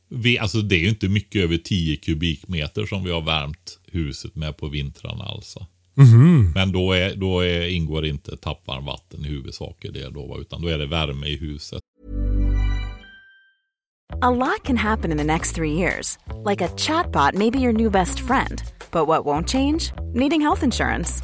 Vi, 0.10 0.40
alltså 0.40 0.62
det 0.62 0.76
är 0.76 0.80
ju 0.80 0.90
inte 0.90 1.10
mycket 1.10 1.44
över 1.44 1.58
10 1.58 1.96
kubikmeter 1.96 2.86
som 2.86 3.04
vi 3.04 3.12
har 3.12 3.22
värmt 3.22 3.80
huset 3.92 4.36
med 4.36 4.58
på 4.58 4.68
vintrarna 4.68 5.24
alltså. 5.24 5.66
Men 6.56 6.72
då, 6.72 6.92
är, 6.92 7.16
då 7.16 7.40
är, 7.40 7.68
ingår 7.68 8.06
inte 8.06 8.38
tappvarmvatten 8.38 9.26
i 9.26 9.28
huvudsak 9.28 9.86
i 9.86 9.88
det 9.88 10.10
då, 10.10 10.38
utan 10.42 10.62
då 10.62 10.68
är 10.68 10.78
det 10.78 10.86
värme 10.86 11.28
i 11.28 11.38
huset. 11.38 11.82
A 14.22 14.32
lot 14.32 14.64
can 14.64 14.78
happen 14.78 15.12
in 15.12 15.18
the 15.18 15.24
next 15.24 15.56
three 15.56 15.74
years. 15.74 16.18
Like 16.46 16.62
a 16.62 16.70
chatbot 16.78 17.34
may 17.34 17.52
be 17.52 17.60
your 17.60 17.74
new 17.74 17.92
best 17.92 18.20
friend. 18.20 18.64
But 18.92 19.08
what 19.08 19.26
won't 19.26 19.48
change? 19.48 19.92
Needing 20.14 20.42
health 20.42 20.64
insurance. 20.64 21.24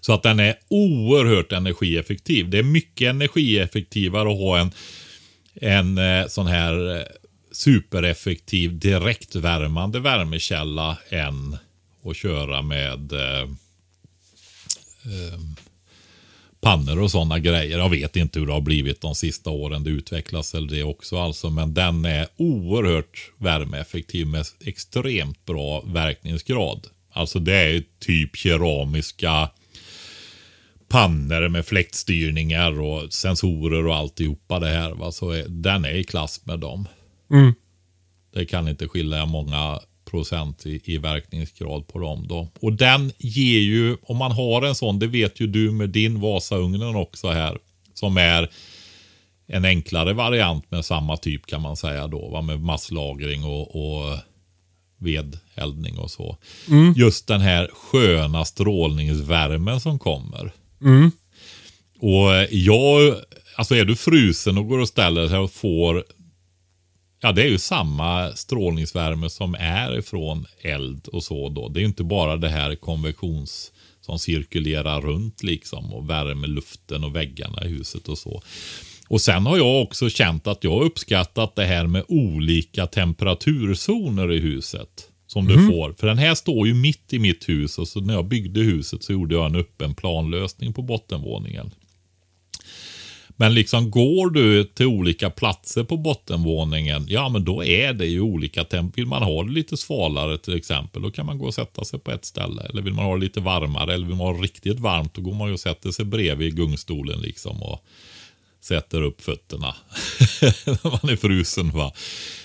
Så 0.00 0.12
att 0.12 0.22
den 0.22 0.40
är 0.40 0.54
oerhört 0.68 1.52
energieffektiv. 1.52 2.50
Det 2.50 2.58
är 2.58 2.62
mycket 2.62 3.10
energieffektivare 3.10 4.32
att 4.32 4.38
ha 4.38 4.58
en, 4.58 4.70
en 5.54 5.98
eh, 5.98 6.26
sån 6.26 6.46
här 6.46 6.96
eh, 6.96 7.04
supereffektiv 7.52 8.78
direktvärmande 8.78 10.00
värmekälla 10.00 10.98
än 11.08 11.56
att 12.04 12.16
köra 12.16 12.62
med 12.62 13.12
eh, 13.12 13.42
eh, 15.04 15.40
pannor 16.60 17.00
och 17.00 17.10
sådana 17.10 17.38
grejer. 17.38 17.78
Jag 17.78 17.90
vet 17.90 18.16
inte 18.16 18.38
hur 18.38 18.46
det 18.46 18.52
har 18.52 18.60
blivit 18.60 19.00
de 19.00 19.14
sista 19.14 19.50
åren. 19.50 19.84
Det 19.84 19.90
utvecklas 19.90 20.54
eller 20.54 20.68
det 20.68 20.82
också 20.82 21.18
alltså. 21.18 21.50
Men 21.50 21.74
den 21.74 22.04
är 22.04 22.26
oerhört 22.36 23.30
värmeeffektiv 23.36 24.26
med 24.26 24.46
extremt 24.64 25.44
bra 25.44 25.80
verkningsgrad. 25.80 26.86
Alltså 27.12 27.38
det 27.38 27.54
är 27.54 27.84
typ 27.98 28.36
keramiska 28.36 29.50
pannor 30.90 31.48
med 31.48 31.66
fläktstyrningar 31.66 32.80
och 32.80 33.12
sensorer 33.12 33.86
och 33.86 33.96
alltihopa 33.96 34.58
det 34.58 34.68
här. 34.68 34.90
Va? 34.94 35.12
Så 35.12 35.30
är, 35.30 35.44
den 35.48 35.84
är 35.84 35.94
i 35.94 36.04
klass 36.04 36.46
med 36.46 36.60
dem. 36.60 36.88
Mm. 37.30 37.54
Det 38.32 38.46
kan 38.46 38.68
inte 38.68 38.88
skilja 38.88 39.26
många 39.26 39.80
procent 40.10 40.66
i, 40.66 40.80
i 40.84 40.98
verkningsgrad 40.98 41.86
på 41.86 41.98
dem 41.98 42.26
då. 42.28 42.48
Och 42.60 42.72
den 42.72 43.12
ger 43.18 43.60
ju, 43.60 43.96
om 44.02 44.16
man 44.16 44.32
har 44.32 44.62
en 44.62 44.74
sån, 44.74 44.98
det 44.98 45.06
vet 45.06 45.40
ju 45.40 45.46
du 45.46 45.70
med 45.70 45.90
din 45.90 46.20
Vasaugnen 46.20 46.96
också 46.96 47.28
här, 47.28 47.58
som 47.94 48.16
är 48.16 48.50
en 49.46 49.64
enklare 49.64 50.12
variant 50.12 50.70
med 50.70 50.84
samma 50.84 51.16
typ 51.16 51.46
kan 51.46 51.62
man 51.62 51.76
säga 51.76 52.06
då, 52.06 52.28
va? 52.28 52.42
med 52.42 52.60
masslagring 52.60 53.44
och, 53.44 53.76
och 53.76 54.18
vedeldning 54.98 55.98
och 55.98 56.10
så. 56.10 56.36
Just 56.96 57.26
den 57.26 57.40
här 57.40 57.70
sköna 57.72 58.44
strålningsvärmen 58.44 59.80
som 59.80 59.98
kommer. 59.98 60.52
Mm. 60.82 61.10
Och 62.00 62.34
eh, 62.34 62.48
jag, 62.50 63.16
alltså 63.56 63.74
är 63.74 63.84
du 63.84 63.96
frusen 63.96 64.58
och 64.58 64.68
går 64.68 64.78
och 64.78 64.88
ställer 64.88 65.28
sig 65.28 65.38
och 65.38 65.52
får 65.52 66.04
Ja, 67.22 67.32
det 67.32 67.42
är 67.42 67.48
ju 67.48 67.58
samma 67.58 68.32
strålningsvärme 68.32 69.30
som 69.30 69.54
är 69.54 69.98
ifrån 69.98 70.46
eld 70.60 71.08
och 71.08 71.24
så 71.24 71.48
då. 71.48 71.68
Det 71.68 71.78
är 71.78 71.80
ju 71.80 71.86
inte 71.86 72.04
bara 72.04 72.36
det 72.36 72.48
här 72.48 72.74
konvektions 72.74 73.72
som 74.00 74.18
cirkulerar 74.18 75.00
runt 75.00 75.42
liksom 75.42 75.92
och 75.92 76.10
värmer 76.10 76.48
luften 76.48 77.04
och 77.04 77.16
väggarna 77.16 77.64
i 77.64 77.68
huset 77.68 78.08
och 78.08 78.18
så. 78.18 78.42
Och 79.08 79.20
sen 79.20 79.46
har 79.46 79.56
jag 79.56 79.82
också 79.82 80.10
känt 80.10 80.46
att 80.46 80.64
jag 80.64 80.70
har 80.70 80.82
uppskattat 80.82 81.56
det 81.56 81.64
här 81.64 81.86
med 81.86 82.04
olika 82.08 82.86
temperaturzoner 82.86 84.32
i 84.32 84.38
huset. 84.38 85.09
Som 85.30 85.46
du 85.46 85.66
får. 85.66 85.92
För 85.92 86.06
den 86.06 86.18
här 86.18 86.34
står 86.34 86.66
ju 86.66 86.74
mitt 86.74 87.12
i 87.12 87.18
mitt 87.18 87.48
hus 87.48 87.78
och 87.78 87.88
så 87.88 88.00
när 88.00 88.14
jag 88.14 88.24
byggde 88.24 88.60
huset 88.60 89.02
så 89.02 89.12
gjorde 89.12 89.34
jag 89.34 89.46
en 89.46 89.56
öppen 89.56 89.94
planlösning 89.94 90.72
på 90.72 90.82
bottenvåningen. 90.82 91.70
Men 93.28 93.54
liksom 93.54 93.90
går 93.90 94.30
du 94.30 94.64
till 94.64 94.86
olika 94.86 95.30
platser 95.30 95.84
på 95.84 95.96
bottenvåningen, 95.96 97.06
ja 97.08 97.28
men 97.28 97.44
då 97.44 97.64
är 97.64 97.92
det 97.92 98.06
ju 98.06 98.20
olika 98.20 98.64
temp. 98.64 98.98
Vill 98.98 99.06
man 99.06 99.22
ha 99.22 99.44
det 99.44 99.50
lite 99.50 99.76
svalare 99.76 100.38
till 100.38 100.56
exempel, 100.56 101.02
då 101.02 101.10
kan 101.10 101.26
man 101.26 101.38
gå 101.38 101.46
och 101.46 101.54
sätta 101.54 101.84
sig 101.84 101.98
på 101.98 102.10
ett 102.10 102.24
ställe. 102.24 102.62
Eller 102.62 102.82
vill 102.82 102.94
man 102.94 103.04
ha 103.04 103.14
det 103.14 103.20
lite 103.20 103.40
varmare, 103.40 103.94
eller 103.94 104.06
vill 104.06 104.16
man 104.16 104.26
ha 104.26 104.34
det 104.34 104.42
riktigt 104.42 104.80
varmt, 104.80 105.14
då 105.14 105.22
går 105.22 105.34
man 105.34 105.48
ju 105.48 105.54
och 105.54 105.60
sätter 105.60 105.90
sig 105.90 106.04
bredvid 106.04 106.56
gungstolen 106.56 107.20
liksom 107.20 107.62
och 107.62 107.84
sätter 108.60 109.02
upp 109.02 109.20
fötterna. 109.20 109.74
När 110.66 110.90
man 110.90 111.12
är 111.12 111.16
frusen 111.16 111.70
va. 111.70 111.92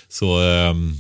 Så, 0.09 0.39
ehm, 0.39 0.93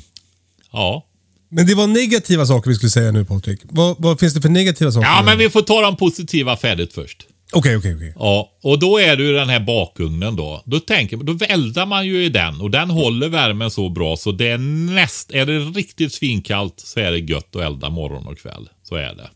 ja. 0.71 1.05
Men 1.49 1.67
det 1.67 1.75
var 1.75 1.87
negativa 1.87 2.45
saker 2.45 2.69
vi 2.69 2.75
skulle 2.75 2.89
säga 2.89 3.11
nu 3.11 3.25
Patrik. 3.25 3.59
Vad, 3.63 3.95
vad 3.99 4.19
finns 4.19 4.33
det 4.33 4.41
för 4.41 4.49
negativa 4.49 4.91
saker? 4.91 5.07
Ja, 5.07 5.23
men 5.25 5.37
vi 5.37 5.49
får 5.49 5.61
ta 5.61 5.81
de 5.81 5.97
positiva 5.97 6.57
färdigt 6.57 6.93
först. 6.93 7.27
Okej, 7.53 7.77
okej, 7.77 7.95
okej. 7.95 8.13
Ja, 8.15 8.51
och 8.63 8.79
då 8.79 8.97
är 8.97 9.15
det 9.15 9.23
ju 9.23 9.33
den 9.33 9.49
här 9.49 9.59
bakugnen 9.59 10.35
då. 10.35 10.63
Då, 10.65 10.79
tänker, 10.79 11.17
då 11.17 11.45
eldar 11.45 11.85
man 11.85 12.07
ju 12.07 12.25
i 12.25 12.29
den 12.29 12.61
och 12.61 12.71
den 12.71 12.89
håller 12.89 13.29
värmen 13.29 13.71
så 13.71 13.89
bra 13.89 14.17
så 14.17 14.31
det 14.31 14.47
är 14.47 14.57
näst... 14.57 15.31
Är 15.31 15.45
det 15.45 15.59
riktigt 15.59 16.13
svinkallt 16.13 16.79
så 16.79 16.99
är 16.99 17.11
det 17.11 17.19
gött 17.19 17.55
att 17.55 17.61
elda 17.61 17.89
morgon 17.89 18.27
och 18.27 18.37
kväll. 18.37 18.69
Så 18.83 18.95
är 18.95 19.15
det. 19.15 19.29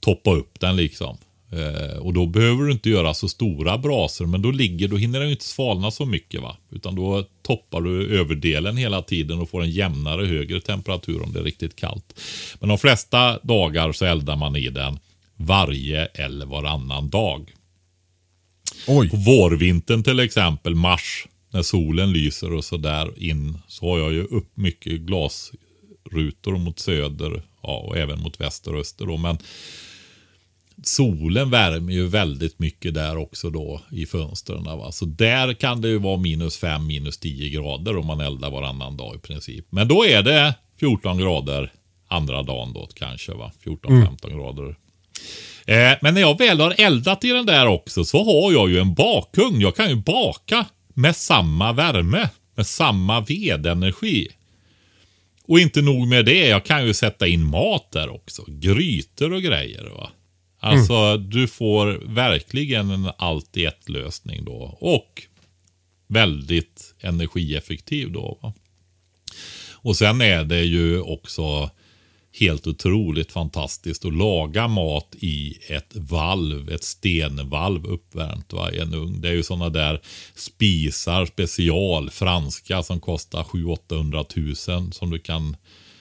Toppa 0.00 0.34
upp 0.34 0.60
den 0.60 0.76
liksom. 0.76 1.16
Eh, 1.54 1.98
och 1.98 2.12
då 2.12 2.26
behöver 2.26 2.64
du 2.64 2.72
inte 2.72 2.90
göra 2.90 3.14
så 3.14 3.28
stora 3.28 3.78
brasor 3.78 4.26
men 4.26 4.42
då 4.42 4.50
ligger, 4.50 4.88
då 4.88 4.96
hinner 4.96 5.20
den 5.20 5.30
inte 5.30 5.44
svalna 5.44 5.90
så 5.90 6.06
mycket 6.06 6.42
va. 6.42 6.56
Utan 6.70 6.94
då 6.94 7.24
toppar 7.42 7.80
du 7.80 8.18
överdelen 8.18 8.76
hela 8.76 9.02
tiden 9.02 9.38
och 9.38 9.50
får 9.50 9.62
en 9.62 9.70
jämnare 9.70 10.26
högre 10.26 10.60
temperatur 10.60 11.22
om 11.22 11.32
det 11.32 11.38
är 11.40 11.44
riktigt 11.44 11.76
kallt. 11.76 12.20
Men 12.60 12.68
de 12.68 12.78
flesta 12.78 13.38
dagar 13.42 13.92
så 13.92 14.04
eldar 14.04 14.36
man 14.36 14.56
i 14.56 14.68
den 14.68 14.98
varje 15.36 16.06
eller 16.06 16.46
varannan 16.46 17.10
dag. 17.10 17.52
Oj. 18.86 19.10
På 19.10 19.16
vårvintern 19.16 20.02
till 20.02 20.20
exempel, 20.20 20.74
mars, 20.74 21.26
när 21.50 21.62
solen 21.62 22.12
lyser 22.12 22.52
och 22.52 22.64
så 22.64 22.76
där 22.76 23.22
in, 23.22 23.58
så 23.68 23.90
har 23.90 23.98
jag 23.98 24.12
ju 24.12 24.22
upp 24.22 24.56
mycket 24.56 25.00
glasrutor 25.00 26.58
mot 26.58 26.78
söder 26.78 27.42
ja, 27.62 27.78
och 27.78 27.96
även 27.96 28.20
mot 28.20 28.40
väster 28.40 28.74
och 28.74 28.80
öster. 28.80 29.06
Då. 29.06 29.16
Men 29.16 29.38
solen 30.82 31.50
värmer 31.50 31.92
ju 31.92 32.06
väldigt 32.06 32.58
mycket 32.58 32.94
där 32.94 33.16
också 33.16 33.50
då 33.50 33.80
i 33.90 34.06
fönstren. 34.06 34.64
Va? 34.64 34.92
Så 34.92 35.04
där 35.04 35.54
kan 35.54 35.80
det 35.80 35.88
ju 35.88 35.98
vara 35.98 36.16
minus 36.16 36.56
5, 36.56 36.86
minus 36.86 37.18
10 37.18 37.48
grader 37.48 37.96
om 37.96 38.06
man 38.06 38.20
eldar 38.20 38.50
varannan 38.50 38.96
dag 38.96 39.16
i 39.16 39.18
princip. 39.18 39.66
Men 39.70 39.88
då 39.88 40.04
är 40.04 40.22
det 40.22 40.54
14 40.80 41.18
grader 41.18 41.72
andra 42.08 42.42
dagen 42.42 42.72
då 42.72 42.88
kanske. 42.94 43.32
va 43.32 43.52
14-15 43.64 44.36
grader 44.36 44.76
Eh, 45.66 45.92
men 46.00 46.14
när 46.14 46.20
jag 46.20 46.38
väl 46.38 46.60
har 46.60 46.74
eldat 46.78 47.24
i 47.24 47.28
den 47.28 47.46
där 47.46 47.66
också 47.66 48.04
så 48.04 48.24
har 48.24 48.52
jag 48.52 48.70
ju 48.70 48.78
en 48.78 48.94
bakugn. 48.94 49.60
Jag 49.60 49.76
kan 49.76 49.88
ju 49.88 49.96
baka 49.96 50.66
med 50.94 51.16
samma 51.16 51.72
värme, 51.72 52.28
med 52.54 52.66
samma 52.66 53.20
vedenergi. 53.20 54.28
Och 55.46 55.60
inte 55.60 55.82
nog 55.82 56.08
med 56.08 56.24
det, 56.24 56.46
jag 56.48 56.64
kan 56.64 56.86
ju 56.86 56.94
sätta 56.94 57.26
in 57.26 57.46
mat 57.46 57.92
där 57.92 58.14
också. 58.14 58.44
Grytor 58.46 59.32
och 59.32 59.42
grejer. 59.42 59.90
va. 59.90 60.10
Mm. 60.64 60.78
Alltså 60.78 61.16
du 61.16 61.48
får 61.48 62.14
verkligen 62.14 62.90
en 62.90 63.10
allt 63.18 63.56
i 63.56 63.64
ett 63.64 63.88
lösning 63.88 64.44
då. 64.44 64.78
Och 64.80 65.22
väldigt 66.06 66.94
energieffektiv 67.00 68.12
då. 68.12 68.38
Va? 68.42 68.52
Och 69.72 69.96
sen 69.96 70.20
är 70.20 70.44
det 70.44 70.62
ju 70.62 71.00
också 71.00 71.70
helt 72.38 72.66
otroligt 72.66 73.32
fantastiskt 73.32 74.04
att 74.04 74.14
laga 74.14 74.68
mat 74.68 75.14
i 75.20 75.58
ett 75.68 75.96
valv, 75.96 76.70
ett 76.70 76.84
stenvalv 76.84 77.86
uppvärmt 77.86 78.52
va, 78.52 78.72
i 78.72 78.78
en 78.78 78.94
ugn. 78.94 79.20
Det 79.20 79.28
är 79.28 79.32
ju 79.32 79.42
sådana 79.42 79.68
där 79.68 80.00
spisar 80.34 81.26
special, 81.26 82.10
franska 82.10 82.82
som 82.82 83.00
kostar 83.00 83.44
700 83.44 84.24
tusen 84.24 84.92
som 84.92 85.10
du 85.10 85.18
kan 85.18 85.56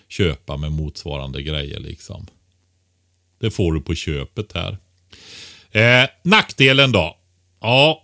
köpa 0.08 0.58
med 0.58 0.72
motsvarande 0.72 1.44
grejer 1.44 1.80
liksom. 1.80 2.28
Det 3.44 3.52
får 3.52 3.74
du 3.74 3.82
på 3.82 3.96
köpet 3.96 4.54
här. 4.54 4.78
Eh, 5.72 6.10
nackdelen 6.24 6.92
då? 6.92 7.18
Ja, 7.62 8.04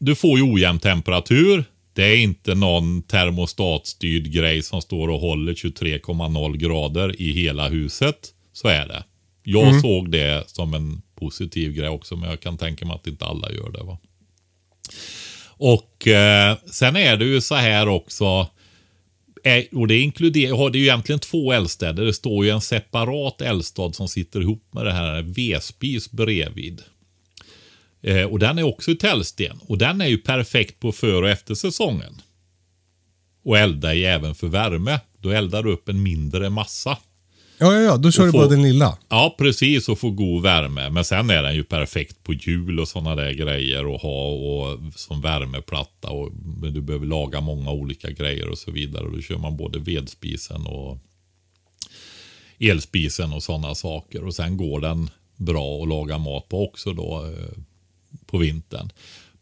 du 0.00 0.14
får 0.14 0.38
ju 0.38 0.52
ojämn 0.52 0.78
temperatur. 0.78 1.64
Det 1.92 2.02
är 2.02 2.16
inte 2.16 2.54
någon 2.54 3.02
termostatstyrd 3.02 4.32
grej 4.32 4.62
som 4.62 4.82
står 4.82 5.08
och 5.08 5.20
håller 5.20 5.54
23,0 5.54 6.56
grader 6.56 7.22
i 7.22 7.32
hela 7.32 7.68
huset. 7.68 8.16
Så 8.52 8.68
är 8.68 8.88
det. 8.88 9.04
Jag 9.42 9.80
såg 9.80 10.10
det 10.10 10.50
som 10.50 10.74
en 10.74 11.02
positiv 11.14 11.72
grej 11.72 11.88
också, 11.88 12.16
men 12.16 12.30
jag 12.30 12.40
kan 12.40 12.58
tänka 12.58 12.86
mig 12.86 12.94
att 12.94 13.06
inte 13.06 13.24
alla 13.24 13.50
gör 13.52 13.70
det. 13.70 13.82
va. 13.82 13.98
Och 15.46 16.08
eh, 16.08 16.56
sen 16.66 16.96
är 16.96 17.16
det 17.16 17.24
ju 17.24 17.40
så 17.40 17.54
här 17.54 17.88
också. 17.88 18.48
Eh, 19.42 19.64
och 19.72 19.88
det 19.88 20.00
inkluderar, 20.00 20.56
har 20.56 20.70
det 20.70 20.78
ju 20.78 20.84
egentligen 20.84 21.18
två 21.18 21.52
eldstäder. 21.52 22.04
Det 22.04 22.12
står 22.12 22.44
ju 22.44 22.50
en 22.50 22.60
separat 22.60 23.40
eldstad 23.40 23.92
som 23.92 24.08
sitter 24.08 24.40
ihop 24.40 24.68
med 24.70 24.86
det 24.86 24.92
här 24.92 25.22
vedspis 25.22 26.10
bredvid. 26.10 26.82
Eh, 28.02 28.24
och 28.24 28.38
den 28.38 28.58
är 28.58 28.62
också 28.62 28.90
i 28.90 28.94
tällsten. 28.94 29.58
Och 29.66 29.78
den 29.78 30.00
är 30.00 30.06
ju 30.06 30.18
perfekt 30.18 30.80
på 30.80 30.92
för 30.92 31.22
och 31.22 31.28
efter 31.28 31.54
säsongen. 31.54 32.22
Och 33.44 33.58
elda 33.58 33.94
i 33.94 34.04
även 34.04 34.34
för 34.34 34.46
värme. 34.46 35.00
Då 35.18 35.30
eldar 35.30 35.62
du 35.62 35.72
upp 35.72 35.88
en 35.88 36.02
mindre 36.02 36.50
massa. 36.50 36.98
Ja, 37.62 37.74
ja, 37.74 37.80
ja. 37.80 37.96
Då 37.96 38.10
kör 38.10 38.26
du 38.26 38.32
bara 38.32 38.46
den 38.46 38.62
lilla. 38.62 38.98
Ja, 39.08 39.34
precis. 39.38 39.88
Och 39.88 39.98
få 39.98 40.10
god 40.10 40.42
värme. 40.42 40.90
Men 40.90 41.04
sen 41.04 41.30
är 41.30 41.42
den 41.42 41.54
ju 41.54 41.64
perfekt 41.64 42.22
på 42.22 42.32
jul 42.32 42.80
och 42.80 42.88
sådana 42.88 43.14
där 43.16 43.32
grejer. 43.32 43.94
att 43.94 44.02
ha 44.02 44.26
och 44.28 44.78
som 44.94 45.20
värmeplatta. 45.20 46.10
Och 46.10 46.32
men 46.62 46.74
du 46.74 46.80
behöver 46.80 47.06
laga 47.06 47.40
många 47.40 47.70
olika 47.70 48.10
grejer 48.10 48.48
och 48.48 48.58
så 48.58 48.70
vidare. 48.70 49.04
Och 49.04 49.12
då 49.12 49.20
kör 49.20 49.38
man 49.38 49.56
både 49.56 49.78
vedspisen 49.78 50.66
och 50.66 50.98
elspisen 52.58 53.32
och 53.32 53.42
sådana 53.42 53.74
saker. 53.74 54.24
Och 54.24 54.34
sen 54.34 54.56
går 54.56 54.80
den 54.80 55.10
bra 55.36 55.82
att 55.82 55.88
laga 55.88 56.18
mat 56.18 56.48
på 56.48 56.64
också 56.64 56.92
då 56.92 57.24
eh, 57.24 57.58
på 58.26 58.38
vintern. 58.38 58.90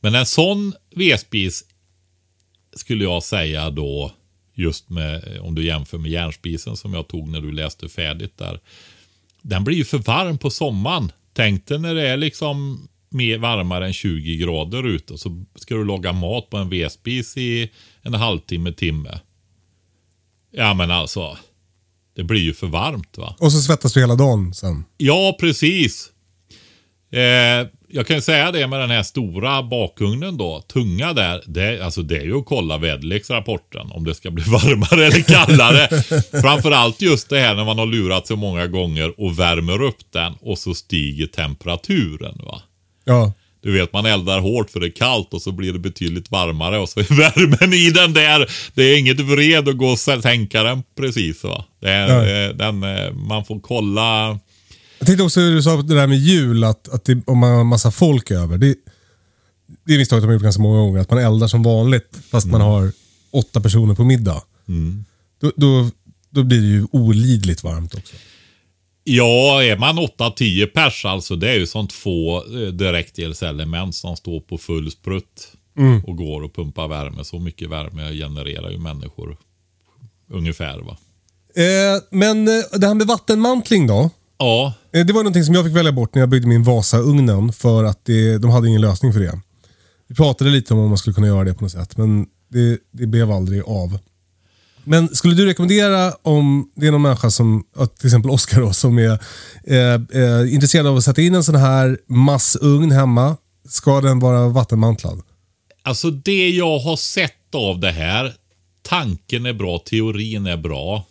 Men 0.00 0.14
en 0.14 0.26
sån 0.26 0.72
vedspis 0.90 1.64
skulle 2.76 3.04
jag 3.04 3.22
säga 3.22 3.70
då 3.70 4.12
just 4.60 4.90
med 4.90 5.38
om 5.40 5.54
du 5.54 5.64
jämför 5.64 5.98
med 5.98 6.10
järnspisen 6.10 6.76
som 6.76 6.94
jag 6.94 7.08
tog 7.08 7.28
när 7.28 7.40
du 7.40 7.52
läste 7.52 7.88
färdigt 7.88 8.38
där. 8.38 8.60
Den 9.42 9.64
blir 9.64 9.76
ju 9.76 9.84
för 9.84 9.98
varm 9.98 10.38
på 10.38 10.50
sommaren 10.50 11.12
tänk 11.32 11.66
dig 11.66 11.78
när 11.78 11.94
det 11.94 12.08
är 12.08 12.16
liksom 12.16 12.88
mer 13.10 13.38
varmare 13.38 13.86
än 13.86 13.92
20 13.92 14.36
grader 14.36 14.86
ute. 14.86 15.18
Så 15.18 15.44
ska 15.54 15.74
du 15.74 15.84
laga 15.84 16.12
mat 16.12 16.50
på 16.50 16.56
en 16.56 16.68
vedspis 16.68 17.36
i 17.36 17.70
en 18.02 18.14
halvtimme, 18.14 18.72
timme. 18.72 19.20
Ja 20.50 20.74
men 20.74 20.90
alltså. 20.90 21.38
Det 22.14 22.24
blir 22.24 22.40
ju 22.40 22.54
för 22.54 22.66
varmt 22.66 23.18
va. 23.18 23.36
Och 23.38 23.52
så 23.52 23.60
svettas 23.60 23.92
du 23.92 24.00
hela 24.00 24.14
dagen 24.14 24.54
sen. 24.54 24.84
Ja, 24.96 25.36
precis. 25.40 26.10
Eh, 27.10 27.66
jag 27.92 28.06
kan 28.06 28.22
säga 28.22 28.52
det 28.52 28.66
med 28.66 28.80
den 28.80 28.90
här 28.90 29.02
stora 29.02 29.62
bakugnen 29.62 30.36
då. 30.36 30.60
Tunga 30.60 31.12
där. 31.12 31.42
Det, 31.46 31.84
alltså 31.84 32.02
det 32.02 32.16
är 32.16 32.24
ju 32.24 32.38
att 32.38 32.46
kolla 32.46 32.78
väderleksrapporten. 32.78 33.90
Om 33.92 34.04
det 34.04 34.14
ska 34.14 34.30
bli 34.30 34.44
varmare 34.48 35.06
eller 35.06 35.20
kallare. 35.22 35.88
Framförallt 36.42 37.02
just 37.02 37.28
det 37.28 37.38
här 37.40 37.54
när 37.54 37.64
man 37.64 37.78
har 37.78 37.86
lurat 37.86 38.26
sig 38.26 38.36
många 38.36 38.66
gånger 38.66 39.20
och 39.20 39.38
värmer 39.38 39.82
upp 39.82 40.12
den 40.12 40.32
och 40.40 40.58
så 40.58 40.74
stiger 40.74 41.26
temperaturen. 41.26 42.40
va. 42.44 42.62
Ja. 43.04 43.32
Du 43.62 43.72
vet, 43.72 43.92
man 43.92 44.06
eldar 44.06 44.40
hårt 44.40 44.70
för 44.70 44.80
det 44.80 44.86
är 44.86 44.90
kallt 44.90 45.34
och 45.34 45.42
så 45.42 45.52
blir 45.52 45.72
det 45.72 45.78
betydligt 45.78 46.30
varmare 46.30 46.78
och 46.78 46.88
så 46.88 47.00
är 47.00 47.16
värmen 47.16 47.72
i 47.72 47.90
den 47.90 48.12
där. 48.12 48.50
Det 48.74 48.82
är 48.82 48.98
inget 48.98 49.20
vred 49.20 49.68
att 49.68 49.76
gå 49.76 49.86
och 49.86 49.98
sänka 49.98 50.62
den 50.62 50.82
precis 50.96 51.44
va. 51.44 51.64
Det 51.80 51.90
är, 51.90 52.48
eh, 52.48 52.54
den, 52.54 52.82
eh, 52.82 53.12
man 53.12 53.44
får 53.44 53.60
kolla. 53.60 54.38
Jag 55.00 55.06
tänkte 55.06 55.24
också 55.24 55.40
hur 55.40 55.54
du 55.54 55.62
sa 55.62 55.82
det 55.82 55.94
där 55.94 56.06
med 56.06 56.18
jul, 56.18 56.64
att, 56.64 56.88
att 56.88 57.04
det, 57.04 57.22
om 57.26 57.38
man 57.38 57.50
har 57.50 57.64
massa 57.64 57.90
folk 57.90 58.30
över. 58.30 58.58
Det, 58.58 58.74
det 59.86 59.94
är 59.94 59.98
misstaget 59.98 60.24
har 60.24 60.32
gjort 60.32 60.42
ganska 60.42 60.62
många 60.62 60.78
gånger, 60.78 61.00
att 61.00 61.10
man 61.10 61.18
eldar 61.18 61.48
som 61.48 61.62
vanligt 61.62 62.18
fast 62.30 62.46
man 62.46 62.60
har 62.60 62.92
åtta 63.30 63.60
personer 63.60 63.94
på 63.94 64.04
middag. 64.04 64.42
Då, 65.40 65.52
då, 65.56 65.90
då 66.30 66.42
blir 66.42 66.60
det 66.60 66.66
ju 66.66 66.86
olidligt 66.92 67.64
varmt 67.64 67.94
också. 67.94 68.14
Ja, 69.04 69.62
är 69.62 69.76
man 69.78 69.98
8-10 69.98 70.66
pers 70.66 71.04
alltså, 71.04 71.36
det 71.36 71.50
är 71.50 71.58
ju 71.58 71.66
som 71.66 71.88
två 71.88 72.36
eh, 72.36 72.68
direktelselement 72.68 73.94
som 73.94 74.16
står 74.16 74.40
på 74.40 74.58
full 74.58 74.90
sprutt 74.90 75.52
och 76.06 76.16
går 76.16 76.42
och 76.42 76.54
pumpar 76.54 76.88
värme. 76.88 77.24
Så 77.24 77.38
mycket 77.38 77.70
värme 77.70 78.12
genererar 78.12 78.70
ju 78.70 78.78
människor 78.78 79.36
ungefär 80.30 80.78
va. 80.78 80.96
Eh, 81.54 82.02
men 82.10 82.48
eh, 82.48 82.78
det 82.78 82.86
här 82.86 82.94
med 82.94 83.06
vattenmantling 83.06 83.86
då? 83.86 84.10
Ja, 84.40 84.72
Eh, 84.92 85.06
Det 85.06 85.12
var 85.12 85.20
någonting 85.22 85.44
som 85.44 85.54
jag 85.54 85.64
fick 85.64 85.76
välja 85.76 85.92
bort 85.92 86.14
när 86.14 86.22
jag 86.22 86.28
byggde 86.28 86.48
min 86.48 86.62
Vasa-ugnen 86.64 87.52
för 87.52 87.84
att 87.84 88.04
det, 88.04 88.38
de 88.38 88.50
hade 88.50 88.68
ingen 88.68 88.80
lösning 88.80 89.12
för 89.12 89.20
det. 89.20 89.40
Vi 90.08 90.14
pratade 90.14 90.50
lite 90.50 90.74
om 90.74 90.80
om 90.80 90.88
man 90.88 90.98
skulle 90.98 91.14
kunna 91.14 91.26
göra 91.26 91.44
det 91.44 91.54
på 91.54 91.64
något 91.64 91.72
sätt, 91.72 91.96
men 91.96 92.26
det, 92.48 92.78
det 92.92 93.06
blev 93.06 93.30
aldrig 93.30 93.62
av. 93.66 93.98
Men 94.84 95.08
skulle 95.08 95.34
du 95.34 95.46
rekommendera 95.46 96.12
om 96.22 96.70
det 96.76 96.86
är 96.86 96.90
någon 96.92 97.02
människa 97.02 97.30
som, 97.30 97.64
till 97.98 98.06
exempel 98.06 98.30
Oskar 98.30 98.60
då, 98.60 98.72
som 98.72 98.98
är 98.98 99.18
eh, 99.64 100.22
eh, 100.22 100.54
intresserad 100.54 100.86
av 100.86 100.96
att 100.96 101.04
sätta 101.04 101.22
in 101.22 101.34
en 101.34 101.44
sån 101.44 101.54
här 101.54 101.98
massugn 102.06 102.90
hemma, 102.92 103.36
ska 103.68 104.00
den 104.00 104.18
vara 104.18 104.48
vattenmantlad? 104.48 105.22
alltså 105.82 106.10
det 106.10 106.48
jag 106.50 106.78
har 106.78 106.96
sett 106.96 107.54
av 107.54 107.80
det 107.80 107.90
här. 107.90 108.34
Tanken 108.82 109.46
är 109.46 109.52
bra, 109.52 109.78
teorin 109.78 110.46
är 110.46 110.56
bra. 110.56 111.04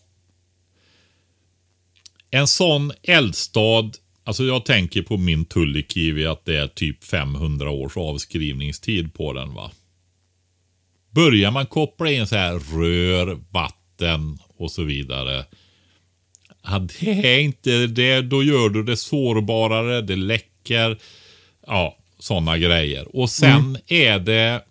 En 2.32 2.48
sån 2.48 2.92
eldstad, 3.04 3.92
alltså 4.24 4.44
jag 4.44 4.66
tänker 4.66 5.02
på 5.02 5.18
min 5.18 5.46
Tullikivi 5.46 6.26
att 6.26 6.46
det 6.46 6.58
är 6.58 6.68
typ 6.68 7.04
500 7.04 7.70
års 7.70 7.98
avskrivningstid 7.98 9.14
på 9.14 9.34
den 9.34 9.54
va. 9.54 9.72
Börjar 11.12 11.52
man 11.52 11.66
koppla 11.66 12.12
in 12.12 12.28
så 12.28 12.36
här 12.36 12.60
rör, 12.60 13.40
vatten 13.52 14.40
och 14.58 14.72
så 14.72 14.84
vidare. 14.84 15.46
Ja, 16.64 16.88
det 17.00 17.36
är 17.36 17.40
inte 17.40 17.88
det, 17.88 18.22
då 18.22 18.44
gör 18.44 18.70
du 18.70 18.84
det 18.84 18.98
sårbarare, 18.98 20.02
det 20.02 20.16
läcker. 20.16 20.98
Ja, 21.68 21.98
sådana 22.20 22.58
grejer. 22.58 23.16
Och 23.16 23.30
sen 23.30 23.78
är 23.88 24.20
det 24.20 24.64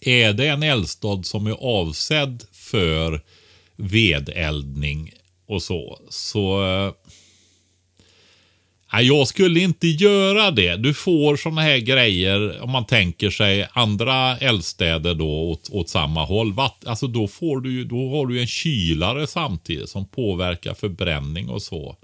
är 0.00 0.32
det 0.32 0.46
en 0.46 0.62
eldstad 0.62 1.22
som 1.22 1.46
är 1.46 1.56
avsedd 1.60 2.44
för 2.52 3.22
vedeldning 3.76 5.12
och 5.46 5.62
så, 5.62 5.98
så 6.08 6.64
eh, 6.64 6.92
nej, 8.92 9.06
jag 9.06 9.28
skulle 9.28 9.60
inte 9.60 9.86
göra 9.86 10.50
det. 10.50 10.76
Du 10.76 10.94
får 10.94 11.36
sådana 11.36 11.60
här 11.60 11.78
grejer 11.78 12.60
om 12.60 12.70
man 12.70 12.86
tänker 12.86 13.30
sig 13.30 13.68
andra 13.72 14.38
eldstäder 14.38 15.14
då 15.14 15.50
åt, 15.50 15.70
åt 15.70 15.88
samma 15.88 16.24
håll. 16.24 16.52
Vatt, 16.52 16.86
alltså 16.86 17.06
då, 17.06 17.28
får 17.28 17.60
du, 17.60 17.84
då 17.84 18.10
har 18.10 18.26
du 18.26 18.40
en 18.40 18.46
kylare 18.46 19.26
samtidigt 19.26 19.88
som 19.88 20.08
påverkar 20.08 20.74
förbränning 20.74 21.48
och 21.48 21.62
så. 21.62 21.96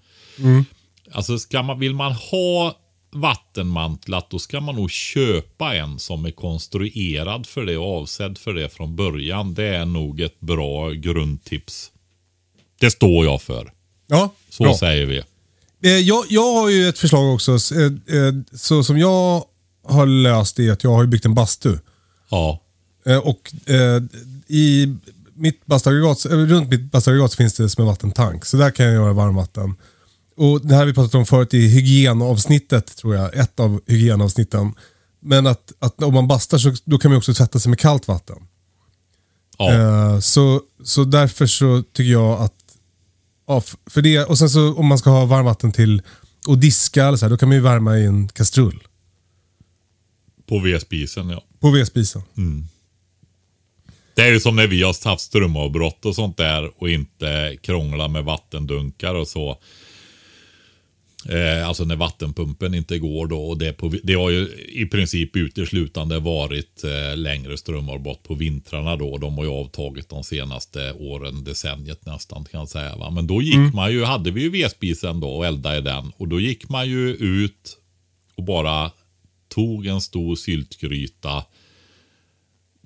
Alltså 1.12 1.38
ska 1.38 1.62
man, 1.62 1.78
vill 1.78 1.94
man 1.94 2.12
ha 2.12 2.78
vattenmantlat 3.14 4.30
då 4.30 4.38
ska 4.38 4.60
man 4.60 4.74
nog 4.74 4.90
köpa 4.90 5.74
en 5.74 5.98
som 5.98 6.24
är 6.24 6.30
konstruerad 6.30 7.46
för 7.46 7.64
det 7.64 7.76
och 7.76 7.98
avsedd 7.98 8.38
för 8.38 8.54
det 8.54 8.68
från 8.68 8.96
början. 8.96 9.54
Det 9.54 9.64
är 9.64 9.84
nog 9.84 10.20
ett 10.20 10.40
bra 10.40 10.90
grundtips. 10.90 11.91
Det 12.82 12.90
står 12.90 13.24
jag 13.24 13.42
för. 13.42 13.72
Ja, 14.06 14.34
Så 14.50 14.62
bra. 14.62 14.74
säger 14.76 15.06
vi. 15.06 15.22
Eh, 15.84 15.98
jag, 15.98 16.24
jag 16.28 16.52
har 16.54 16.68
ju 16.68 16.88
ett 16.88 16.98
förslag 16.98 17.34
också. 17.34 17.52
Eh, 17.52 18.16
eh, 18.18 18.34
Så 18.52 18.84
som 18.84 18.98
jag 18.98 19.44
har 19.88 20.06
löst 20.06 20.56
det 20.56 20.68
är 20.68 20.72
att 20.72 20.84
jag 20.84 20.90
har 20.94 21.06
byggt 21.06 21.24
en 21.24 21.34
bastu. 21.34 21.78
Ja. 22.30 22.60
Och 23.22 23.52
i 24.46 24.94
mitt 25.34 25.66
bastuaggregat, 25.66 26.26
runt 26.26 26.68
mitt 26.68 26.90
bastuaggregat 26.92 27.34
finns 27.34 27.54
det 27.54 27.68
som 27.68 27.82
en 27.82 27.88
vattentank. 27.88 28.44
Så 28.44 28.56
där 28.56 28.70
kan 28.70 28.86
jag 28.86 28.94
göra 28.94 29.12
varmvatten. 29.12 29.74
Och 30.36 30.66
det 30.66 30.74
här 30.74 30.84
vi 30.86 30.94
pratat 30.94 31.14
om 31.14 31.26
förut 31.26 31.54
i 31.54 31.68
hygienavsnittet, 31.68 32.96
tror 32.96 33.14
jag. 33.16 33.36
Ett 33.36 33.60
av 33.60 33.80
hygienavsnitten. 33.86 34.74
Men 35.20 35.46
att, 35.46 35.72
att 35.78 36.02
om 36.02 36.14
man 36.14 36.28
bastar 36.28 36.58
så 36.58 36.74
då 36.84 36.98
kan 36.98 37.10
man 37.10 37.18
också 37.18 37.34
tvätta 37.34 37.58
sig 37.58 37.70
med 37.70 37.78
kallt 37.78 38.08
vatten. 38.08 38.36
ja. 39.58 39.72
Eh, 39.72 40.18
så, 40.20 40.60
så 40.84 41.04
därför 41.04 41.46
så 41.46 41.82
tycker 41.92 42.12
jag 42.12 42.40
att, 42.40 42.54
ja, 43.46 43.58
f- 43.58 43.76
för 43.86 44.02
det, 44.02 44.24
och 44.24 44.38
sen 44.38 44.50
så 44.50 44.74
om 44.74 44.86
man 44.86 44.98
ska 44.98 45.10
ha 45.10 45.24
varmvatten 45.26 45.72
till 45.72 46.02
att 46.48 46.60
diska 46.60 47.04
eller 47.06 47.16
så 47.16 47.24
här, 47.24 47.30
då 47.30 47.36
kan 47.36 47.48
man 47.48 47.56
ju 47.56 47.62
värma 47.62 47.98
i 47.98 48.06
en 48.06 48.28
kastrull. 48.28 48.82
På 50.48 50.58
vedspisen 50.58 51.28
ja. 51.30 51.42
På 51.60 51.70
vedspisen. 51.70 52.22
Det 54.14 54.22
är 54.22 54.32
ju 54.32 54.40
som 54.40 54.56
när 54.56 54.66
vi 54.66 54.82
har 54.82 55.08
haft 55.08 55.22
strömavbrott 55.22 56.04
och 56.04 56.14
sånt 56.14 56.36
där 56.36 56.70
och 56.82 56.90
inte 56.90 57.56
krångla 57.62 58.08
med 58.08 58.24
vattendunkar 58.24 59.14
och 59.14 59.28
så. 59.28 59.58
Eh, 61.28 61.68
alltså 61.68 61.84
när 61.84 61.96
vattenpumpen 61.96 62.74
inte 62.74 62.98
går 62.98 63.26
då. 63.26 63.44
Och 63.44 63.58
det, 63.58 63.72
på, 63.72 63.94
det 64.02 64.14
har 64.14 64.30
ju 64.30 64.48
i 64.68 64.86
princip 64.86 65.36
uteslutande 65.36 66.18
varit 66.18 66.84
eh, 66.84 67.16
längre 67.16 67.56
strömavbrott 67.56 68.22
på 68.22 68.34
vintrarna 68.34 68.96
då. 68.96 69.18
De 69.18 69.38
har 69.38 69.44
ju 69.44 69.50
avtagit 69.50 70.08
de 70.08 70.24
senaste 70.24 70.92
åren, 70.92 71.44
decenniet 71.44 72.06
nästan 72.06 72.44
kan 72.44 72.60
jag 72.60 72.68
säga. 72.68 72.96
Va? 72.96 73.10
Men 73.10 73.26
då 73.26 73.42
gick 73.42 73.74
man 73.74 73.92
ju, 73.92 74.04
hade 74.04 74.30
vi 74.30 74.42
ju 74.42 74.50
vedspisen 74.50 75.20
då 75.20 75.28
och 75.28 75.46
eldade 75.46 75.78
i 75.78 75.80
den. 75.80 76.12
Och 76.16 76.28
då 76.28 76.40
gick 76.40 76.68
man 76.68 76.88
ju 76.88 77.08
ut 77.10 77.78
och 78.34 78.44
bara 78.44 78.90
tog 79.48 79.86
en 79.86 80.00
stor 80.00 80.36
syltgryta 80.36 81.44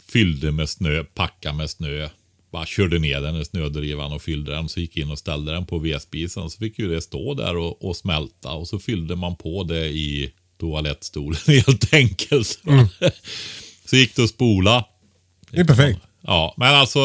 fyllde 0.09 0.53
med 0.53 0.69
snö, 0.69 1.05
packade 1.05 1.57
med 1.57 1.71
snö. 1.71 2.09
Bara 2.57 2.67
körde 2.67 2.99
ner 2.99 3.21
den 3.21 3.37
i 3.37 3.45
snödrivan 3.45 4.13
och 4.13 4.23
fyllde 4.23 4.53
den. 4.53 4.69
Så 4.69 4.81
gick 4.81 4.97
in 4.97 5.11
och 5.11 5.19
ställde 5.19 5.53
den 5.53 5.67
på 5.67 5.79
vedspisen. 5.79 6.51
Så 6.51 6.59
fick 6.59 6.79
ju 6.79 6.89
det 6.89 7.01
stå 7.01 7.35
där 7.35 7.57
och, 7.57 7.85
och 7.85 7.97
smälta. 7.97 8.51
Och 8.51 8.69
så 8.69 8.79
fyllde 8.79 9.17
man 9.17 9.37
på 9.37 9.63
det 9.63 9.87
i 9.87 10.33
toalettstolen 10.61 11.41
helt 11.47 11.95
enkelt. 11.95 12.59
så 13.91 13.97
gick 13.97 14.17
det 14.17 14.25
att 14.25 14.31
spola. 14.31 14.85
Det 15.51 15.61
är 15.61 15.65
perfekt. 15.65 16.01
Ja, 16.21 16.55
men 16.57 16.75
alltså, 16.75 16.99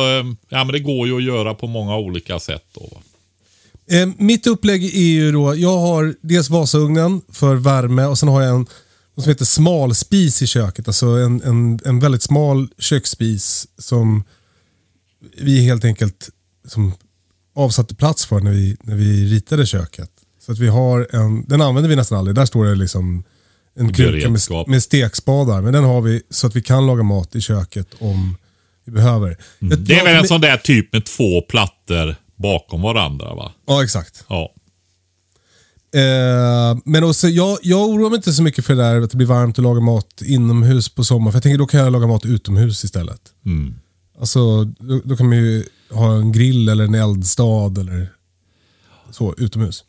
ja, 0.49 0.63
men 0.63 0.67
det 0.67 0.79
går 0.79 1.07
ju 1.07 1.17
att 1.17 1.23
göra 1.23 1.53
på 1.53 1.67
många 1.67 1.97
olika 1.97 2.39
sätt. 2.39 2.65
Då. 2.73 3.01
Eh, 3.95 4.09
mitt 4.17 4.47
upplägg 4.47 4.83
är 4.83 5.11
ju 5.11 5.31
då, 5.31 5.55
jag 5.55 5.77
har 5.77 6.15
dels 6.21 6.49
Vasaugnen 6.49 7.21
för 7.31 7.55
värme 7.55 8.05
och 8.05 8.17
sen 8.17 8.29
har 8.29 8.41
jag 8.41 8.55
en 8.55 8.65
som 9.15 9.29
heter 9.29 9.45
smalspis 9.45 10.41
i 10.41 10.47
köket. 10.47 10.87
Alltså 10.87 11.05
en, 11.05 11.41
en, 11.41 11.79
en 11.85 11.99
väldigt 11.99 12.23
smal 12.23 12.67
köksspis 12.77 13.67
som 13.77 14.23
vi 15.41 15.61
helt 15.65 15.85
enkelt 15.85 16.29
som 16.67 16.93
avsatte 17.55 17.95
plats 17.95 18.25
för 18.25 18.39
när 18.39 18.51
vi, 18.51 18.77
när 18.83 18.95
vi 18.95 19.25
ritade 19.25 19.65
köket. 19.65 20.09
Så 20.45 20.51
att 20.51 20.59
vi 20.59 20.67
har 20.67 21.07
en, 21.15 21.45
den 21.47 21.61
använder 21.61 21.89
vi 21.89 21.95
nästan 21.95 22.17
aldrig. 22.17 22.35
Där 22.35 22.45
står 22.45 22.65
det 22.65 22.75
liksom 22.75 23.23
en 23.75 23.93
kruka 23.93 24.29
med, 24.29 24.67
med 24.67 24.83
stekspadar. 24.83 25.61
Men 25.61 25.73
den 25.73 25.83
har 25.83 26.01
vi 26.01 26.21
så 26.29 26.47
att 26.47 26.55
vi 26.55 26.61
kan 26.61 26.85
laga 26.87 27.03
mat 27.03 27.35
i 27.35 27.41
köket 27.41 27.87
om 27.99 28.37
vi 28.85 28.91
behöver. 28.91 29.37
Jag- 29.59 29.79
Det 29.79 29.99
är 29.99 30.03
väl 30.05 30.15
en 30.15 30.27
sån 30.27 30.41
där 30.41 30.57
typ 30.57 30.93
med 30.93 31.05
två 31.05 31.41
plattor 31.41 32.15
bakom 32.35 32.81
varandra 32.81 33.35
va? 33.35 33.51
Ja, 33.67 33.83
exakt. 33.83 34.23
Ja. 34.29 34.53
Eh, 35.95 36.77
men 36.85 37.03
också, 37.03 37.27
jag, 37.27 37.57
jag 37.61 37.89
oroar 37.89 38.09
mig 38.09 38.17
inte 38.17 38.33
så 38.33 38.43
mycket 38.43 38.65
för 38.65 38.75
det 38.75 38.81
där 38.83 39.01
att 39.01 39.11
det 39.11 39.17
blir 39.17 39.27
varmt 39.27 39.59
att 39.59 39.63
laga 39.63 39.81
mat 39.81 40.21
inomhus 40.25 40.89
på 40.89 41.03
sommaren. 41.03 41.31
För 41.31 41.37
jag 41.37 41.43
tänker 41.43 41.57
då 41.57 41.65
kan 41.67 41.79
jag 41.79 41.91
laga 41.93 42.07
mat 42.07 42.25
utomhus 42.25 42.83
istället. 42.83 43.21
Mm. 43.45 43.75
Alltså, 44.21 44.63
då, 44.65 45.01
då 45.05 45.17
kan 45.17 45.29
man 45.29 45.37
ju 45.37 45.63
ha 45.89 46.15
en 46.17 46.31
grill 46.31 46.69
eller 46.69 46.83
en 46.83 46.95
eldstad 46.95 47.77
eller 47.81 48.07
så 49.11 49.35
utomhus. 49.37 49.83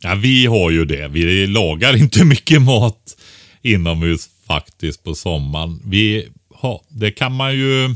Ja, 0.00 0.14
vi 0.14 0.46
har 0.46 0.70
ju 0.70 0.84
det. 0.84 1.08
Vi 1.08 1.46
lagar 1.46 1.96
inte 1.96 2.24
mycket 2.34 2.62
mat 2.62 3.16
inomhus 3.62 4.28
faktiskt 4.46 5.02
på 5.04 5.14
sommaren. 5.14 5.80
Vi 5.84 6.28
har, 6.54 6.80
det 6.88 7.10
kan 7.10 7.32
man 7.34 7.54
ju... 7.54 7.94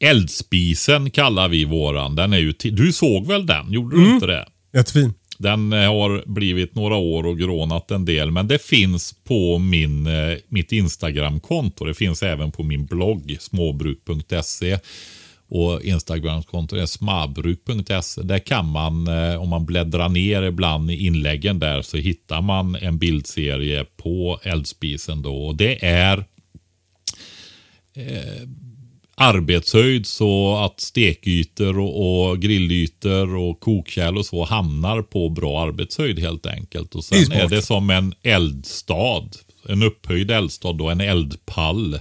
Eldspisen 0.00 1.10
kallar 1.10 1.48
vi 1.48 1.64
våran. 1.64 2.14
Den 2.16 2.32
är 2.32 2.38
ju 2.38 2.52
du 2.62 2.92
såg 2.92 3.26
väl 3.26 3.46
den? 3.46 3.72
Gjorde 3.72 3.96
du 3.96 4.02
Mm. 4.02 4.14
inte 4.14 4.26
det? 4.26 4.48
Jättefin. 4.74 5.14
Den 5.38 5.72
eh, 5.72 5.78
har 5.78 6.24
blivit 6.26 6.74
några 6.74 6.96
år 6.96 7.26
och 7.26 7.38
grånat 7.38 7.90
en 7.90 8.04
del. 8.04 8.30
Men 8.30 8.48
det 8.48 8.62
finns 8.62 9.14
på 9.24 9.58
min, 9.58 10.06
eh, 10.06 10.36
mitt 10.48 10.72
Instagramkonto. 10.72 11.84
Det 11.84 11.94
finns 11.94 12.22
även 12.22 12.52
på 12.52 12.62
min 12.62 12.86
blogg 12.86 13.36
småbruk.se. 13.40 14.78
Och 15.48 15.82
Instagramkontot 15.82 16.78
är 16.78 16.86
smabruk.se. 16.86 18.22
Där 18.22 18.38
kan 18.38 18.66
man, 18.66 19.06
eh, 19.06 19.42
om 19.42 19.48
man 19.48 19.66
bläddrar 19.66 20.08
ner 20.08 20.42
ibland 20.42 20.90
i 20.90 21.06
inläggen 21.06 21.58
där, 21.58 21.82
så 21.82 21.96
hittar 21.96 22.42
man 22.42 22.76
en 22.76 22.98
bildserie 22.98 23.84
på 23.96 24.40
eldspisen 24.42 25.22
då. 25.22 25.46
Och 25.46 25.56
det 25.56 25.84
är 25.84 26.18
eh, 27.94 28.48
arbetshöjd 29.16 30.06
så 30.06 30.56
att 30.56 30.80
stekytor 30.80 31.78
och, 31.78 32.28
och 32.28 32.38
grillytor 32.38 33.36
och 33.36 33.60
kokkärl 33.60 34.18
och 34.18 34.26
så 34.26 34.44
hamnar 34.44 35.02
på 35.02 35.28
bra 35.28 35.62
arbetshöjd 35.62 36.18
helt 36.18 36.46
enkelt. 36.46 36.94
Och 36.94 37.04
är 37.12 37.24
sen 37.24 37.32
är 37.32 37.48
det 37.48 37.62
som 37.62 37.90
en 37.90 38.14
eldstad. 38.22 39.28
En 39.68 39.82
upphöjd 39.82 40.30
eldstad 40.30 40.72
då, 40.72 40.88
en 40.88 41.00
eldpall. 41.00 41.94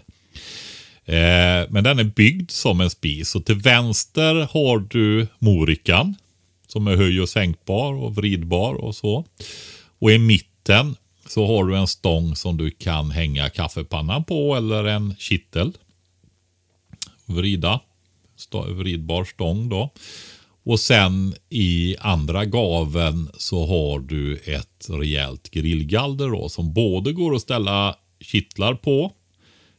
Eh, 1.05 1.69
men 1.69 1.83
den 1.83 1.99
är 1.99 2.03
byggd 2.03 2.51
som 2.51 2.81
en 2.81 2.89
spis 2.89 3.35
och 3.35 3.45
till 3.45 3.55
vänster 3.55 4.47
har 4.51 4.79
du 4.79 5.27
morikan 5.39 6.15
som 6.67 6.87
är 6.87 6.95
höj 6.95 7.21
och 7.21 7.29
sänkbar 7.29 7.93
och 7.93 8.15
vridbar 8.15 8.73
och 8.73 8.95
så. 8.95 9.25
Och 9.99 10.11
i 10.11 10.17
mitten 10.17 10.95
så 11.27 11.47
har 11.47 11.63
du 11.63 11.77
en 11.77 11.87
stång 11.87 12.35
som 12.35 12.57
du 12.57 12.71
kan 12.71 13.11
hänga 13.11 13.49
kaffepannan 13.49 14.23
på 14.23 14.55
eller 14.55 14.83
en 14.83 15.15
kittel. 15.19 15.73
Vrida. 17.25 17.79
Stå, 18.37 18.61
vridbar 18.61 19.23
stång 19.23 19.69
då. 19.69 19.93
Och 20.65 20.79
sen 20.79 21.35
i 21.49 21.95
andra 21.99 22.45
gaven 22.45 23.29
så 23.37 23.65
har 23.65 23.99
du 23.99 24.37
ett 24.37 24.87
rejält 24.89 25.51
grillgalder 25.51 26.29
då 26.29 26.49
som 26.49 26.73
både 26.73 27.13
går 27.13 27.35
att 27.35 27.41
ställa 27.41 27.95
kittlar 28.19 28.73
på 28.73 29.11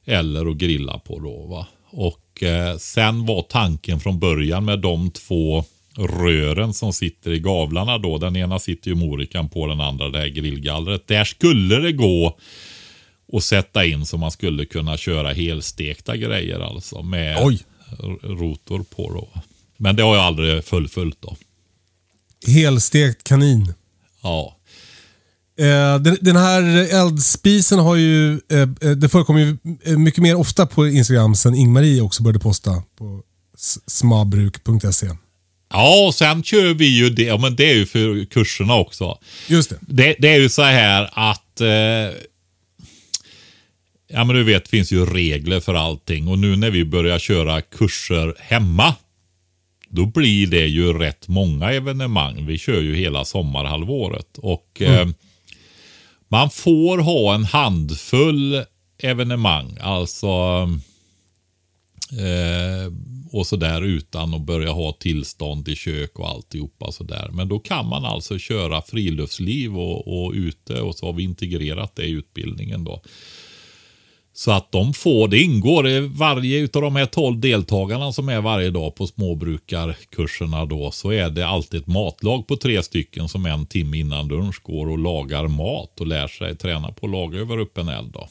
eller 0.04 0.50
att 0.50 0.56
grilla 0.56 0.98
på 0.98 1.18
då 1.18 1.46
va. 1.46 1.66
Och 1.90 2.42
eh, 2.42 2.76
sen 2.76 3.26
var 3.26 3.42
tanken 3.42 4.00
från 4.00 4.18
början 4.18 4.64
med 4.64 4.80
de 4.80 5.10
två 5.10 5.64
rören 5.96 6.74
som 6.74 6.92
sitter 6.92 7.30
i 7.30 7.38
gavlarna 7.38 7.98
då. 7.98 8.18
Den 8.18 8.36
ena 8.36 8.58
sitter 8.58 8.88
ju 8.88 8.94
morikan 8.94 9.48
på, 9.48 9.66
den 9.66 9.80
andra 9.80 10.08
det 10.08 10.18
här 10.18 10.28
grillgallret. 10.28 11.06
Där 11.06 11.24
skulle 11.24 11.76
det 11.76 11.92
gå 11.92 12.38
att 13.32 13.44
sätta 13.44 13.84
in 13.84 14.06
så 14.06 14.16
man 14.16 14.30
skulle 14.30 14.64
kunna 14.64 14.96
köra 14.96 15.32
helstekta 15.32 16.16
grejer 16.16 16.60
alltså 16.60 17.02
med 17.02 17.38
Oj. 17.42 17.60
rotor 18.22 18.82
på 18.96 19.12
då. 19.12 19.42
Men 19.76 19.96
det 19.96 20.02
har 20.02 20.16
jag 20.16 20.24
aldrig 20.24 20.64
fullföljt 20.64 21.18
då. 21.20 21.36
Helstekt 22.46 23.24
kanin. 23.24 23.74
Ja. 24.22 24.56
Eh, 25.58 26.00
den, 26.00 26.16
den 26.20 26.36
här 26.36 26.62
eldspisen 26.94 27.78
har 27.78 27.96
ju, 27.96 28.32
eh, 28.32 28.60
eh, 28.60 28.90
det 28.90 29.08
förekommer 29.08 29.40
ju 29.40 29.56
eh, 29.84 29.98
mycket 29.98 30.22
mer 30.22 30.34
ofta 30.34 30.66
på 30.66 30.88
Instagram 30.88 31.34
sen 31.34 31.54
Ingmarie 31.54 32.00
också 32.00 32.22
började 32.22 32.38
posta 32.38 32.82
på 32.98 33.22
smabruk.se. 33.86 35.06
Ja, 35.70 36.06
och 36.06 36.14
sen 36.14 36.42
kör 36.42 36.74
vi 36.74 36.86
ju 36.86 37.10
det, 37.10 37.22
ja, 37.22 37.36
men 37.36 37.56
det 37.56 37.70
är 37.70 37.74
ju 37.74 37.86
för 37.86 38.24
kurserna 38.24 38.74
också. 38.74 39.18
Just 39.48 39.70
det. 39.70 39.76
Det, 39.80 40.16
det 40.18 40.28
är 40.28 40.38
ju 40.40 40.48
så 40.48 40.62
här 40.62 41.10
att 41.12 41.60
eh, 41.60 42.16
Ja 44.08 44.24
men 44.24 44.36
du 44.36 44.44
vet, 44.44 44.64
det 44.64 44.70
finns 44.70 44.92
ju 44.92 45.06
regler 45.06 45.60
för 45.60 45.74
allting 45.74 46.28
och 46.28 46.38
nu 46.38 46.56
när 46.56 46.70
vi 46.70 46.84
börjar 46.84 47.18
köra 47.18 47.60
kurser 47.60 48.34
hemma 48.38 48.94
då 49.88 50.06
blir 50.06 50.46
det 50.46 50.66
ju 50.66 50.92
rätt 50.92 51.28
många 51.28 51.72
evenemang. 51.72 52.46
Vi 52.46 52.58
kör 52.58 52.80
ju 52.80 52.96
hela 52.96 53.24
sommarhalvåret 53.24 54.38
och 54.38 54.82
eh, 54.82 55.08
man 56.28 56.50
får 56.50 56.98
ha 56.98 57.34
en 57.34 57.44
handfull 57.44 58.64
evenemang. 58.98 59.78
Alltså 59.80 60.26
eh, 62.12 62.92
och 63.32 63.46
sådär 63.46 63.82
utan 63.82 64.34
att 64.34 64.40
börja 64.40 64.72
ha 64.72 64.92
tillstånd 64.92 65.68
i 65.68 65.76
kök 65.76 66.18
och 66.18 66.28
alltihopa 66.28 66.92
sådär. 66.92 67.30
Men 67.32 67.48
då 67.48 67.58
kan 67.58 67.88
man 67.88 68.04
alltså 68.04 68.38
köra 68.38 68.82
friluftsliv 68.82 69.78
och, 69.78 70.24
och 70.26 70.32
ute 70.32 70.80
och 70.80 70.94
så 70.94 71.06
har 71.06 71.12
vi 71.12 71.22
integrerat 71.22 71.96
det 71.96 72.04
i 72.04 72.10
utbildningen 72.10 72.84
då. 72.84 73.02
Så 74.38 74.50
att 74.50 74.72
de 74.72 74.94
får, 74.94 75.28
det 75.28 75.38
ingår 75.38 75.88
i 75.88 76.00
varje 76.00 76.58
utav 76.58 76.82
de 76.82 76.96
här 76.96 77.06
12 77.06 77.40
deltagarna 77.40 78.12
som 78.12 78.28
är 78.28 78.40
varje 78.40 78.70
dag 78.70 78.94
på 78.94 79.06
småbrukarkurserna 79.06 80.64
då 80.64 80.90
så 80.90 81.12
är 81.12 81.30
det 81.30 81.46
alltid 81.46 81.80
ett 81.80 81.86
matlag 81.86 82.46
på 82.46 82.56
tre 82.56 82.82
stycken 82.82 83.28
som 83.28 83.46
en 83.46 83.66
timme 83.66 83.98
innan 83.98 84.28
lunch 84.28 84.62
går 84.62 84.88
och 84.88 84.98
lagar 84.98 85.48
mat 85.48 86.00
och 86.00 86.06
lär 86.06 86.28
sig 86.28 86.56
träna 86.56 86.92
på 86.92 87.06
att 87.06 87.12
laga 87.12 87.38
över 87.38 87.58
öppen 87.58 87.88
eld 87.88 88.12
då. 88.12 88.28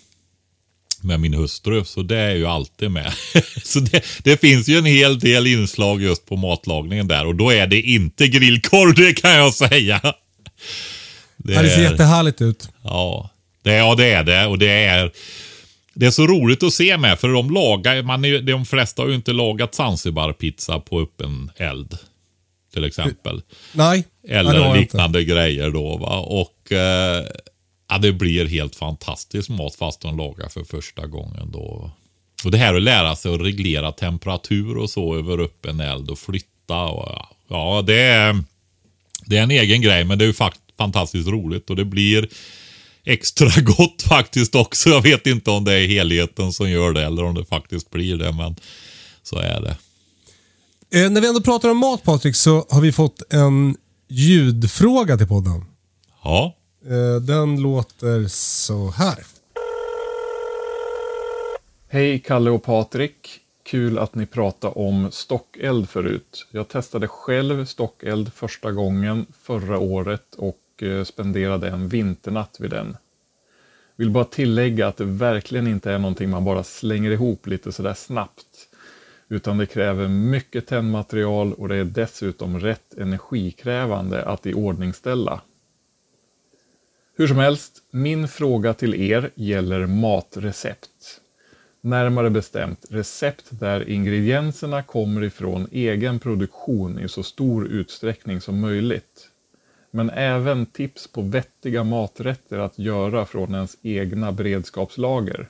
Med 1.01 1.19
min 1.19 1.33
hustru, 1.33 1.83
så 1.85 2.01
det 2.01 2.17
är 2.17 2.35
ju 2.35 2.45
alltid 2.45 2.91
med. 2.91 3.13
så 3.63 3.79
det, 3.79 4.03
det 4.23 4.41
finns 4.41 4.69
ju 4.69 4.77
en 4.77 4.85
hel 4.85 5.19
del 5.19 5.47
inslag 5.47 6.01
just 6.01 6.25
på 6.25 6.35
matlagningen 6.35 7.07
där 7.07 7.25
och 7.25 7.35
då 7.35 7.49
är 7.49 7.67
det 7.67 7.81
inte 7.81 8.27
grillkorv, 8.27 8.93
det 8.95 9.13
kan 9.13 9.31
jag 9.31 9.53
säga. 9.53 10.01
Det 11.37 11.53
Ja, 11.53 11.61
det 11.61 11.69
ser 11.69 11.81
jättehärligt 11.81 12.41
ut. 12.41 12.69
Ja, 12.83 13.29
det, 13.63 13.73
ja, 13.73 13.95
det 13.95 14.05
är 14.05 14.23
det. 14.23 14.45
Och 14.45 14.59
det 14.59 14.71
är, 14.71 15.11
det 15.95 16.05
är 16.05 16.11
så 16.11 16.27
roligt 16.27 16.63
att 16.63 16.73
se 16.73 16.97
med, 16.97 17.19
för 17.19 17.29
de 17.29 17.51
lagar, 17.51 18.03
man 18.03 18.25
är, 18.25 18.41
de 18.41 18.65
flesta 18.65 19.01
har 19.01 19.09
ju 19.09 19.15
inte 19.15 19.33
lagat 19.33 19.75
Zanzibar-pizza 19.75 20.79
på 20.79 20.99
öppen 21.01 21.51
eld. 21.57 21.97
Till 22.73 22.83
exempel. 22.83 23.41
Nej, 23.73 24.03
Eller 24.27 24.59
nej, 24.59 24.79
liknande 24.79 25.23
grejer 25.23 25.69
då. 25.69 25.97
Va? 25.97 26.17
Och 26.19 26.71
eh, 26.71 27.25
ja, 27.89 27.97
det 27.97 28.11
blir 28.11 28.45
helt 28.45 28.75
fantastisk 28.75 29.49
mat 29.49 29.75
fast 29.75 30.01
de 30.01 30.17
lagar 30.17 30.49
för 30.49 30.63
första 30.63 31.07
gången 31.07 31.51
då. 31.51 31.91
Och 32.43 32.51
det 32.51 32.57
här 32.57 32.75
att 32.75 32.81
lära 32.81 33.15
sig 33.15 33.33
att 33.33 33.41
reglera 33.41 33.91
temperatur 33.91 34.77
och 34.77 34.89
så 34.89 35.15
över 35.15 35.39
öppen 35.39 35.79
eld 35.79 36.09
och 36.09 36.19
flytta. 36.19 36.85
Och, 36.85 37.25
ja, 37.47 37.83
det 37.87 37.99
är, 37.99 38.43
det 39.25 39.37
är 39.37 39.43
en 39.43 39.51
egen 39.51 39.81
grej 39.81 40.03
men 40.03 40.17
det 40.17 40.25
är 40.25 40.27
ju 40.27 40.33
fakt- 40.33 40.77
fantastiskt 40.77 41.27
roligt 41.27 41.69
och 41.69 41.75
det 41.75 41.85
blir 41.85 42.27
extra 43.05 43.49
gott 43.61 44.01
faktiskt 44.01 44.55
också. 44.55 44.89
Jag 44.89 45.01
vet 45.01 45.27
inte 45.27 45.51
om 45.51 45.63
det 45.63 45.73
är 45.73 45.87
helheten 45.87 46.53
som 46.53 46.69
gör 46.69 46.91
det 46.91 47.05
eller 47.05 47.23
om 47.23 47.35
det 47.35 47.45
faktiskt 47.45 47.91
blir 47.91 48.17
det 48.17 48.31
men 48.31 48.55
så 49.23 49.37
är 49.37 49.61
det. 49.61 49.77
Eh, 50.99 51.09
när 51.09 51.21
vi 51.21 51.27
ändå 51.27 51.41
pratar 51.41 51.69
om 51.69 51.77
mat 51.77 52.03
Patrik 52.03 52.35
så 52.35 52.65
har 52.69 52.81
vi 52.81 52.91
fått 52.91 53.33
en 53.33 53.77
ljudfråga 54.07 55.17
till 55.17 55.27
podden. 55.27 55.65
Ja, 56.23 56.55
Eh, 56.89 57.21
den 57.21 57.61
låter 57.61 58.27
så 58.27 58.89
här. 58.89 59.25
Hej 61.87 62.19
Kalle 62.19 62.51
och 62.51 62.63
Patrik. 62.63 63.39
Kul 63.63 63.99
att 63.99 64.15
ni 64.15 64.25
pratade 64.25 64.73
om 64.73 65.11
stockeld 65.11 65.89
förut. 65.89 66.47
Jag 66.51 66.67
testade 66.67 67.07
själv 67.07 67.65
stockeld 67.65 68.33
första 68.33 68.71
gången 68.71 69.25
förra 69.41 69.79
året 69.79 70.35
och 70.37 70.57
och 70.75 70.83
eh, 70.83 71.03
spenderade 71.03 71.69
en 71.69 71.87
vinternatt 71.87 72.57
vid 72.59 72.69
den. 72.69 72.97
Vill 73.95 74.09
bara 74.09 74.25
tillägga 74.25 74.87
att 74.87 74.97
det 74.97 75.05
verkligen 75.05 75.67
inte 75.67 75.91
är 75.91 75.99
någonting 75.99 76.29
man 76.29 76.45
bara 76.45 76.63
slänger 76.63 77.11
ihop 77.11 77.47
lite 77.47 77.71
sådär 77.71 77.93
snabbt. 77.93 78.69
Utan 79.29 79.57
det 79.57 79.65
kräver 79.65 80.07
mycket 80.07 80.67
tändmaterial 80.67 81.53
och 81.53 81.69
det 81.69 81.75
är 81.75 81.83
dessutom 81.83 82.59
rätt 82.59 82.93
energikrävande 82.93 84.25
att 84.25 84.45
iordningställa. 84.45 85.41
Hur 87.17 87.27
som 87.27 87.37
helst, 87.37 87.81
min 87.91 88.27
fråga 88.27 88.73
till 88.73 88.95
er 88.95 89.31
gäller 89.35 89.85
matrecept. 89.85 91.21
Närmare 91.81 92.29
bestämt 92.29 92.85
recept 92.89 93.45
där 93.49 93.89
ingredienserna 93.89 94.83
kommer 94.83 95.23
ifrån 95.23 95.67
egen 95.71 96.19
produktion 96.19 96.99
i 96.99 97.09
så 97.09 97.23
stor 97.23 97.67
utsträckning 97.67 98.41
som 98.41 98.59
möjligt. 98.59 99.14
Men 99.95 100.09
även 100.09 100.65
tips 100.65 101.07
på 101.07 101.21
vettiga 101.21 101.83
maträtter 101.83 102.57
att 102.57 102.79
göra 102.79 103.25
från 103.25 103.55
ens 103.55 103.77
egna 103.81 104.31
beredskapslager. 104.31 105.49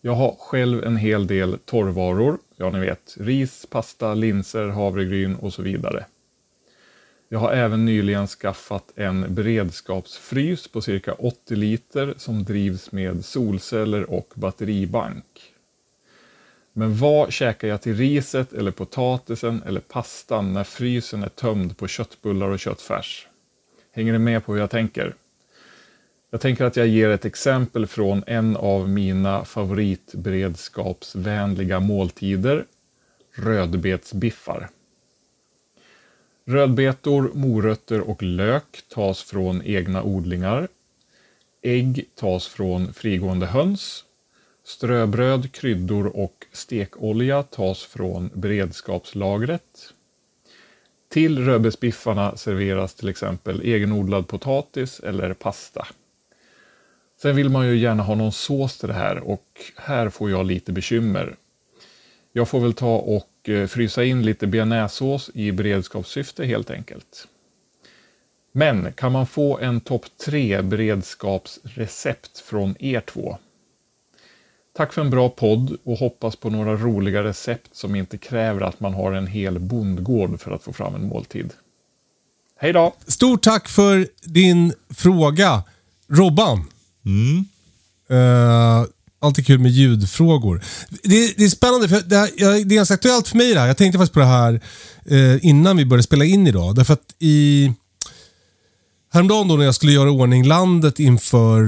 Jag 0.00 0.12
har 0.12 0.36
själv 0.38 0.84
en 0.84 0.96
hel 0.96 1.26
del 1.26 1.58
torrvaror, 1.64 2.38
ja 2.56 2.70
ni 2.70 2.80
vet, 2.80 3.16
ris, 3.20 3.66
pasta, 3.70 4.14
linser, 4.14 4.68
havregryn 4.68 5.36
och 5.36 5.52
så 5.52 5.62
vidare. 5.62 6.04
Jag 7.28 7.38
har 7.38 7.52
även 7.52 7.84
nyligen 7.84 8.26
skaffat 8.26 8.92
en 8.96 9.34
beredskapsfrys 9.34 10.68
på 10.68 10.80
cirka 10.80 11.12
80 11.12 11.56
liter 11.56 12.14
som 12.16 12.44
drivs 12.44 12.92
med 12.92 13.24
solceller 13.24 14.10
och 14.10 14.32
batteribank. 14.34 15.51
Men 16.72 16.96
vad 16.96 17.32
käkar 17.32 17.68
jag 17.68 17.82
till 17.82 17.96
riset 17.96 18.52
eller 18.52 18.70
potatisen 18.70 19.62
eller 19.66 19.80
pastan 19.80 20.52
när 20.52 20.64
frysen 20.64 21.22
är 21.22 21.28
tömd 21.28 21.76
på 21.76 21.88
köttbullar 21.88 22.48
och 22.48 22.58
köttfärs? 22.58 23.28
Hänger 23.92 24.12
ni 24.12 24.18
med 24.18 24.44
på 24.44 24.52
hur 24.52 24.60
jag 24.60 24.70
tänker? 24.70 25.14
Jag 26.30 26.40
tänker 26.40 26.64
att 26.64 26.76
jag 26.76 26.86
ger 26.86 27.08
ett 27.08 27.24
exempel 27.24 27.86
från 27.86 28.24
en 28.26 28.56
av 28.56 28.88
mina 28.88 29.44
favoritberedskapsvänliga 29.44 31.80
måltider, 31.80 32.66
rödbetsbiffar. 33.34 34.68
Rödbetor, 36.44 37.30
morötter 37.34 38.00
och 38.00 38.22
lök 38.22 38.82
tas 38.88 39.22
från 39.22 39.62
egna 39.62 40.02
odlingar. 40.02 40.68
Ägg 41.62 42.04
tas 42.14 42.48
från 42.48 42.92
frigående 42.92 43.46
höns. 43.46 44.04
Ströbröd, 44.64 45.52
kryddor 45.52 46.16
och 46.16 46.46
stekolja 46.52 47.42
tas 47.42 47.84
från 47.84 48.30
beredskapslagret. 48.34 49.92
Till 51.08 51.44
rödbetsbiffarna 51.44 52.36
serveras 52.36 52.94
till 52.94 53.08
exempel 53.08 53.60
egenodlad 53.60 54.28
potatis 54.28 55.00
eller 55.00 55.34
pasta. 55.34 55.86
Sen 57.22 57.36
vill 57.36 57.48
man 57.48 57.66
ju 57.66 57.76
gärna 57.76 58.02
ha 58.02 58.14
någon 58.14 58.32
sås 58.32 58.78
till 58.78 58.88
det 58.88 58.94
här 58.94 59.18
och 59.18 59.46
här 59.76 60.08
får 60.08 60.30
jag 60.30 60.46
lite 60.46 60.72
bekymmer. 60.72 61.36
Jag 62.32 62.48
får 62.48 62.60
väl 62.60 62.74
ta 62.74 62.96
och 62.96 63.48
eh, 63.48 63.66
frysa 63.66 64.04
in 64.04 64.22
lite 64.22 64.46
bearnaisesås 64.46 65.30
i 65.34 65.52
beredskapssyfte 65.52 66.44
helt 66.44 66.70
enkelt. 66.70 67.28
Men 68.52 68.92
kan 68.92 69.12
man 69.12 69.26
få 69.26 69.58
en 69.58 69.80
topp 69.80 70.06
3 70.24 70.62
beredskapsrecept 70.62 72.38
från 72.38 72.76
er 72.78 73.00
två? 73.00 73.38
Tack 74.76 74.92
för 74.92 75.00
en 75.00 75.10
bra 75.10 75.28
podd 75.28 75.76
och 75.84 75.98
hoppas 75.98 76.36
på 76.36 76.50
några 76.50 76.76
roliga 76.76 77.24
recept 77.24 77.76
som 77.76 77.94
inte 77.94 78.18
kräver 78.18 78.60
att 78.60 78.80
man 78.80 78.94
har 78.94 79.12
en 79.12 79.26
hel 79.26 79.58
bondgård 79.58 80.40
för 80.40 80.50
att 80.50 80.62
få 80.62 80.72
fram 80.72 80.94
en 80.94 81.06
måltid. 81.06 81.50
Hej 82.58 82.72
då! 82.72 82.94
Stort 83.06 83.42
tack 83.42 83.68
för 83.68 84.06
din 84.22 84.72
fråga, 84.90 85.62
Robban. 86.08 86.64
Mm. 87.04 87.44
Uh, 88.10 88.86
alltid 89.18 89.46
kul 89.46 89.58
med 89.58 89.70
ljudfrågor. 89.70 90.64
Det, 91.02 91.38
det 91.38 91.44
är 91.44 91.48
spännande, 91.48 91.88
för 91.88 92.00
det, 92.00 92.16
här, 92.16 92.28
det 92.64 92.74
är 92.74 92.76
ganska 92.76 92.94
aktuellt 92.94 93.28
för 93.28 93.36
mig 93.36 93.54
det 93.54 93.60
här. 93.60 93.66
Jag 93.66 93.76
tänkte 93.76 93.98
faktiskt 93.98 94.14
på 94.14 94.20
det 94.20 94.26
här 94.26 94.60
uh, 95.10 95.46
innan 95.46 95.76
vi 95.76 95.84
började 95.84 96.02
spela 96.02 96.24
in 96.24 96.46
idag. 96.46 96.74
Därför 96.74 96.92
att 96.92 97.14
i... 97.18 97.72
Häromdagen 99.12 99.48
då 99.48 99.56
när 99.56 99.64
jag 99.64 99.74
skulle 99.74 99.92
göra 99.92 100.10
ordning 100.10 100.46
landet 100.46 101.00
inför 101.00 101.62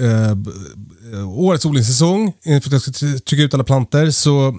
uh, 0.00 1.38
årets 1.38 1.64
odlingssäsong, 1.64 2.32
för 2.44 2.56
att 2.56 2.72
jag 2.72 2.82
skulle 2.82 3.18
trycka 3.18 3.42
ut 3.42 3.54
alla 3.54 3.64
planter, 3.64 4.10
så 4.10 4.58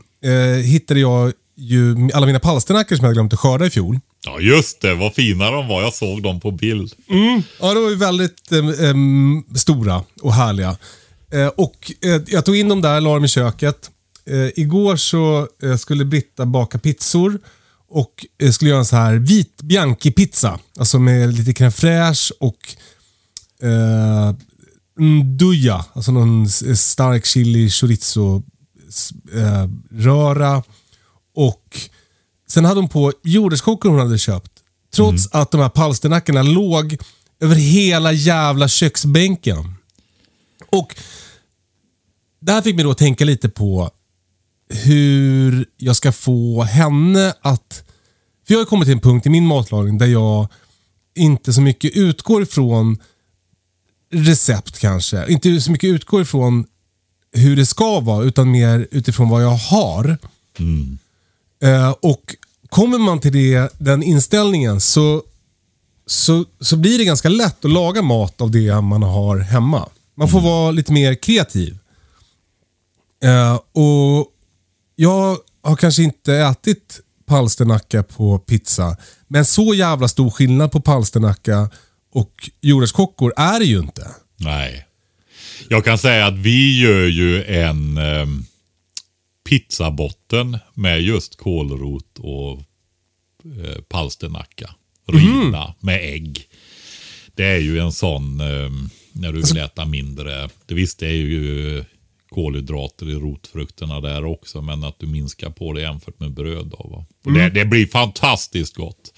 hittade 0.63 0.99
jag 0.99 1.33
ju 1.57 2.09
alla 2.13 2.25
mina 2.25 2.39
palsternackor 2.39 2.95
som 2.95 3.05
jag 3.05 3.13
glömt 3.13 3.33
att 3.33 3.39
skörda 3.39 3.65
i 3.65 3.69
fjol. 3.69 3.99
Ja 4.25 4.39
just 4.39 4.81
det, 4.81 4.95
vad 4.95 5.13
fina 5.13 5.51
de 5.51 5.67
var. 5.67 5.81
Jag 5.81 5.93
såg 5.93 6.23
dem 6.23 6.39
på 6.39 6.51
bild. 6.51 6.93
Mm. 7.09 7.43
Ja, 7.59 7.73
de 7.73 7.83
var 7.83 7.89
ju 7.89 7.95
väldigt 7.95 8.51
eh, 8.51 8.95
stora 9.55 10.03
och 10.21 10.33
härliga. 10.33 10.77
Eh, 11.33 11.47
och 11.47 11.91
eh, 12.01 12.21
Jag 12.27 12.45
tog 12.45 12.57
in 12.57 12.69
dem 12.69 12.81
där, 12.81 13.01
la 13.01 13.13
dem 13.13 13.25
i 13.25 13.27
köket. 13.27 13.89
Eh, 14.25 14.49
igår 14.55 14.95
så 14.95 15.47
eh, 15.63 15.75
skulle 15.75 16.05
Britta 16.05 16.45
baka 16.45 16.79
pizzor 16.79 17.39
och 17.91 18.25
eh, 18.41 18.51
skulle 18.51 18.69
göra 18.69 18.79
en 18.79 18.85
så 18.85 18.95
här 18.95 19.15
vit 19.15 19.61
bianchi-pizza. 19.61 20.59
Alltså 20.79 20.99
med 20.99 21.33
lite 21.33 21.51
crème 21.51 21.71
fraîche 21.71 22.31
och 22.39 22.75
eh, 23.67 24.35
nduja, 24.99 25.85
alltså 25.93 26.11
någon 26.11 26.49
stark 26.49 27.25
chili 27.25 27.69
chorizo 27.69 28.43
röra 29.91 30.63
och 31.35 31.89
Sen 32.51 32.65
hade 32.65 32.79
hon 32.79 32.89
på 32.89 33.13
jordärtskockor 33.23 33.89
hon 33.89 33.99
hade 33.99 34.17
köpt. 34.17 34.51
Trots 34.93 35.33
mm. 35.33 35.41
att 35.41 35.51
de 35.51 35.61
här 35.61 35.69
palsternackorna 35.69 36.43
låg 36.43 36.97
över 37.39 37.55
hela 37.55 38.11
jävla 38.11 38.67
köksbänken. 38.67 39.75
Och 40.69 40.95
det 42.41 42.51
här 42.51 42.61
fick 42.61 42.75
mig 42.75 42.83
då 42.83 42.91
att 42.91 42.97
tänka 42.97 43.25
lite 43.25 43.49
på 43.49 43.91
hur 44.71 45.65
jag 45.77 45.95
ska 45.95 46.11
få 46.11 46.63
henne 46.63 47.33
att... 47.41 47.83
För 48.47 48.53
jag 48.53 48.59
har 48.59 48.65
kommit 48.65 48.85
till 48.85 48.95
en 48.95 49.01
punkt 49.01 49.25
i 49.25 49.29
min 49.29 49.47
matlagning 49.47 49.97
där 49.97 50.07
jag 50.07 50.47
inte 51.15 51.53
så 51.53 51.61
mycket 51.61 51.91
utgår 51.95 52.43
ifrån 52.43 52.97
recept 54.11 54.79
kanske. 54.79 55.31
Inte 55.31 55.61
så 55.61 55.71
mycket 55.71 55.87
utgår 55.87 56.21
ifrån 56.21 56.65
hur 57.33 57.55
det 57.55 57.65
ska 57.65 57.99
vara 57.99 58.23
utan 58.23 58.51
mer 58.51 58.87
utifrån 58.91 59.29
vad 59.29 59.43
jag 59.43 59.55
har. 59.55 60.17
Mm. 60.59 60.97
Uh, 61.63 61.95
och 62.01 62.35
kommer 62.69 62.97
man 62.97 63.19
till 63.19 63.31
det, 63.31 63.73
den 63.77 64.03
inställningen 64.03 64.81
så, 64.81 65.23
så, 66.05 66.45
så 66.59 66.77
blir 66.77 66.97
det 66.97 67.05
ganska 67.05 67.29
lätt 67.29 67.65
att 67.65 67.71
laga 67.71 68.01
mat 68.01 68.41
av 68.41 68.51
det 68.51 68.81
man 68.81 69.03
har 69.03 69.37
hemma. 69.37 69.89
Man 70.15 70.29
får 70.29 70.39
mm. 70.39 70.51
vara 70.51 70.71
lite 70.71 70.93
mer 70.93 71.15
kreativ. 71.15 71.77
Uh, 73.25 73.55
och 73.55 74.27
Jag 75.01 75.37
har 75.63 75.75
kanske 75.75 76.03
inte 76.03 76.35
ätit 76.35 76.99
palsternacka 77.25 78.03
på 78.03 78.39
pizza. 78.39 78.97
Men 79.27 79.45
så 79.45 79.73
jävla 79.73 80.07
stor 80.07 80.29
skillnad 80.29 80.71
på 80.71 80.81
palsternacka 80.81 81.69
och 82.13 82.49
jordärtskockor 82.61 83.33
är 83.37 83.59
det 83.59 83.65
ju 83.65 83.79
inte. 83.79 84.07
Nej. 84.37 84.85
Jag 85.69 85.85
kan 85.85 85.97
säga 85.97 86.25
att 86.25 86.37
vi 86.37 86.81
gör 86.81 87.07
ju 87.07 87.43
en... 87.43 87.97
Um 87.97 88.45
pizzabotten 89.51 90.57
med 90.73 91.01
just 91.01 91.37
kålrot 91.37 92.19
och 92.19 92.59
eh, 93.63 93.81
palsternacka. 93.89 94.75
Rivna 95.07 95.63
mm. 95.63 95.73
med 95.79 96.13
ägg. 96.13 96.47
Det 97.35 97.45
är 97.45 97.57
ju 97.57 97.79
en 97.79 97.91
sån, 97.91 98.39
eh, 98.39 98.69
när 99.11 99.33
du 99.33 99.41
vill 99.41 99.57
äta 99.57 99.85
mindre. 99.85 100.49
Det 100.65 100.73
visst, 100.73 100.99
det 100.99 101.07
är 101.07 101.11
ju 101.11 101.83
kolhydrater 102.31 103.09
i 103.09 103.13
rotfrukterna 103.13 104.01
där 104.01 104.25
också. 104.25 104.61
Men 104.61 104.83
att 104.83 104.99
du 104.99 105.07
minskar 105.07 105.49
på 105.49 105.73
det 105.73 105.81
jämfört 105.81 106.19
med 106.19 106.31
bröd. 106.31 106.67
Då, 106.67 107.05
mm. 107.25 107.39
det, 107.39 107.49
det, 107.49 107.65
blir 107.65 107.87
fantastiskt 107.87 108.75
gott. 108.75 109.13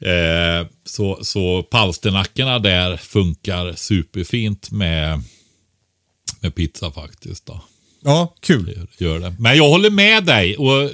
Eh, 0.00 0.66
så, 0.84 1.18
så 1.22 1.62
palsternackorna 1.62 2.58
där 2.58 2.96
funkar 2.96 3.72
superfint 3.72 4.70
med, 4.70 5.22
med 6.40 6.54
pizza 6.54 6.90
faktiskt. 6.90 7.46
Då. 7.46 7.60
Ja, 8.04 8.34
kul. 8.40 8.86
Gör 8.98 9.20
det. 9.20 9.34
Men 9.38 9.56
jag 9.56 9.68
håller 9.68 9.90
med 9.90 10.24
dig. 10.24 10.56
och 10.56 10.90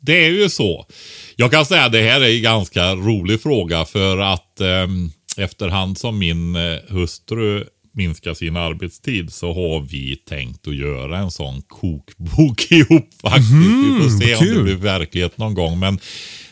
Det 0.00 0.24
är 0.24 0.30
ju 0.30 0.48
så. 0.48 0.86
Jag 1.36 1.50
kan 1.50 1.66
säga 1.66 1.84
att 1.84 1.92
det 1.92 2.02
här 2.02 2.20
är 2.20 2.36
en 2.36 2.42
ganska 2.42 2.94
rolig 2.94 3.42
fråga 3.42 3.84
för 3.84 4.18
att 4.18 4.60
eh, 4.60 4.86
efterhand 5.36 5.98
som 5.98 6.18
min 6.18 6.56
eh, 6.56 6.78
hustru 6.88 7.64
minskar 7.96 8.34
sin 8.34 8.56
arbetstid 8.56 9.32
så 9.32 9.52
har 9.52 9.80
vi 9.80 10.16
tänkt 10.16 10.68
att 10.68 10.76
göra 10.76 11.18
en 11.18 11.30
sån 11.30 11.62
kokbok 11.62 12.70
ihop 12.70 13.14
faktiskt. 13.20 13.52
Mm, 13.52 13.94
vi 13.94 14.02
får 14.02 14.18
se 14.18 14.34
kul. 14.34 14.48
om 14.48 14.56
det 14.58 14.64
blir 14.64 14.74
verklighet 14.74 15.38
någon 15.38 15.54
gång. 15.54 15.78
Men 15.78 15.98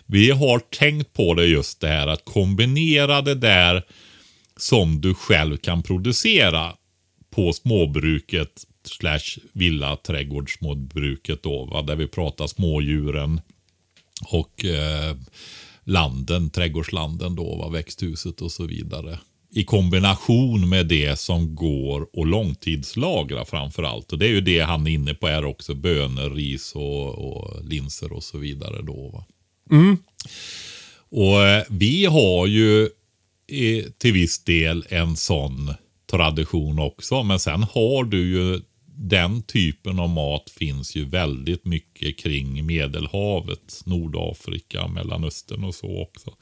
vi 0.07 0.31
har 0.31 0.59
tänkt 0.59 1.13
på 1.13 1.35
det 1.35 1.47
just 1.47 1.81
det 1.81 1.89
här 1.89 2.07
att 2.07 2.25
kombinera 2.25 3.23
det 3.23 3.35
där 3.35 3.83
som 4.57 5.01
du 5.01 5.15
själv 5.15 5.57
kan 5.57 5.83
producera 5.83 6.73
på 7.31 7.53
småbruket 7.53 8.65
slash 8.85 9.39
villa 9.53 9.97
trädgårdsmålbruket 9.97 11.43
då, 11.43 11.65
va? 11.65 11.83
där 11.83 11.97
vi 11.97 12.07
pratar 12.07 12.47
smådjuren 12.47 13.41
och 14.25 14.65
eh, 14.65 15.17
landen, 15.85 16.51
trädgårdslanden 16.51 17.35
då, 17.35 17.57
va? 17.57 17.69
växthuset 17.69 18.41
och 18.41 18.53
så 18.53 18.67
vidare. 18.67 19.19
I 19.57 19.65
kombination 19.65 20.69
med 20.69 20.87
det 20.87 21.19
som 21.19 21.55
går 21.55 22.09
och 22.13 22.27
långtidslagra 22.27 23.45
framför 23.45 23.83
allt. 23.83 24.13
Och 24.13 24.19
det 24.19 24.27
är 24.27 24.31
ju 24.31 24.41
det 24.41 24.61
han 24.61 24.87
är 24.87 24.91
inne 24.91 25.15
på 25.15 25.27
här 25.27 25.45
också. 25.45 25.75
Bönor, 25.75 26.31
ris 26.31 26.73
och, 26.75 27.09
och 27.09 27.65
linser 27.65 28.13
och 28.13 28.23
så 28.25 28.39
vidare 28.39 28.83
då. 28.83 29.25
Mm. 29.71 29.97
Och 31.09 31.43
eh, 31.43 31.65
vi 31.71 32.05
har 32.05 32.47
ju 32.47 32.89
till 33.99 34.13
viss 34.13 34.45
del 34.45 34.85
en 34.89 35.17
sån 35.17 35.75
tradition 36.11 36.79
också. 36.79 37.23
Men 37.23 37.39
sen 37.39 37.63
har 37.63 38.05
du 38.05 38.29
ju 38.29 38.61
den 38.97 39.43
typen 39.43 39.99
av 39.99 40.09
mat 40.09 40.51
finns 40.51 40.97
ju 40.97 41.05
väldigt 41.05 41.65
mycket 41.65 42.19
kring 42.19 42.67
Medelhavet, 42.67 43.83
Nordafrika, 43.85 44.89
Mellanöstern 44.89 45.65
och 45.65 45.75
så 45.75 46.03
också. 46.03 46.35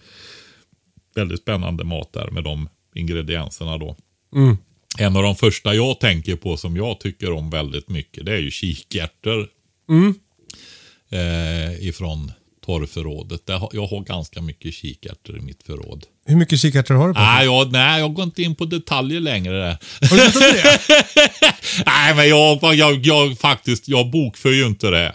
Väldigt 1.15 1.41
spännande 1.41 1.85
mat 1.85 2.13
där 2.13 2.31
med 2.31 2.45
de 2.45 2.69
ingredienserna 2.95 3.79
då. 3.79 3.97
Mm. 4.37 4.57
En 4.99 5.17
av 5.17 5.23
de 5.23 5.37
första 5.37 5.75
jag 5.75 6.01
tänker 6.01 6.37
på 6.37 6.57
som 6.57 6.77
jag 6.77 7.01
tycker 7.01 7.33
om 7.33 7.51
väldigt 7.51 7.89
mycket 7.89 8.27
det 8.27 8.33
är 8.33 8.39
ju 8.39 8.51
kikärtor. 8.51 9.47
Mm. 9.89 10.15
Eh, 11.11 11.89
ifrån 11.89 12.33
torrförrådet. 12.67 13.41
Jag 13.73 13.87
har 13.87 14.05
ganska 14.05 14.41
mycket 14.41 14.75
kikärtor 14.75 15.39
i 15.39 15.41
mitt 15.41 15.63
förråd. 15.67 16.05
Hur 16.27 16.37
mycket 16.37 16.61
kikärtor 16.61 16.95
har 16.95 17.09
du 17.09 17.15
på? 17.15 17.21
Nej, 17.21 17.45
jag, 17.45 17.73
nej, 17.73 18.01
jag 18.01 18.15
går 18.15 18.25
inte 18.25 18.43
in 18.43 18.55
på 18.55 18.65
detaljer 18.65 19.21
längre. 19.21 19.53
Där. 19.59 19.79
Har 20.11 20.17
du 20.17 20.41
med 20.41 20.55
det? 20.55 21.55
nej, 21.87 22.15
men 22.15 22.29
jag, 22.29 22.75
jag, 22.75 23.07
jag 23.07 23.39
faktiskt, 23.39 23.89
jag 23.89 24.11
bokför 24.11 24.51
ju 24.51 24.67
inte 24.67 24.91
det. 24.91 25.15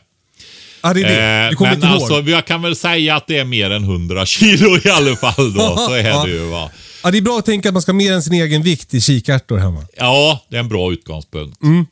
Ja, 0.84 0.94
det 0.94 1.02
är 1.02 1.04
det. 1.04 1.44
Eh, 1.46 1.50
Du 1.50 1.56
kommer 1.56 1.72
men 1.72 1.76
inte 1.78 1.88
ihåg. 1.88 1.96
alltså, 2.14 2.32
jag 2.32 2.46
kan 2.46 2.62
väl 2.62 2.76
säga 2.76 3.16
att 3.16 3.28
det 3.28 3.38
är 3.38 3.46
mer 3.46 3.72
än 3.72 3.84
100 3.84 4.26
kilo 4.26 4.78
i 4.86 4.90
alla 4.90 5.16
fall 5.16 5.54
då. 5.54 5.78
Så 5.78 5.94
är 5.94 6.26
det 6.26 6.32
ju 6.32 6.46
va. 6.46 6.72
Ja, 7.04 7.12
det 7.12 7.18
är 7.18 7.22
bra 7.22 7.38
att 7.40 7.46
tänka 7.46 7.70
att 7.70 7.74
man 7.74 7.82
ska 7.82 7.92
ha 7.92 7.98
mer 7.98 8.14
än 8.14 8.24
sin 8.24 8.34
egen 8.34 8.62
vikt 8.62 8.94
i 8.94 9.02
kikärtor 9.02 9.58
hemma. 9.58 9.86
Ja, 9.98 10.46
det 10.50 10.56
är 10.56 10.60
en 10.60 10.70
bra 10.70 10.92
utgångspunkt. 10.94 11.64
Mm. 11.64 11.86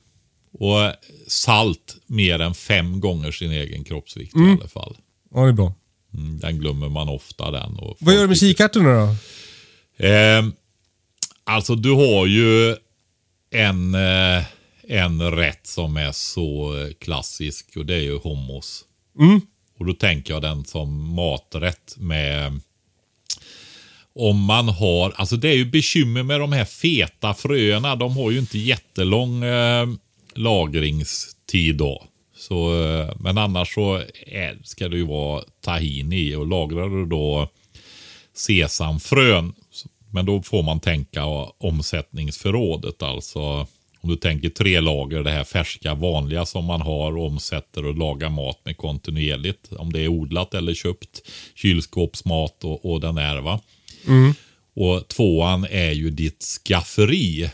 Och 0.60 0.94
salt 1.28 1.96
mer 2.08 2.40
än 2.40 2.54
fem 2.54 3.00
gånger 3.00 3.32
sin 3.32 3.52
egen 3.52 3.84
kroppsvikt 3.84 4.36
Mm. 4.36 4.50
i 4.50 4.52
alla 4.60 4.68
fall. 4.70 4.98
Ja, 5.34 5.42
det 5.42 5.48
är 5.50 5.54
bra. 5.54 5.74
Mm, 6.14 6.40
den 6.40 6.60
glömmer 6.60 6.90
man 6.90 7.10
ofta 7.10 7.52
den. 7.52 7.78
Vad 8.00 8.16
gör 8.16 8.22
du 8.22 8.28
med 8.28 8.38
kikärtorna 8.38 8.90
då? 9.06 9.16
Eh, 10.06 10.46
alltså 11.44 11.76
du 11.76 11.92
har 11.92 12.26
ju 12.26 12.76
en, 13.52 13.96
eh, 13.96 14.44
en 14.88 15.32
rätt 15.32 15.68
som 15.68 15.98
är 15.98 16.12
så 16.12 16.74
klassisk 17.00 17.78
och 17.78 17.86
det 17.86 17.94
är 17.96 18.00
ju 18.02 18.20
hummus. 18.20 18.82
Mm. 19.20 19.42
Och 19.80 19.86
då 19.86 19.94
tänker 19.94 20.34
jag 20.34 20.42
den 20.42 20.66
som 20.66 21.14
maträtt 21.16 21.96
med 21.98 22.62
om 24.16 24.44
man 24.44 24.70
har, 24.70 25.14
alltså 25.16 25.36
det 25.36 25.50
är 25.50 25.56
ju 25.56 25.66
bekymmer 25.66 26.24
med 26.24 26.40
de 26.40 26.52
här 26.52 26.66
feta 26.66 27.34
fröerna. 27.34 27.96
De 27.96 28.18
har 28.18 28.32
ju 28.32 28.40
inte 28.40 28.58
jättelång 28.58 29.44
eh, 29.44 29.88
lagringstid 30.34 31.76
då. 31.76 32.04
Så, 32.36 32.84
eh, 32.84 33.10
men 33.20 33.38
annars 33.38 33.74
så 33.74 34.02
är, 34.28 34.58
ska 34.64 34.90
det 34.90 34.98
ju 34.98 35.06
vara 35.06 35.44
tahini 35.62 36.20
i 36.20 36.36
och 36.36 36.48
lagrar 36.48 36.90
du 36.90 37.06
då 37.06 37.50
sesamfrön. 38.34 39.54
Men 40.12 40.26
då 40.26 40.42
får 40.42 40.64
man 40.64 40.80
tänka 40.80 41.26
omsättningsförrådet. 41.58 43.04
Alltså 43.04 43.68
om 44.02 44.10
du 44.10 44.16
tänker 44.16 44.50
tre 44.50 44.80
lager, 44.80 45.24
det 45.24 45.32
här 45.32 45.44
färska 45.44 45.94
vanliga 45.94 46.46
som 46.46 46.66
man 46.66 46.82
har 46.82 47.18
och 47.18 47.26
omsätter 47.26 47.86
och 47.86 47.98
lagar 47.98 48.30
mat 48.30 48.62
med 48.64 48.78
kontinuerligt. 48.78 49.74
Om 49.74 49.94
det 49.94 50.02
är 50.02 50.08
odlat 50.08 50.54
eller 50.54 50.74
köpt. 50.74 51.22
Kylskåpsmat 51.56 52.64
och, 52.64 52.92
och 52.92 53.02
den 53.02 53.18
är 53.18 53.38
va. 53.38 53.60
Och 54.76 55.08
tvåan 55.08 55.66
är 55.70 55.92
ju 55.92 56.10
ditt 56.10 56.44
skafferi. 56.44 57.50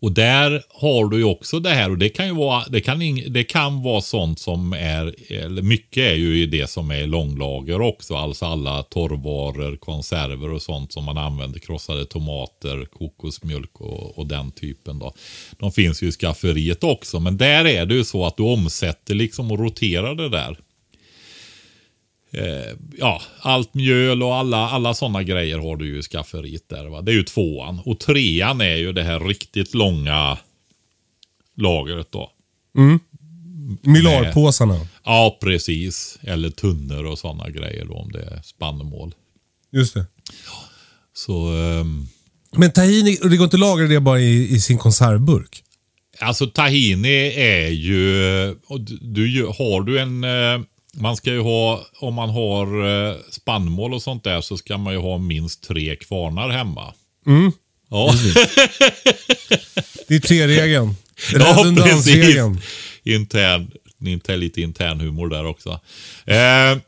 Och 0.00 0.12
där 0.12 0.62
har 0.68 1.08
du 1.08 1.16
ju 1.16 1.24
också 1.24 1.60
det 1.60 1.70
här 1.70 1.90
och 1.90 1.98
det 1.98 2.08
kan 2.08 2.26
ju 2.26 2.34
vara, 2.34 2.64
det 2.68 2.80
kan, 2.80 2.98
det 3.28 3.44
kan 3.44 3.82
vara 3.82 4.00
sånt 4.00 4.38
som 4.38 4.72
är, 4.72 5.32
eller 5.32 5.62
mycket 5.62 6.02
är 6.12 6.14
ju 6.14 6.42
i 6.42 6.46
det 6.46 6.70
som 6.70 6.90
är 6.90 7.06
långlager 7.06 7.80
också. 7.80 8.14
Alltså 8.14 8.46
alla 8.46 8.82
torrvaror, 8.82 9.76
konserver 9.76 10.52
och 10.52 10.62
sånt 10.62 10.92
som 10.92 11.04
man 11.04 11.18
använder. 11.18 11.60
Krossade 11.60 12.04
tomater, 12.04 12.84
kokosmjölk 12.84 13.80
och, 13.80 14.18
och 14.18 14.26
den 14.26 14.50
typen 14.50 14.98
då. 14.98 15.14
De 15.58 15.72
finns 15.72 16.02
ju 16.02 16.08
i 16.08 16.12
skafferiet 16.12 16.84
också 16.84 17.20
men 17.20 17.36
där 17.36 17.64
är 17.64 17.86
det 17.86 17.94
ju 17.94 18.04
så 18.04 18.26
att 18.26 18.36
du 18.36 18.42
omsätter 18.42 19.14
liksom 19.14 19.50
och 19.50 19.58
roterar 19.58 20.14
det 20.14 20.28
där. 20.28 20.58
Eh, 22.30 22.76
ja, 22.98 23.22
allt 23.40 23.74
mjöl 23.74 24.22
och 24.22 24.34
alla, 24.34 24.68
alla 24.68 24.94
sådana 24.94 25.22
grejer 25.22 25.58
har 25.58 25.76
du 25.76 25.86
ju 25.86 25.98
i 25.98 26.02
skafferiet 26.02 26.68
där. 26.68 26.86
Va? 26.86 27.02
Det 27.02 27.12
är 27.12 27.14
ju 27.14 27.22
tvåan. 27.22 27.80
Och 27.84 28.00
trean 28.00 28.60
är 28.60 28.76
ju 28.76 28.92
det 28.92 29.02
här 29.02 29.20
riktigt 29.20 29.74
långa 29.74 30.38
lagret 31.56 32.12
då. 32.12 32.30
Mylarpåsarna. 33.82 34.86
Ja, 35.04 35.38
precis. 35.40 36.18
Eller 36.22 36.50
tunnor 36.50 37.04
och 37.04 37.18
sådana 37.18 37.50
grejer 37.50 37.84
då 37.84 37.94
om 37.94 38.12
det 38.12 38.22
är 38.22 38.42
spannmål. 38.42 39.14
Just 39.72 39.94
det. 39.94 40.06
Så, 41.14 41.52
ehm, 41.52 42.06
Men 42.56 42.72
tahini, 42.72 43.18
och 43.22 43.30
det 43.30 43.36
går 43.36 43.44
inte 43.44 43.56
att 43.56 43.60
lagra 43.60 43.86
det 43.86 44.00
bara 44.00 44.20
i, 44.20 44.54
i 44.54 44.60
sin 44.60 44.78
konservburk? 44.78 45.64
alltså 46.20 46.46
tahini 46.46 47.32
är 47.36 47.68
ju, 47.68 48.12
du, 48.78 48.98
du, 49.02 49.46
har 49.46 49.82
du 49.82 49.98
en, 49.98 50.24
eh, 50.24 50.60
man 51.00 51.16
ska 51.16 51.30
ju 51.32 51.40
ha, 51.40 51.86
om 52.00 52.14
man 52.14 52.30
har 52.30 52.86
eh, 53.08 53.16
spannmål 53.30 53.94
och 53.94 54.02
sånt 54.02 54.24
där 54.24 54.40
så 54.40 54.56
ska 54.56 54.78
man 54.78 54.92
ju 54.92 54.98
ha 54.98 55.18
minst 55.18 55.62
tre 55.62 55.96
kvarnar 55.96 56.48
hemma. 56.48 56.94
Ja. 57.90 58.14
Det 60.08 60.14
är 60.14 60.20
tre-regeln. 60.20 60.94
Ja, 61.32 61.38
Redundansregeln. 61.58 62.54
precis. 62.56 62.70
Intern, 63.14 63.70
intern, 64.04 64.40
lite 64.40 64.60
intern 64.60 65.00
humor 65.00 65.28
där 65.28 65.46
också. 65.46 65.70
Eh, 66.26 66.78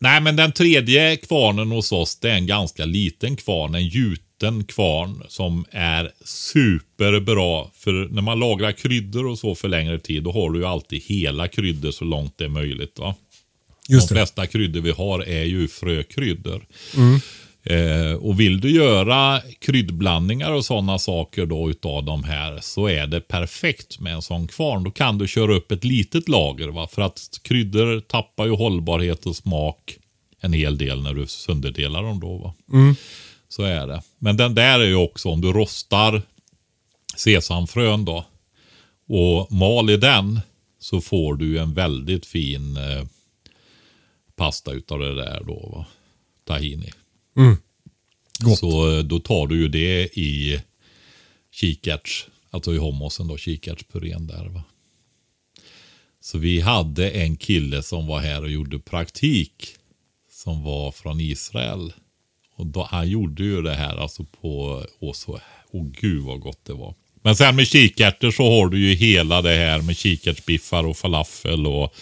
nej, 0.00 0.20
men 0.20 0.36
den 0.36 0.52
tredje 0.52 1.16
kvarnen 1.16 1.70
hos 1.70 1.92
oss, 1.92 2.16
det 2.16 2.30
är 2.30 2.34
en 2.34 2.46
ganska 2.46 2.84
liten 2.84 3.36
kvarn. 3.36 3.74
En 3.74 3.88
gjuten 3.88 4.64
kvarn 4.64 5.22
som 5.28 5.64
är 5.70 6.10
superbra. 6.24 7.66
För 7.74 7.92
när 8.14 8.22
man 8.22 8.38
lagrar 8.40 8.72
kryddor 8.72 9.26
och 9.26 9.38
så 9.38 9.54
för 9.54 9.68
längre 9.68 9.98
tid, 9.98 10.22
då 10.22 10.32
har 10.32 10.50
du 10.50 10.58
ju 10.58 10.66
alltid 10.66 11.02
hela 11.02 11.48
kryddor 11.48 11.90
så 11.90 12.04
långt 12.04 12.38
det 12.38 12.44
är 12.44 12.48
möjligt. 12.48 12.98
Va? 12.98 13.14
Just 13.88 14.08
de 14.08 14.14
det. 14.14 14.20
flesta 14.20 14.46
kryddor 14.46 14.80
vi 14.80 14.90
har 14.90 15.20
är 15.28 15.44
ju 15.44 15.68
frökryddor. 15.68 16.66
Eh, 17.64 18.14
och 18.14 18.40
vill 18.40 18.60
du 18.60 18.70
göra 18.70 19.40
kryddblandningar 19.60 20.50
och 20.52 20.64
sådana 20.64 20.98
saker 20.98 21.46
då 21.46 21.70
utav 21.70 22.04
de 22.04 22.24
här 22.24 22.58
så 22.60 22.86
är 22.86 23.06
det 23.06 23.20
perfekt 23.20 24.00
med 24.00 24.14
en 24.14 24.22
sån 24.22 24.48
kvarn. 24.48 24.84
Då 24.84 24.90
kan 24.90 25.18
du 25.18 25.28
köra 25.28 25.54
upp 25.54 25.72
ett 25.72 25.84
litet 25.84 26.28
lager. 26.28 26.68
Va? 26.68 26.88
För 26.92 27.02
att 27.02 27.40
kryddor 27.42 28.00
tappar 28.00 28.46
ju 28.46 28.52
hållbarhet 28.56 29.26
och 29.26 29.36
smak 29.36 29.98
en 30.40 30.52
hel 30.52 30.78
del 30.78 31.02
när 31.02 31.14
du 31.14 31.26
sönderdelar 31.26 32.02
dem 32.02 32.20
då. 32.20 32.36
Va? 32.36 32.54
Så 33.48 33.62
är 33.62 33.86
det. 33.86 34.02
Men 34.18 34.36
den 34.36 34.54
där 34.54 34.80
är 34.80 34.84
ju 34.86 34.94
också 34.94 35.28
om 35.28 35.40
du 35.40 35.52
rostar 35.52 36.22
sesamfrön 37.16 38.04
då 38.04 38.24
och 39.08 39.52
mal 39.52 39.90
i 39.90 39.96
den 39.96 40.40
så 40.80 41.00
får 41.00 41.34
du 41.34 41.58
en 41.58 41.74
väldigt 41.74 42.26
fin 42.26 42.76
eh, 42.76 43.04
pasta 44.36 44.72
utav 44.72 44.98
det 44.98 45.14
där 45.14 45.42
då. 45.46 45.72
Va? 45.74 45.86
Tahini. 46.44 46.90
Gott. 48.38 48.58
Så 48.58 48.96
eh, 48.96 49.04
då 49.04 49.20
tar 49.20 49.46
du 49.46 49.56
ju 49.56 49.68
det 49.68 50.18
i 50.18 50.60
kikärts, 51.50 52.26
alltså 52.50 52.74
i 52.74 52.78
hummusen 52.78 53.28
då, 53.28 53.36
kikärtspurén 53.36 54.26
där 54.26 54.48
va. 54.48 54.62
Så 56.20 56.38
vi 56.38 56.60
hade 56.60 57.10
en 57.10 57.36
kille 57.36 57.82
som 57.82 58.06
var 58.06 58.20
här 58.20 58.42
och 58.42 58.50
gjorde 58.50 58.78
praktik 58.78 59.76
som 60.30 60.62
var 60.62 60.92
från 60.92 61.20
Israel. 61.20 61.92
Och 62.56 62.66
då, 62.66 62.82
han 62.82 63.08
gjorde 63.08 63.44
ju 63.44 63.62
det 63.62 63.74
här 63.74 63.96
alltså 63.96 64.24
på, 64.24 64.84
och 64.98 65.16
så, 65.16 65.40
åh 65.70 65.86
gud 66.00 66.22
vad 66.22 66.40
gott 66.40 66.64
det 66.64 66.72
var. 66.72 66.94
Men 67.22 67.36
sen 67.36 67.56
med 67.56 67.66
kikärtor 67.66 68.30
så 68.30 68.50
har 68.50 68.68
du 68.68 68.78
ju 68.78 68.94
hela 68.94 69.42
det 69.42 69.54
här 69.54 69.82
med 69.82 69.96
kikärtsbiffar 69.96 70.86
och 70.86 70.96
falafel 70.96 71.66
och 71.66 71.94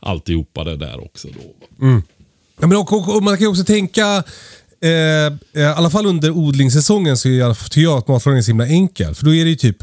alltihopa 0.00 0.64
det 0.64 0.76
där 0.76 1.04
också 1.04 1.28
då. 1.28 1.40
va. 1.86 2.02
Ja, 2.60 2.66
men 2.66 2.76
och, 2.76 2.92
och, 2.92 3.16
och 3.16 3.22
man 3.22 3.36
kan 3.36 3.44
ju 3.44 3.48
också 3.48 3.64
tänka, 3.64 4.24
eh, 4.82 4.90
eh, 4.90 5.32
i 5.54 5.64
alla 5.64 5.90
fall 5.90 6.06
under 6.06 6.30
odlingssäsongen 6.30 7.16
så 7.16 7.28
är 7.28 7.68
tycker 7.68 7.80
jag 7.80 7.98
att 7.98 8.08
matlagning 8.08 8.38
är 8.38 8.42
så 8.42 8.50
himla 8.50 8.66
enkel. 8.66 9.14
För 9.14 9.24
då 9.24 9.34
är 9.34 9.44
det 9.44 9.50
ju 9.50 9.56
typ, 9.56 9.76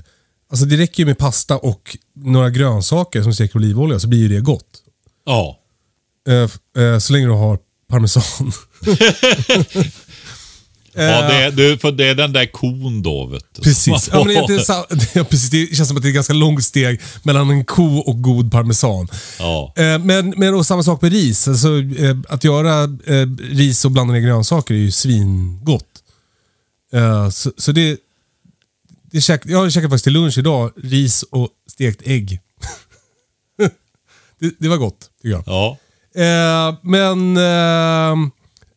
alltså 0.49 0.65
det 0.65 0.77
räcker 0.77 1.03
ju 1.03 1.05
med 1.05 1.17
pasta 1.17 1.57
och 1.57 1.97
några 2.15 2.49
grönsaker 2.49 3.23
som 3.23 3.33
steker 3.33 3.57
olivolja 3.57 3.99
så 3.99 4.07
blir 4.07 4.19
ju 4.19 4.27
det 4.27 4.41
gott. 4.41 4.81
Ja, 5.25 5.61
Eh, 6.27 6.83
eh, 6.83 6.99
så 6.99 7.13
länge 7.13 7.25
du 7.25 7.31
har 7.31 7.59
parmesan. 7.89 8.23
Ja, 10.95 11.21
det, 11.21 11.35
är- 11.35 11.51
det, 11.51 11.81
för 11.81 11.91
det 11.91 12.05
är 12.07 12.15
den 12.15 12.33
där 12.33 12.45
kon 12.45 13.01
då 13.01 13.25
vet 13.25 13.45
du. 13.55 13.61
Precis. 13.61 14.09
Ja, 14.13 14.23
men 14.23 14.27
det, 14.47 14.53
är 14.55 14.67
ja, 15.17 15.23
precis. 15.23 15.49
Det 15.49 15.75
känns 15.75 15.87
som 15.87 15.97
att 15.97 16.03
det 16.03 16.07
är 16.07 16.09
ett 16.09 16.15
ganska 16.15 16.33
långt 16.33 16.63
steg 16.63 17.01
mellan 17.23 17.49
en 17.49 17.65
ko 17.65 17.97
och 17.97 18.21
god 18.21 18.51
parmesan. 18.51 19.07
Ja. 19.39 19.73
Eh, 19.77 19.99
Men, 19.99 20.33
men 20.37 20.53
och 20.53 20.65
samma 20.65 20.83
sak 20.83 21.01
med 21.01 21.11
ris. 21.11 21.47
Alltså, 21.47 21.67
eh, 21.79 22.17
att 22.29 22.43
göra 22.43 22.83
eh, 22.83 23.27
ris 23.51 23.85
och 23.85 23.91
blanda 23.91 24.13
ner 24.13 24.21
grönsaker 24.21 24.73
är 24.73 24.77
ju 24.79 24.91
svingott. 24.91 25.83
Eh, 26.93 27.29
så, 27.29 27.51
så 27.57 27.71
det, 27.71 27.97
det 29.11 29.21
käk, 29.21 29.41
jag 29.45 29.71
käkade 29.71 29.89
faktiskt 29.89 30.03
till 30.03 30.13
lunch 30.13 30.37
idag 30.37 30.71
ris 30.83 31.23
och 31.23 31.49
stekt 31.71 32.01
ägg. 32.05 32.39
det, 34.39 34.51
det 34.59 34.67
var 34.69 34.77
gott, 34.77 35.09
tycker 35.21 35.35
jag. 35.35 35.43
Ja. 35.47 35.77
Eh, 36.21 36.75
men... 36.83 37.37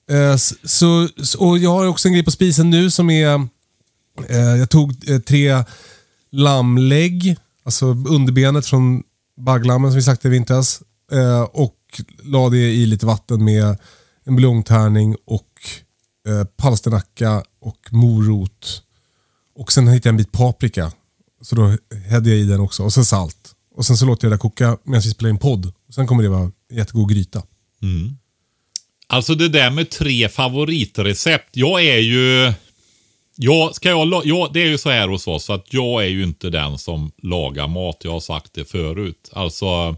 Eh, 0.09 0.37
så, 0.65 1.09
och 1.39 1.59
jag 1.59 1.71
har 1.71 1.87
också 1.87 2.09
en 2.09 2.13
grej 2.15 2.25
på 2.25 2.31
spisen 2.31 2.71
nu 2.71 2.91
som 2.91 3.11
är... 3.11 3.49
Eh, 4.29 4.39
jag 4.39 4.71
tog 4.71 5.11
eh, 5.11 5.19
tre 5.19 5.65
lammlägg, 6.31 7.37
alltså 7.65 7.87
underbenet 7.87 8.67
från 8.67 9.03
bagglammen 9.37 9.91
som 9.91 9.97
vi 9.97 10.03
sagt 10.03 10.25
i 10.25 10.29
vintras. 10.29 10.83
Eh, 11.13 11.43
och 11.43 11.75
la 12.23 12.49
det 12.49 12.73
i 12.73 12.87
lite 12.87 13.07
vatten 13.07 13.45
med 13.45 13.77
en 14.25 14.37
buljongtärning 14.37 15.17
och 15.25 15.49
eh, 16.29 16.45
palsternacka 16.45 17.43
och 17.61 17.89
morot. 17.91 18.83
Och 19.55 19.73
sen 19.73 19.89
hittade 19.89 20.09
jag 20.09 20.13
en 20.13 20.17
bit 20.17 20.33
paprika. 20.33 20.93
Så 21.43 21.57
då 21.57 21.77
hädde 22.07 22.31
jag 22.31 22.39
i 22.39 22.45
den 22.45 22.61
också. 22.61 22.83
Och 22.83 22.93
sen 22.93 23.05
salt. 23.05 23.55
Och 23.75 23.87
sen 23.87 23.97
så 23.97 24.07
låter 24.07 24.27
jag 24.29 24.33
det 24.33 24.39
koka 24.39 24.79
medan 24.85 25.01
vi 25.01 25.11
spelar 25.11 25.31
in 25.31 25.39
podd. 25.39 25.73
Och 25.89 25.95
sen 25.95 26.07
kommer 26.07 26.23
det 26.23 26.29
vara 26.29 26.51
jättegod 26.73 27.11
gryta. 27.11 27.43
Mm. 27.83 28.17
Alltså 29.11 29.35
det 29.35 29.49
där 29.49 29.71
med 29.71 29.91
tre 29.91 30.29
favoritrecept. 30.29 31.57
Jag 31.57 31.85
är 31.85 31.99
ju... 31.99 32.53
Jag, 33.41 33.75
ska 33.75 33.89
jag, 33.89 34.23
jag, 34.25 34.53
det 34.53 34.63
är 34.63 34.67
ju 34.67 34.79
så 34.79 34.91
här 34.91 35.09
hos 35.09 35.27
oss 35.27 35.51
att 35.51 35.73
jag 35.73 36.05
är 36.05 36.09
ju 36.09 36.25
inte 36.25 36.51
den 36.51 36.79
som 36.79 37.13
lagar 37.23 37.69
mat. 37.69 38.01
Jag 38.05 38.13
har 38.13 38.21
sagt 38.21 38.55
det 38.55 38.65
förut. 38.65 39.31
Alltså, 39.33 39.97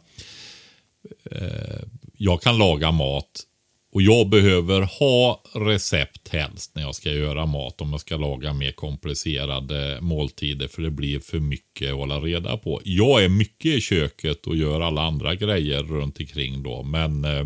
eh, 1.30 1.80
jag 2.16 2.42
kan 2.42 2.58
laga 2.58 2.90
mat 2.90 3.44
och 3.92 4.02
jag 4.02 4.28
behöver 4.28 4.82
ha 4.82 5.42
recept 5.54 6.28
helst 6.28 6.74
när 6.74 6.82
jag 6.82 6.94
ska 6.94 7.10
göra 7.10 7.46
mat. 7.46 7.80
Om 7.80 7.90
jag 7.90 8.00
ska 8.00 8.16
laga 8.16 8.52
mer 8.52 8.72
komplicerade 8.72 9.98
måltider. 10.00 10.68
För 10.68 10.82
det 10.82 10.90
blir 10.90 11.20
för 11.20 11.40
mycket 11.40 11.90
att 11.90 11.96
hålla 11.96 12.20
reda 12.20 12.56
på. 12.56 12.80
Jag 12.84 13.24
är 13.24 13.28
mycket 13.28 13.74
i 13.74 13.80
köket 13.80 14.46
och 14.46 14.56
gör 14.56 14.80
alla 14.80 15.02
andra 15.02 15.34
grejer 15.34 15.82
runt 15.82 16.20
omkring 16.20 16.62
då. 16.62 16.82
Men 16.82 17.24
eh, 17.24 17.44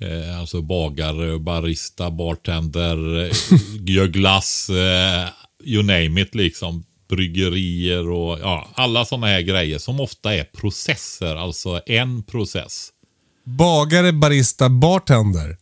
Eh, 0.00 0.40
alltså 0.40 0.62
bagare, 0.62 1.38
barista, 1.38 2.10
bartender, 2.10 2.96
gör 3.90 4.06
glass, 4.06 4.70
eh, 4.70 5.28
you 5.64 5.82
name 5.82 6.20
it 6.20 6.34
liksom. 6.34 6.84
Bryggerier 7.08 8.10
och 8.10 8.38
ja, 8.40 8.68
alla 8.74 9.04
sådana 9.04 9.26
här 9.26 9.40
grejer 9.40 9.78
som 9.78 10.00
ofta 10.00 10.34
är 10.34 10.44
processer, 10.44 11.36
alltså 11.36 11.80
en 11.86 12.22
process. 12.22 12.88
Bagare, 13.44 14.12
barista, 14.12 14.68
bartender. 14.68 15.56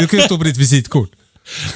Du 0.00 0.06
kan 0.08 0.18
ju 0.18 0.24
stå 0.24 0.38
på 0.38 0.44
ditt 0.44 0.56
visitkort. 0.56 1.10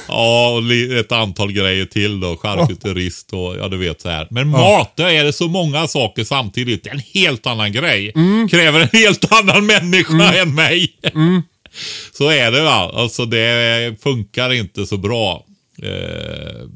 Ja, 0.07 0.49
och 0.49 0.71
ett 0.99 1.11
antal 1.11 1.51
grejer 1.51 1.85
till 1.85 2.19
då. 2.19 2.37
Charkuterist 2.37 3.33
och 3.33 3.55
ja, 3.57 3.67
du 3.67 3.77
vet 3.77 4.01
så 4.01 4.09
här. 4.09 4.27
Men 4.31 4.47
mat, 4.47 4.95
där 4.97 5.07
är 5.09 5.23
det 5.23 5.33
så 5.33 5.47
många 5.47 5.87
saker 5.87 6.23
samtidigt. 6.23 6.83
Det 6.83 6.89
är 6.89 6.93
en 6.93 6.99
helt 7.13 7.47
annan 7.47 7.71
grej. 7.71 8.11
Kräver 8.49 8.79
en 8.79 8.89
helt 8.93 9.31
annan 9.31 9.65
människa 9.65 10.33
än 10.41 10.55
mig. 10.55 10.91
så 12.17 12.29
är 12.29 12.51
det 12.51 12.61
va. 12.63 12.91
Alltså 12.95 13.25
det 13.25 14.01
funkar 14.03 14.53
inte 14.53 14.85
så 14.85 14.97
bra. 14.97 15.45
Eh, 15.81 16.67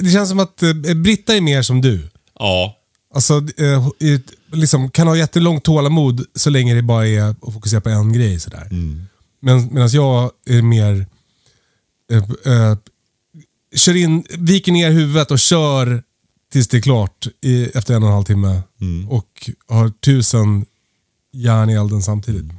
Det 0.00 0.10
känns 0.10 0.28
som 0.28 0.38
att 0.38 0.62
eh, 0.62 0.72
Britta 0.94 1.36
är 1.36 1.40
mer 1.40 1.62
som 1.62 1.80
du. 1.80 2.08
ja. 2.38 2.74
Alltså, 3.14 3.34
eh, 3.34 3.88
liksom, 4.52 4.90
kan 4.90 5.06
ha 5.08 5.16
jättelångt 5.16 5.64
tålamod 5.64 6.24
så 6.34 6.50
länge 6.50 6.74
det 6.74 6.82
bara 6.82 7.06
är 7.06 7.22
att 7.22 7.54
fokusera 7.54 7.80
på 7.80 7.88
en 7.88 8.12
grej. 8.12 8.40
Sådär. 8.40 8.68
Men, 9.40 9.66
Medan 9.72 9.88
jag 9.88 10.30
är 10.50 10.62
mer... 10.62 11.06
Eh, 12.12 12.52
eh, 12.52 12.76
kör 13.76 13.96
in, 13.96 14.24
viker 14.38 14.72
ner 14.72 14.90
huvudet 14.90 15.30
och 15.30 15.38
kör 15.38 16.02
tills 16.52 16.68
det 16.68 16.76
är 16.76 16.80
klart 16.80 17.26
i, 17.40 17.64
efter 17.64 17.94
en 17.94 18.02
och 18.02 18.08
en 18.08 18.14
halv 18.14 18.24
timme. 18.24 18.62
Och 19.08 19.50
har 19.68 19.90
tusen 19.90 20.66
järn 21.32 21.70
i 21.70 21.74
elden 21.74 22.02
samtidigt. 22.02 22.52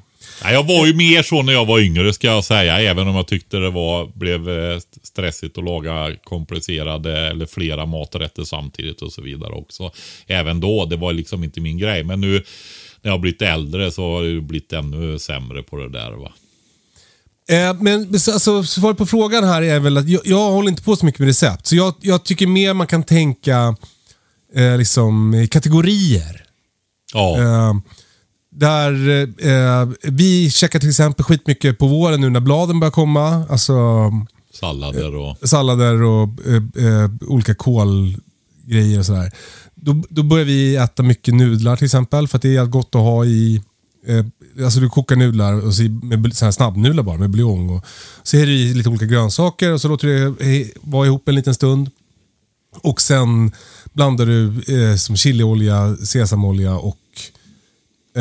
Nej, 0.44 0.54
jag 0.54 0.68
var 0.68 0.88
ju 0.88 0.94
mer 0.94 1.24
så 1.24 1.42
när 1.42 1.54
jag 1.54 1.66
var 1.66 1.80
yngre 1.80 2.14
ska 2.14 2.28
jag 2.28 2.44
säga. 2.44 2.82
Även 2.82 3.08
om 3.08 3.16
jag 3.16 3.28
tyckte 3.28 3.58
det 3.58 3.70
var, 3.70 4.12
blev 4.16 4.50
eh, 4.50 4.80
stressigt 5.04 5.58
att 5.58 5.64
laga 5.64 6.16
komplicerade 6.24 7.18
eller 7.30 7.46
flera 7.46 7.86
maträtter 7.86 8.44
samtidigt 8.44 9.02
och 9.02 9.14
så 9.14 9.22
vidare 9.22 9.52
också. 9.52 9.92
Även 10.28 10.60
då, 10.60 10.86
det 10.86 10.96
var 10.96 11.14
liksom 11.14 11.44
inte 11.44 11.62
min 11.62 11.78
grej. 11.78 12.04
Men 12.04 12.22
nu 12.22 12.32
när 12.32 12.42
jag 13.02 13.12
har 13.12 13.20
blivit 13.20 13.42
äldre 13.42 13.92
så 13.92 14.16
har 14.16 14.24
jag 14.24 14.44
blivit 14.44 14.74
ännu 14.74 15.20
sämre 15.20 15.64
på 15.64 15.78
det 15.78 15.90
där. 15.90 16.12
Va? 16.12 16.32
Eh, 17.50 17.74
men 17.80 18.14
alltså, 18.14 18.64
svaret 18.64 18.98
på 18.98 19.06
frågan 19.06 19.44
här 19.44 19.62
är 19.62 19.80
väl 19.80 19.98
att 19.98 20.10
jag, 20.10 20.22
jag 20.26 20.52
håller 20.52 20.70
inte 20.70 20.84
på 20.84 20.96
så 20.96 21.06
mycket 21.06 21.20
med 21.20 21.28
recept. 21.28 21.68
Så 21.68 21.76
jag, 21.76 21.94
jag 22.02 22.24
tycker 22.24 22.48
mer 22.48 22.74
man 22.74 22.88
kan 22.88 23.04
tänka 23.04 23.76
eh, 24.56 24.78
liksom, 24.78 25.48
kategorier. 25.52 26.44
Ja, 27.14 27.38
Eh, 27.38 27.74
där 28.52 29.22
eh, 29.48 29.90
Vi 30.02 30.52
checkar 30.52 30.80
till 30.80 30.90
exempel 30.90 31.26
skitmycket 31.26 31.78
på 31.78 31.88
våren 31.88 32.22
nu 32.22 32.30
när 32.30 32.40
bladen 32.40 32.80
börjar 32.80 32.92
komma. 32.92 33.46
Alltså 33.50 33.74
sallader 34.54 35.16
och... 35.16 35.50
sallader 35.50 36.04
och 36.04 36.30
eh, 36.48 36.86
eh, 36.86 37.10
olika 37.22 37.56
kålgrejer 37.56 39.00
och 39.00 39.06
sådär. 39.06 39.32
Då, 39.76 40.04
då 40.10 40.24
börjar 40.24 40.46
vi 40.46 40.76
äta 40.76 41.04
mycket 41.04 41.34
nudlar 41.34 41.76
till 41.76 41.86
exempel 41.86 42.28
för 42.28 42.38
att 42.38 42.42
det 42.42 42.56
är 42.56 42.66
gott 42.66 42.96
att 42.96 43.02
ha 43.02 43.26
i 43.26 43.62
eh, 44.08 44.26
Alltså 44.64 44.80
du 44.80 44.90
kokar 44.90 45.16
nudlar 45.16 45.66
och 45.66 45.76
så, 45.76 45.84
med 45.84 46.36
så 46.36 46.46
här 46.46 46.52
snabbnudlar 46.52 47.04
bara 47.04 47.18
med 47.18 47.30
buljong. 47.30 47.70
Och, 47.70 47.86
så 48.24 48.38
är 48.38 48.46
det 48.46 48.52
i 48.52 48.74
lite 48.74 48.90
olika 48.90 49.06
grönsaker 49.06 49.74
och 49.74 49.82
så 49.82 49.88
låter 49.88 50.08
du 50.08 50.36
det 50.40 50.72
vara 50.82 51.06
ihop 51.06 51.30
en 51.30 51.36
liten 51.36 51.54
stund. 51.54 51.90
Och 52.82 53.02
sen 53.02 53.52
blandar 53.94 54.26
du 54.26 54.64
eh, 54.68 54.96
som 54.96 55.16
chiliolja, 55.16 55.96
sesamolja 55.96 56.76
och 56.76 56.98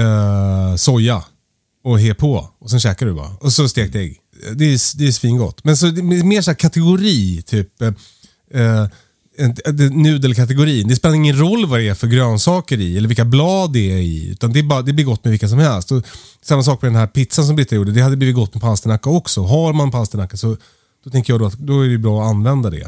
eh, 0.00 0.76
soja. 0.76 1.24
Och 1.84 2.00
he 2.00 2.14
på. 2.14 2.48
Och 2.58 2.70
sen 2.70 2.80
käkar 2.80 3.06
du 3.06 3.14
bara. 3.14 3.36
Och 3.40 3.52
så 3.52 3.68
stekt 3.68 3.94
ägg. 3.94 4.20
Det 4.54 4.64
är, 4.64 4.98
det 4.98 5.08
är 5.08 5.12
svingott. 5.12 5.64
Men 5.64 5.76
så, 5.76 5.86
det 5.86 6.00
är 6.00 6.24
mer 6.24 6.42
så 6.42 6.50
här 6.50 6.56
kategori. 6.56 7.42
Typ 7.42 7.82
eh, 7.82 7.92
eh 8.62 8.86
nudelkategorin. 9.92 10.88
Det 10.88 10.96
spelar 10.96 11.14
ingen 11.14 11.38
roll 11.38 11.66
vad 11.66 11.80
det 11.80 11.88
är 11.88 11.94
för 11.94 12.06
grönsaker 12.06 12.80
i 12.80 12.96
eller 12.96 13.08
vilka 13.08 13.24
blad 13.24 13.72
det 13.72 13.92
är 13.92 13.96
i. 13.96 14.28
Utan 14.30 14.52
det, 14.52 14.58
är 14.58 14.62
bara, 14.62 14.82
det 14.82 14.92
blir 14.92 15.04
gott 15.04 15.24
med 15.24 15.30
vilka 15.30 15.48
som 15.48 15.58
helst. 15.58 15.92
Och 15.92 16.04
samma 16.42 16.62
sak 16.62 16.82
med 16.82 16.90
den 16.92 16.98
här 17.00 17.06
pizzan 17.06 17.46
som 17.46 17.56
Britta 17.56 17.74
gjorde. 17.74 17.92
Det 17.92 18.00
hade 18.00 18.16
blivit 18.16 18.34
gott 18.36 18.54
med 18.54 18.62
palsternacka 18.62 19.10
också. 19.10 19.42
Har 19.42 19.72
man 19.72 19.90
palsternacka 19.90 20.36
så 20.36 20.56
då 21.04 21.10
tänker 21.10 21.32
jag 21.32 21.40
då 21.40 21.46
att 21.46 21.58
då 21.58 21.84
är 21.84 21.88
det 21.88 21.98
bra 21.98 22.22
att 22.22 22.28
använda 22.30 22.70
det. 22.70 22.78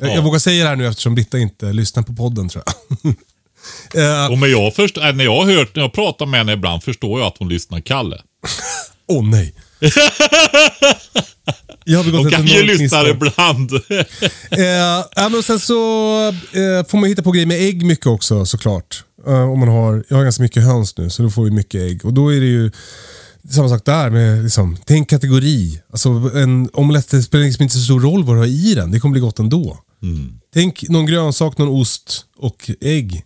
Jag, 0.00 0.16
jag 0.16 0.22
vågar 0.22 0.38
säga 0.38 0.64
det 0.64 0.68
här 0.70 0.76
nu 0.76 0.86
eftersom 0.86 1.14
Britta 1.14 1.38
inte 1.38 1.72
lyssnar 1.72 2.02
på 2.02 2.12
podden 2.14 2.48
tror 2.48 2.64
jag. 2.66 3.14
Eh, 3.94 4.32
Och 4.32 4.38
men 4.38 4.50
jag 4.50 4.74
först, 4.74 4.96
äh, 4.96 5.12
när 5.12 5.24
jag 5.24 5.36
har 5.44 5.52
hört, 5.52 5.76
när 5.76 5.82
jag 5.82 5.92
pratar 5.92 6.26
med 6.26 6.40
henne 6.40 6.52
ibland 6.52 6.82
förstår 6.82 7.20
jag 7.20 7.26
att 7.26 7.38
hon 7.38 7.48
lyssnar 7.48 7.80
Kalle. 7.80 8.22
Åh 9.08 9.24
nej. 9.24 9.54
Jag 11.84 11.98
har 11.98 12.04
begått 12.04 12.18
Hon 12.20 12.26
ett 12.26 12.34
kan 12.34 12.46
ju 12.46 12.54
enormt 12.54 12.80
lyssna 12.80 13.02
misstag. 13.02 13.08
ibland. 13.08 13.72
Eh, 14.50 15.30
men 15.30 15.42
sen 15.42 15.60
så 15.60 16.28
eh, 16.28 16.86
får 16.88 16.98
man 16.98 17.08
hitta 17.08 17.22
på 17.22 17.30
grejer 17.30 17.46
med 17.46 17.60
ägg 17.60 17.84
mycket 17.84 18.06
också 18.06 18.46
såklart. 18.46 19.04
Eh, 19.26 19.50
om 19.50 19.58
man 19.58 19.68
har, 19.68 20.04
jag 20.08 20.16
har 20.16 20.24
ganska 20.24 20.42
mycket 20.42 20.62
höns 20.62 20.96
nu 20.98 21.10
så 21.10 21.22
då 21.22 21.30
får 21.30 21.44
vi 21.44 21.50
mycket 21.50 21.80
ägg. 21.80 22.04
Och 22.04 22.12
då 22.14 22.32
är 22.34 22.40
det 22.40 22.46
ju 22.46 22.70
samma 23.50 23.68
sak 23.68 23.84
där. 23.84 24.10
Med, 24.10 24.42
liksom, 24.42 24.76
tänk 24.86 25.10
kategori. 25.10 25.80
Alltså, 25.90 26.08
en 26.34 26.70
omelett 26.72 27.24
spelar 27.24 27.44
liksom 27.44 27.62
inte 27.62 27.74
så 27.74 27.84
stor 27.84 28.00
roll 28.00 28.24
vad 28.24 28.36
du 28.36 28.40
har 28.40 28.46
i 28.46 28.74
den. 28.74 28.90
Det 28.90 29.00
kommer 29.00 29.12
bli 29.12 29.20
gott 29.20 29.38
ändå. 29.38 29.78
Tänk 30.54 30.88
någon 30.88 31.06
grönsak, 31.06 31.58
någon 31.58 31.68
ost 31.80 32.24
och 32.38 32.70
ägg. 32.80 33.24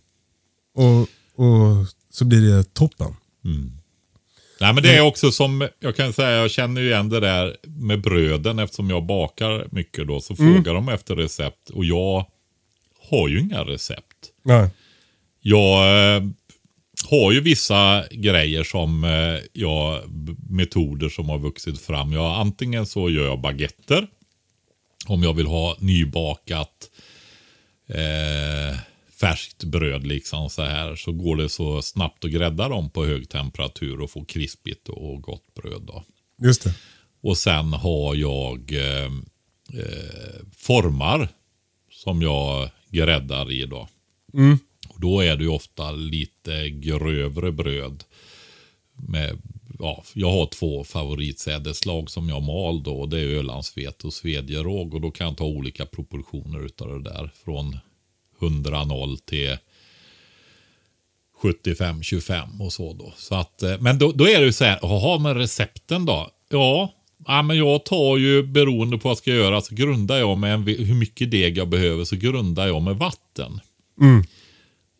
Och, 0.75 1.01
och 1.45 1.85
så 2.13 2.25
blir 2.25 2.41
det 2.41 2.73
toppen. 2.73 3.13
Nej 4.59 4.73
men 4.73 4.83
det 4.83 4.95
är 4.97 5.01
också 5.01 5.31
som, 5.31 5.67
jag 5.79 5.95
kan 5.95 6.13
säga, 6.13 6.29
jag 6.29 6.51
känner 6.51 6.81
ju 6.81 6.87
igen 6.87 7.09
det 7.09 7.19
där 7.19 7.57
med 7.63 8.01
bröden 8.01 8.59
eftersom 8.59 8.89
jag 8.89 9.05
bakar 9.05 9.67
mycket 9.71 10.07
då. 10.07 10.21
Så 10.21 10.35
frågar 10.35 10.73
de 10.73 10.89
efter 10.89 11.15
recept 11.15 11.69
och 11.69 11.85
jag 11.85 12.25
har 13.09 13.27
ju 13.27 13.39
inga 13.39 13.63
recept. 13.63 14.31
Nej. 14.43 14.69
Jag 15.41 16.15
eh, 16.15 16.23
har 17.09 17.31
ju 17.31 17.39
vissa 17.39 18.03
grejer 18.11 18.63
som 18.63 19.03
eh, 19.03 19.39
jag, 19.53 20.01
metoder 20.49 21.09
som 21.09 21.29
har 21.29 21.39
vuxit 21.39 21.81
fram. 21.81 22.13
Jag, 22.13 22.39
antingen 22.39 22.85
så 22.85 23.09
gör 23.09 23.25
jag 23.25 23.41
baguetter. 23.41 24.07
Om 25.07 25.23
jag 25.23 25.33
vill 25.33 25.47
ha 25.47 25.75
nybakat 25.79 26.89
eh, 27.89 28.77
färskt 29.19 29.63
bröd 29.63 30.07
liksom 30.07 30.49
så 30.49 30.61
här. 30.61 30.95
Så 30.95 31.11
går 31.11 31.35
det 31.35 31.49
så 31.49 31.81
snabbt 31.81 32.25
att 32.25 32.31
grädda 32.31 32.69
dem 32.69 32.89
på 32.89 33.05
hög 33.05 33.29
temperatur 33.29 34.01
och 34.01 34.11
få 34.11 34.25
krispigt 34.25 34.89
och 34.89 35.21
gott 35.21 35.53
bröd 35.53 35.81
då. 35.81 36.03
Just 36.41 36.63
det. 36.63 36.73
Och 37.21 37.37
sen 37.37 37.73
har 37.73 38.15
jag 38.15 38.71
eh, 38.71 39.11
eh, 39.73 40.45
formar 40.57 41.29
som 41.91 42.21
jag 42.21 42.69
gräddar 42.89 43.51
i 43.51 43.65
då. 43.65 43.87
Och 44.89 44.99
då 44.99 45.21
är 45.21 45.35
det 45.35 45.43
ju 45.43 45.49
ofta 45.49 45.91
lite 45.91 46.69
grövre 46.69 47.51
bröd. 47.51 48.03
Med, 48.93 49.41
ja, 49.79 50.03
jag 50.13 50.31
har 50.31 50.45
två 50.45 50.83
favoritsädeslag 50.83 52.09
som 52.09 52.29
jag 52.29 52.43
mal 52.43 52.83
då. 52.83 53.05
Det 53.05 53.19
är 53.19 53.25
Ölandsvete 53.25 54.07
och 54.07 54.13
svedjeråg. 54.13 54.93
Och 54.93 55.01
då 55.01 55.11
kan 55.11 55.27
jag 55.27 55.37
ta 55.37 55.45
olika 55.45 55.85
proportioner 55.85 56.65
utav 56.65 56.87
det 56.87 57.09
där. 57.09 57.31
Från 57.43 57.77
100-0 58.39 59.17
till 59.25 59.57
75-25 61.41 62.61
och 62.61 62.73
så 62.73 62.93
då. 62.93 63.13
Så 63.17 63.35
att, 63.35 63.63
eh, 63.63 63.75
men 63.79 63.99
då, 63.99 64.11
då 64.11 64.27
är 64.27 64.39
det 64.39 64.45
ju 64.45 64.53
så 64.53 64.65
här, 64.65 64.79
jaha 64.81 65.19
men 65.19 65.35
recepten 65.35 66.05
då? 66.05 66.29
Ja, 66.49 66.93
ja, 67.27 67.41
men 67.41 67.57
jag 67.57 67.85
tar 67.85 68.17
ju 68.17 68.43
beroende 68.43 68.97
på 68.97 69.07
vad 69.07 69.11
jag 69.11 69.17
ska 69.17 69.31
göra 69.31 69.61
så 69.61 69.75
grundar 69.75 70.17
jag 70.17 70.37
med 70.37 70.53
en, 70.53 70.63
hur 70.63 70.95
mycket 70.95 71.31
deg 71.31 71.57
jag 71.57 71.69
behöver 71.69 72.05
så 72.05 72.15
grundar 72.15 72.67
jag 72.67 72.81
med 72.81 72.95
vatten. 72.95 73.59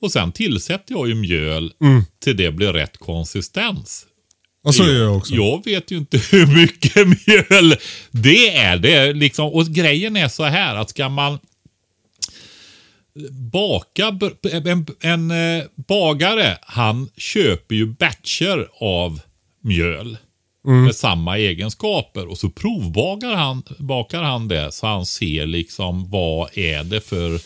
Och 0.01 0.11
sen 0.11 0.31
tillsätter 0.31 0.93
jag 0.93 1.07
ju 1.07 1.15
mjöl 1.15 1.73
till 2.23 2.37
det 2.37 2.51
blir 2.51 2.73
rätt 2.73 2.97
konsistens. 2.97 4.05
Och 4.63 4.75
så 4.75 4.83
gör 4.83 5.03
jag 5.03 5.17
också. 5.17 5.35
Jag 5.35 5.65
vet 5.65 5.91
ju 5.91 5.97
inte 5.97 6.17
hur 6.31 6.47
mycket 6.47 7.07
mjöl 7.07 7.75
det 8.11 8.55
är. 8.55 8.77
Det 8.77 8.93
är 8.93 9.13
liksom, 9.13 9.53
och 9.53 9.65
grejen 9.67 10.17
är 10.17 10.27
så 10.27 10.43
här 10.43 10.75
att 10.75 10.89
ska 10.89 11.09
man 11.09 11.39
baka, 13.31 14.19
en, 14.51 14.85
en 15.01 15.31
eh, 15.31 15.63
bagare, 15.75 16.57
han 16.61 17.09
köper 17.17 17.75
ju 17.75 17.85
batcher 17.85 18.67
av 18.79 19.21
mjöl. 19.61 20.17
Med 20.67 20.95
samma 20.95 21.37
egenskaper. 21.37 22.27
Och 22.27 22.37
så 22.37 22.49
provbakar 22.49 23.33
han, 23.33 23.63
bakar 23.77 24.23
han 24.23 24.47
det 24.47 24.71
så 24.71 24.87
han 24.87 25.05
ser 25.05 25.45
liksom 25.45 26.09
vad 26.09 26.57
är 26.57 26.83
det 26.83 27.01
för 27.01 27.41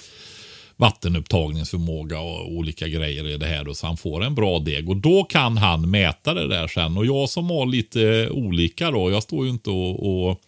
vattenupptagningsförmåga 0.76 2.20
och 2.20 2.52
olika 2.52 2.88
grejer 2.88 3.28
i 3.28 3.38
det 3.38 3.46
här. 3.46 3.64
Då, 3.64 3.74
så 3.74 3.88
han 3.88 3.98
får 3.98 4.24
en 4.24 4.36
bra 4.36 4.60
deg. 4.60 4.90
Och 4.90 4.98
då 4.98 5.24
kan 5.24 5.58
han 5.58 5.90
mäta 5.90 6.34
det 6.34 6.48
där 6.48 6.68
sen. 6.68 6.98
Och 6.98 7.06
jag 7.06 7.30
som 7.30 7.50
har 7.50 7.66
lite 7.66 8.30
olika 8.30 8.92
då. 8.92 9.12
Jag 9.12 9.24
står 9.24 9.46
ju 9.46 9.52
inte 9.52 9.70
och, 9.70 10.30
och 10.30 10.42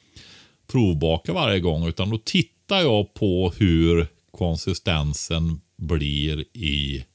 provbakar 0.72 1.34
varje 1.34 1.60
gång. 1.60 1.88
Utan 1.88 2.10
då 2.10 2.18
tittar 2.18 2.80
jag 2.80 3.14
på 3.14 3.54
hur 3.58 4.08
konsistensen 4.32 5.62
blir 5.78 6.58
i 6.58 7.06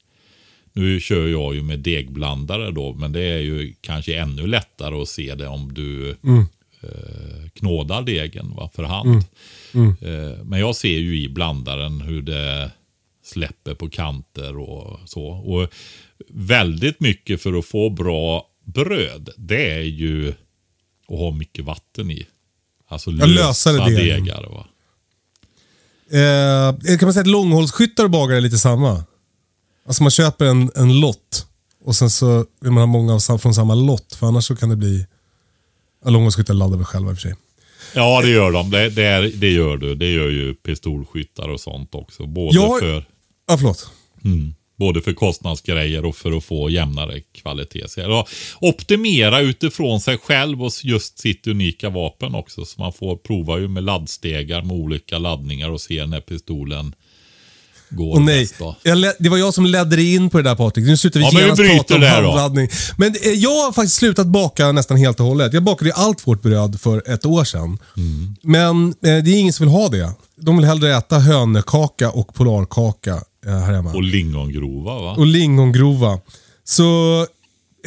nu 0.73 1.01
kör 1.01 1.27
jag 1.27 1.55
ju 1.55 1.63
med 1.63 1.79
degblandare 1.79 2.71
då, 2.71 2.93
men 2.93 3.13
det 3.13 3.23
är 3.23 3.39
ju 3.39 3.75
kanske 3.81 4.19
ännu 4.19 4.47
lättare 4.47 5.03
att 5.03 5.09
se 5.09 5.35
det 5.35 5.47
om 5.47 5.75
du 5.75 6.11
eh, 6.81 7.51
knådar 7.55 8.03
degen 8.03 8.55
va, 8.55 8.71
för 8.75 8.83
hand. 8.83 9.09
Eh, 10.01 10.45
men 10.45 10.61
jag 10.61 10.77
ser 10.77 10.99
ju 10.99 11.23
i 11.23 11.29
blandaren 11.29 12.01
hur 12.01 12.23
det 12.23 12.71
släpper 13.25 13.75
på 13.75 13.89
kanter 13.89 14.59
och 14.59 15.01
så. 15.05 15.25
Och 15.27 15.69
väldigt 16.29 17.01
mycket 17.01 17.43
för 17.43 17.59
att 17.59 17.67
få 17.67 17.91
bra 17.91 18.47
bröd, 18.65 19.31
det 19.37 19.71
är 19.71 19.83
ju 19.83 20.29
att 21.09 21.19
ha 21.19 21.31
mycket 21.31 21.65
vatten 21.65 22.11
i. 22.11 22.27
Alltså 22.89 23.11
lösa 23.11 23.73
degar. 23.97 24.43
Va? 24.43 24.67
Eh, 26.11 26.97
kan 26.99 27.07
man 27.07 27.13
säga 27.13 27.21
att 27.21 27.27
långhållsskyttar 27.27 28.05
och 28.05 28.11
bagare 28.11 28.37
är 28.37 28.41
lite 28.41 28.59
samma? 28.59 29.05
Alltså 29.87 30.03
man 30.03 30.11
köper 30.11 30.45
en, 30.45 30.71
en 30.75 31.01
lott 31.01 31.47
och 31.85 31.97
sen 31.97 32.11
så 32.11 32.45
vill 32.61 32.73
man 32.73 32.81
ha 32.81 32.87
många 32.87 33.15
av, 33.15 33.39
från 33.39 33.55
samma 33.55 33.75
lott. 33.75 34.15
För 34.15 34.27
annars 34.27 34.45
så 34.47 34.57
kan 34.57 34.69
det 34.69 34.77
bli... 34.77 35.07
Ja, 36.05 36.11
långhållsskyttar 36.11 36.55
laddar 36.55 36.77
väl 36.77 36.85
själva 36.87 37.11
i 37.11 37.15
och 37.15 37.17
för 37.17 37.23
sig. 37.29 37.35
Ja, 37.95 38.23
det 38.23 38.29
gör 38.29 38.53
de. 38.53 38.71
Det, 38.71 38.91
det, 38.91 39.05
är, 39.05 39.23
det 39.23 39.51
gör 39.51 39.77
du. 39.77 39.95
Det 39.95 40.13
gör 40.13 40.29
ju 40.29 40.55
pistolskyttar 40.55 41.49
och 41.49 41.61
sånt 41.61 41.95
också. 41.95 42.27
Både, 42.27 42.57
Jag 42.57 42.81
för, 42.81 43.07
Ja, 43.49 43.57
förlåt. 43.57 43.91
Både 44.77 45.01
för 45.01 45.13
kostnadsgrejer 45.13 46.05
och 46.05 46.17
för 46.17 46.37
att 46.37 46.45
få 46.45 46.71
jämnare 46.71 47.21
kvalitet. 47.21 47.89
Så, 47.89 48.01
ja, 48.01 48.27
optimera 48.61 49.41
utifrån 49.41 50.01
sig 50.01 50.19
själv 50.19 50.63
och 50.63 50.73
just 50.83 51.19
sitt 51.19 51.47
unika 51.47 51.91
vapen 51.91 52.35
också. 52.35 52.65
Så 52.65 52.81
man 52.81 52.93
får 52.93 53.17
prova 53.17 53.59
ju 53.59 53.69
med 53.69 53.85
laddstegar 53.85 54.63
med 54.63 54.77
olika 54.77 55.19
laddningar 55.19 55.71
och 55.71 55.81
se 55.81 56.07
när 56.07 56.21
pistolen 56.21 56.95
går 57.89 58.15
Och 58.15 58.23
nej, 58.23 58.49
det 59.19 59.29
var 59.29 59.37
jag 59.37 59.55
som 59.55 59.67
ledde 59.67 59.97
dig 59.97 60.15
in 60.15 60.31
på 60.31 60.37
det 60.37 60.43
där 60.43 60.55
Patrik. 60.55 60.87
Nu 60.87 60.97
slutar 60.97 61.21
vi 61.21 61.27
Ja, 61.27 61.31
men 61.33 61.57
vi 61.57 61.63
genast 61.69 61.89
prata 61.89 61.95
om 61.95 62.03
handladdning. 62.03 62.69
Men 62.97 63.15
eh, 63.23 63.31
jag 63.31 63.51
har 63.65 63.73
faktiskt 63.73 63.97
slutat 63.97 64.27
baka 64.27 64.73
nästan 64.73 64.97
helt 64.97 65.21
och 65.21 65.27
hållet. 65.27 65.53
Jag 65.53 65.63
bakade 65.63 65.91
ju 65.91 65.95
allt 65.97 66.27
vårt 66.27 66.43
bröd 66.43 66.81
för 66.81 67.13
ett 67.13 67.27
år 67.27 67.45
sedan. 67.45 67.79
Mm. 67.97 68.37
Men 68.43 68.89
eh, 68.89 69.25
det 69.25 69.31
är 69.31 69.39
ingen 69.39 69.53
som 69.53 69.67
vill 69.67 69.75
ha 69.75 69.89
det. 69.89 70.11
De 70.37 70.57
vill 70.57 70.67
hellre 70.67 70.97
äta 70.97 71.19
hönökaka 71.19 72.11
och 72.11 72.35
polarkaka 72.35 73.21
här 73.51 73.75
hemma. 73.75 73.93
Och 73.93 74.03
lingongrova 74.03 75.01
va? 75.01 75.15
och 75.19 75.27
lingongrova. 75.27 76.21
Så 76.65 77.21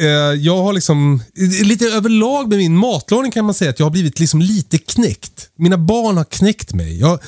eh, 0.00 0.06
jag 0.38 0.62
har 0.62 0.72
liksom, 0.72 1.22
lite 1.64 1.84
överlag 1.84 2.48
med 2.48 2.58
min 2.58 2.76
matlagning 2.76 3.32
kan 3.32 3.44
man 3.44 3.54
säga 3.54 3.70
att 3.70 3.78
jag 3.78 3.86
har 3.86 3.90
blivit 3.90 4.20
liksom 4.20 4.40
lite 4.40 4.78
knäckt. 4.78 5.50
Mina 5.56 5.78
barn 5.78 6.16
har 6.16 6.24
knäckt 6.24 6.72
mig. 6.72 7.00
Jag, 7.00 7.18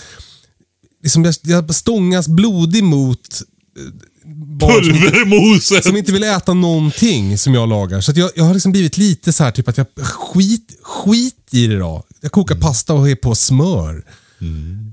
liksom, 1.02 1.24
jag, 1.24 1.34
jag 1.42 1.74
stångas 1.74 2.28
blodig 2.28 2.84
mot 2.84 3.42
eh, 3.78 4.08
barn 4.58 4.84
som 4.84 5.74
inte, 5.74 5.88
som 5.88 5.96
inte 5.96 6.12
vill 6.12 6.22
äta 6.22 6.54
någonting 6.54 7.38
som 7.38 7.54
jag 7.54 7.68
lagar. 7.68 8.00
Så 8.00 8.12
jag, 8.14 8.30
jag 8.36 8.44
har 8.44 8.54
liksom 8.54 8.72
blivit 8.72 8.98
lite 8.98 9.32
så 9.32 9.44
här 9.44 9.50
typ 9.50 9.68
att 9.68 9.78
jag 9.78 9.86
skit, 9.96 10.78
skit 10.82 11.48
i 11.52 11.66
det 11.66 11.78
då. 11.78 12.04
Jag 12.20 12.32
kokar 12.32 12.54
pasta 12.56 12.94
och 12.94 13.00
har 13.00 13.14
på 13.14 13.34
smör. 13.34 14.04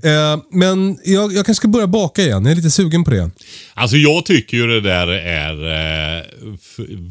Eh, 0.04 0.42
men 0.50 0.98
jag, 1.04 1.32
jag 1.32 1.46
kanske 1.46 1.54
ska 1.54 1.68
börja 1.68 1.86
baka 1.86 2.22
igen. 2.22 2.44
Jag 2.44 2.52
är 2.52 2.56
lite 2.56 2.70
sugen 2.70 3.04
på 3.04 3.10
det. 3.10 3.30
Alltså 3.74 3.96
jag 3.96 4.26
tycker 4.26 4.56
ju 4.56 4.66
det 4.66 4.80
där 4.80 5.08
är 5.08 6.18
eh, 6.18 6.24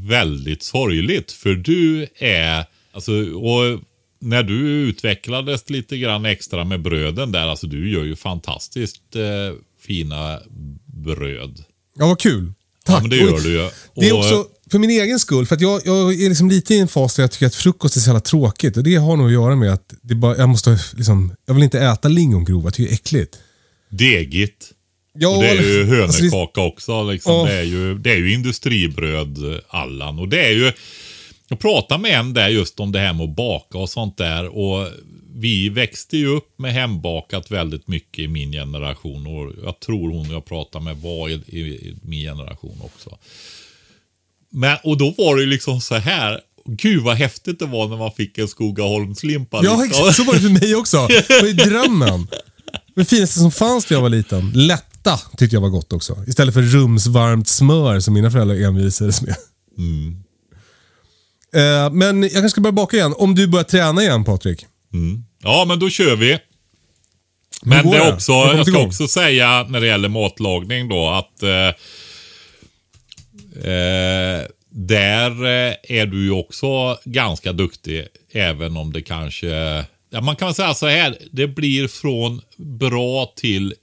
väldigt 0.10 0.64
sorgligt. 0.64 1.32
För 1.32 1.54
du 1.54 2.08
är, 2.16 2.66
alltså, 2.92 3.12
och 3.34 3.80
när 4.22 4.44
du 4.44 4.60
utvecklades 4.70 5.70
lite 5.70 5.98
grann 5.98 6.26
extra 6.26 6.64
med 6.64 6.82
bröden 6.82 7.32
där, 7.32 7.48
alltså 7.48 7.68
du 7.68 7.92
gör 7.92 8.04
ju 8.04 8.16
fantastiskt 8.16 9.16
eh, 9.16 9.58
fina 9.82 10.40
bröd. 10.86 11.64
Ja, 11.96 12.08
vad 12.08 12.20
kul. 12.20 12.54
Tack. 12.90 12.98
Ja, 12.98 13.02
men 13.02 13.10
det 13.10 13.16
gör 13.16 13.34
Och 13.34 13.42
du 13.42 13.52
ju. 13.52 13.70
Det 13.96 14.08
är 14.10 14.14
Och- 14.14 14.20
också 14.20 14.46
för 14.72 14.80
min 14.80 14.90
egen 14.90 15.20
skull. 15.20 15.46
För 15.46 15.56
att 15.56 15.62
jag, 15.62 15.82
jag 15.86 16.14
är 16.14 16.30
liksom 16.30 16.50
lite 16.50 16.74
i 16.74 16.80
en 16.80 16.88
fas 16.88 17.16
där 17.16 17.24
jag 17.24 17.32
tycker 17.32 17.46
att 17.46 17.56
frukost 17.56 17.96
är 17.96 18.00
så 18.00 18.08
jävla 18.10 18.20
tråkigt. 18.22 18.78
Och 18.78 18.84
det 18.84 18.96
har 18.96 19.18
nog 19.18 19.26
att 19.28 19.34
göra 19.34 19.56
med 19.56 19.74
att 19.74 19.94
det 20.02 20.16
bara, 20.16 20.38
jag 20.38 20.50
måste 20.50 20.80
liksom, 20.98 21.36
jag 21.46 21.54
vill 21.54 21.64
inte 21.64 21.80
äta 21.80 22.08
lingongrova. 22.08 22.66
Jag 22.68 22.74
tycker 22.74 22.90
det 22.90 22.94
är 22.94 22.96
äckligt. 22.96 23.38
Degigt. 23.92 24.72
Ja, 25.14 25.28
Och 25.38 25.44
det 25.44 25.50
är 25.50 25.54
ju 25.54 26.04
alltså 26.04 26.22
det- 26.24 26.30
hönökaka 26.30 26.62
också. 26.62 27.04
Liksom. 27.04 27.34
Ja. 27.34 27.46
Det, 27.46 27.54
är 27.60 27.64
ju, 27.64 27.98
det 27.98 28.12
är 28.12 28.16
ju 28.18 28.34
industribröd, 28.34 29.38
eh, 29.54 29.60
Allan. 29.70 30.20
Och 30.20 30.28
det 30.30 30.46
är 30.46 30.52
ju... 30.52 30.72
Jag 31.50 31.60
pratade 31.60 32.02
med 32.02 32.20
en 32.20 32.34
där 32.34 32.48
just 32.50 32.80
om 32.80 32.92
det 32.92 33.00
här 33.00 33.14
med 33.14 33.24
att 33.24 33.36
baka 33.36 33.78
och 33.78 33.90
sånt 33.90 34.18
där. 34.18 34.58
Och 34.58 34.88
vi 35.36 35.70
växte 35.70 36.18
ju 36.18 36.28
upp 36.28 36.60
med 36.60 36.74
hembakat 36.74 37.52
väldigt 37.52 37.88
mycket 37.88 38.20
i 38.20 38.28
min 38.28 38.52
generation. 38.52 39.28
Och 39.28 39.54
jag 39.64 39.80
tror 39.80 40.12
hon 40.12 40.30
jag 40.32 40.46
pratade 40.46 40.86
med 40.86 40.98
var 40.98 41.30
i, 41.30 41.34
i, 41.34 41.60
i 41.60 41.96
min 42.02 42.22
generation 42.22 42.78
också. 42.82 43.18
Men, 44.50 44.78
och 44.84 44.98
då 44.98 45.14
var 45.18 45.36
det 45.36 45.42
ju 45.42 45.48
liksom 45.48 45.82
så 45.82 45.96
här. 45.96 46.42
Gud 46.66 47.04
vad 47.04 47.16
häftigt 47.16 47.60
det 47.60 47.66
var 47.66 47.88
när 47.88 47.98
man 47.98 48.12
fick 48.12 48.38
en 48.38 48.48
Skogaholmslimpa. 48.48 49.62
Ja, 49.64 49.82
liksom. 49.84 49.86
exakt. 49.86 50.16
så 50.18 50.24
var 50.24 50.34
det 50.34 50.40
för 50.40 50.50
mig 50.50 50.76
också. 50.76 51.08
Det 51.08 51.42
var 51.42 51.48
ju 51.48 51.54
drömmen. 51.54 52.28
Det 52.96 53.06
finaste 53.06 53.40
som 53.40 53.52
fanns 53.52 53.90
när 53.90 53.98
jag 53.98 54.02
var 54.02 54.10
liten. 54.10 54.52
Lätta 54.56 55.20
tyckte 55.38 55.56
jag 55.56 55.62
var 55.62 55.70
gott 55.70 55.94
också. 55.94 56.24
Istället 56.28 56.54
för 56.54 56.62
rumsvarmt 56.62 57.48
smör 57.48 58.00
som 58.00 58.14
mina 58.14 58.32
föräldrar 58.32 58.56
envisades 58.56 59.22
med. 59.22 59.36
Mm. 59.78 60.24
Eh, 61.56 61.92
Men 61.92 62.22
jag 62.24 62.32
kanske 62.32 62.50
ska 62.50 62.62
börja 62.62 62.72
baka 62.74 62.98
igen. 62.98 63.14
Om 63.18 63.36
du 63.36 63.48
börjar 63.48 63.64
träna 63.64 64.02
igen 64.02 64.24
Patrik. 64.24 64.66
Ja, 65.44 65.66
men 65.68 65.80
då 65.80 65.90
kör 65.90 66.16
vi. 66.16 66.40
Men 67.64 67.90
det 67.90 67.98
är 67.98 68.14
också, 68.14 68.32
kommit 68.32 68.58
jag 68.58 68.66
ska 68.68 68.76
igång? 68.76 68.88
också 68.88 69.08
säga 69.08 69.66
när 69.70 69.82
det 69.82 69.88
gäller 69.88 70.10
matlagning 70.10 70.90
då 70.90 71.10
att 71.10 71.44
eh, 71.44 71.68
eh, 73.72 74.42
där 74.72 75.32
eh, 75.46 75.74
är 75.84 76.06
du 76.06 76.24
ju 76.24 76.32
också 76.32 76.98
ganska 77.06 77.54
duktig. 77.54 78.08
Även 78.32 78.78
om 78.78 78.94
det 78.94 79.02
kanske, 79.02 79.48
ja, 80.10 80.22
man 80.22 80.36
kan 80.36 80.54
säga 80.54 80.74
så 80.74 80.88
här, 80.88 81.18
det 81.32 81.48
blir 81.48 81.88
från 81.88 82.42
bra 82.58 83.34
till 83.36 83.74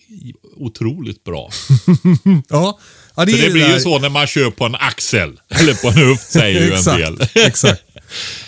otroligt 0.57 1.25
bra. 1.25 1.51
Ja, 2.49 2.79
ja 3.17 3.25
det, 3.25 3.43
det 3.43 3.51
blir 3.51 3.75
ju 3.75 3.81
så 3.81 3.99
när 3.99 4.09
man 4.09 4.27
kör 4.27 4.51
på 4.51 4.65
en 4.65 4.75
axel, 4.75 5.41
eller 5.49 5.75
på 5.75 5.89
en 5.89 6.09
höft 6.09 6.31
säger 6.31 6.61
ju 6.61 6.73
en 6.73 7.17
del. 7.17 7.29
exakt. 7.47 7.83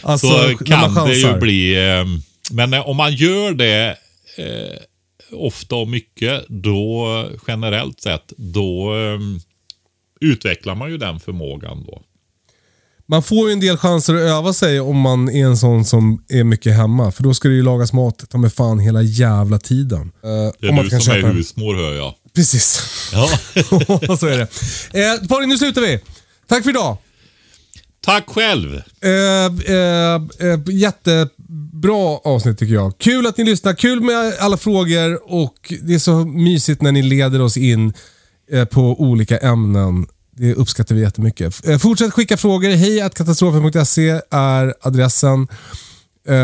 Alltså, 0.02 0.26
så 0.28 0.64
kan 0.64 0.94
det 1.08 1.16
ju 1.16 1.38
bli... 1.38 1.88
Eh, 1.88 2.04
men 2.50 2.74
eh, 2.74 2.88
om 2.88 2.96
man 2.96 3.14
gör 3.14 3.52
det 3.52 3.96
eh, 4.36 4.78
ofta 5.32 5.76
och 5.76 5.88
mycket, 5.88 6.44
då 6.48 7.06
generellt 7.46 8.00
sett, 8.00 8.32
då 8.36 8.94
eh, 8.96 9.18
utvecklar 10.20 10.74
man 10.74 10.90
ju 10.90 10.98
den 10.98 11.20
förmågan 11.20 11.84
då. 11.86 12.02
Man 13.10 13.22
får 13.22 13.48
ju 13.48 13.52
en 13.52 13.60
del 13.60 13.76
chanser 13.76 14.14
att 14.14 14.20
öva 14.20 14.52
sig 14.52 14.80
om 14.80 14.96
man 14.96 15.28
är 15.28 15.44
en 15.44 15.56
sån 15.56 15.84
som 15.84 16.24
är 16.28 16.44
mycket 16.44 16.76
hemma. 16.76 17.12
För 17.12 17.22
då 17.22 17.34
ska 17.34 17.48
det 17.48 17.54
ju 17.54 17.62
lagas 17.62 17.92
mat 17.92 18.30
ta 18.30 18.38
med 18.38 18.52
fan 18.52 18.78
hela 18.78 19.02
jävla 19.02 19.58
tiden. 19.58 20.00
Eh, 20.00 20.28
Det 20.60 20.66
är 20.66 20.68
om 20.68 20.74
man 20.74 20.84
du 20.84 20.90
kan 20.90 21.00
som 21.00 21.14
är 21.14 21.22
husmor 21.32 21.74
hör 21.74 21.94
jag. 21.94 22.14
Precis. 22.34 22.82
Ja. 23.12 23.28
så 24.18 24.26
är 24.26 24.38
det. 24.38 24.48
Eh, 25.00 25.28
Patrik, 25.28 25.48
nu 25.48 25.58
slutar 25.58 25.80
vi. 25.80 26.00
Tack 26.46 26.62
för 26.62 26.70
idag. 26.70 26.98
Tack 28.04 28.30
själv! 28.30 28.82
Eh, 29.00 29.10
eh, 29.74 30.14
eh, 30.38 30.60
jättebra 30.66 32.18
avsnitt 32.24 32.58
tycker 32.58 32.74
jag. 32.74 32.98
Kul 32.98 33.26
att 33.26 33.36
ni 33.36 33.44
lyssnar, 33.44 33.74
kul 33.74 34.00
med 34.00 34.34
alla 34.40 34.56
frågor 34.56 35.32
och 35.32 35.72
det 35.82 35.94
är 35.94 35.98
så 35.98 36.24
mysigt 36.24 36.82
när 36.82 36.92
ni 36.92 37.02
leder 37.02 37.40
oss 37.40 37.56
in 37.56 37.92
eh, 38.52 38.64
på 38.64 38.80
olika 39.00 39.38
ämnen. 39.38 40.06
Det 40.36 40.54
uppskattar 40.54 40.94
vi 40.94 41.00
jättemycket. 41.00 41.68
Eh, 41.68 41.78
fortsätt 41.78 42.12
skicka 42.12 42.36
frågor. 42.36 42.70
Hej 42.70 43.10
katastrofen.se 43.14 44.20
är 44.30 44.74
adressen. 44.80 45.48
Uh, 46.30 46.34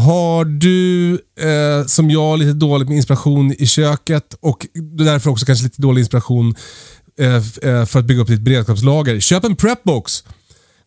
har 0.00 0.44
du, 0.44 1.12
uh, 1.12 1.86
som 1.86 2.10
jag, 2.10 2.38
lite 2.38 2.52
dåligt 2.52 2.88
med 2.88 2.96
inspiration 2.96 3.52
i 3.58 3.66
köket 3.66 4.34
och 4.40 4.66
därför 4.74 5.30
också 5.30 5.46
kanske 5.46 5.64
lite 5.64 5.82
dålig 5.82 6.00
inspiration 6.00 6.54
uh, 7.20 7.40
för 7.86 7.98
att 7.98 8.04
bygga 8.04 8.22
upp 8.22 8.28
ditt 8.28 8.40
beredskapslager. 8.40 9.20
Köp 9.20 9.44
en 9.44 9.56
prepbox. 9.56 10.24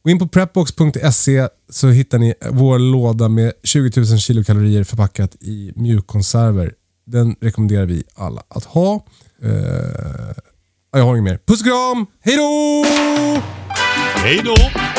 Gå 0.04 0.10
in 0.10 0.20
på 0.20 0.28
prepbox.se 0.28 1.48
så 1.70 1.88
hittar 1.88 2.20
ni 2.20 2.34
vår 2.50 2.80
låda 2.80 3.30
med 3.30 3.54
20 3.64 4.00
000 4.00 4.20
kilokalorier 4.20 4.84
förpackat 4.84 5.36
i 5.40 5.72
mjukkonserver. 5.76 6.74
Den 7.06 7.36
rekommenderar 7.42 7.86
vi 7.86 8.04
alla 8.16 8.44
att 8.50 8.66
ha. 8.66 9.06
Jag 10.92 11.04
har 11.04 11.16
inget 11.16 11.24
mer. 11.24 11.40
Puss 11.48 11.62
och 11.62 11.66
kram! 11.66 12.06
Hej 12.22 12.38
då! 12.38 12.86
Hej 14.16 14.42
då! 14.46 14.99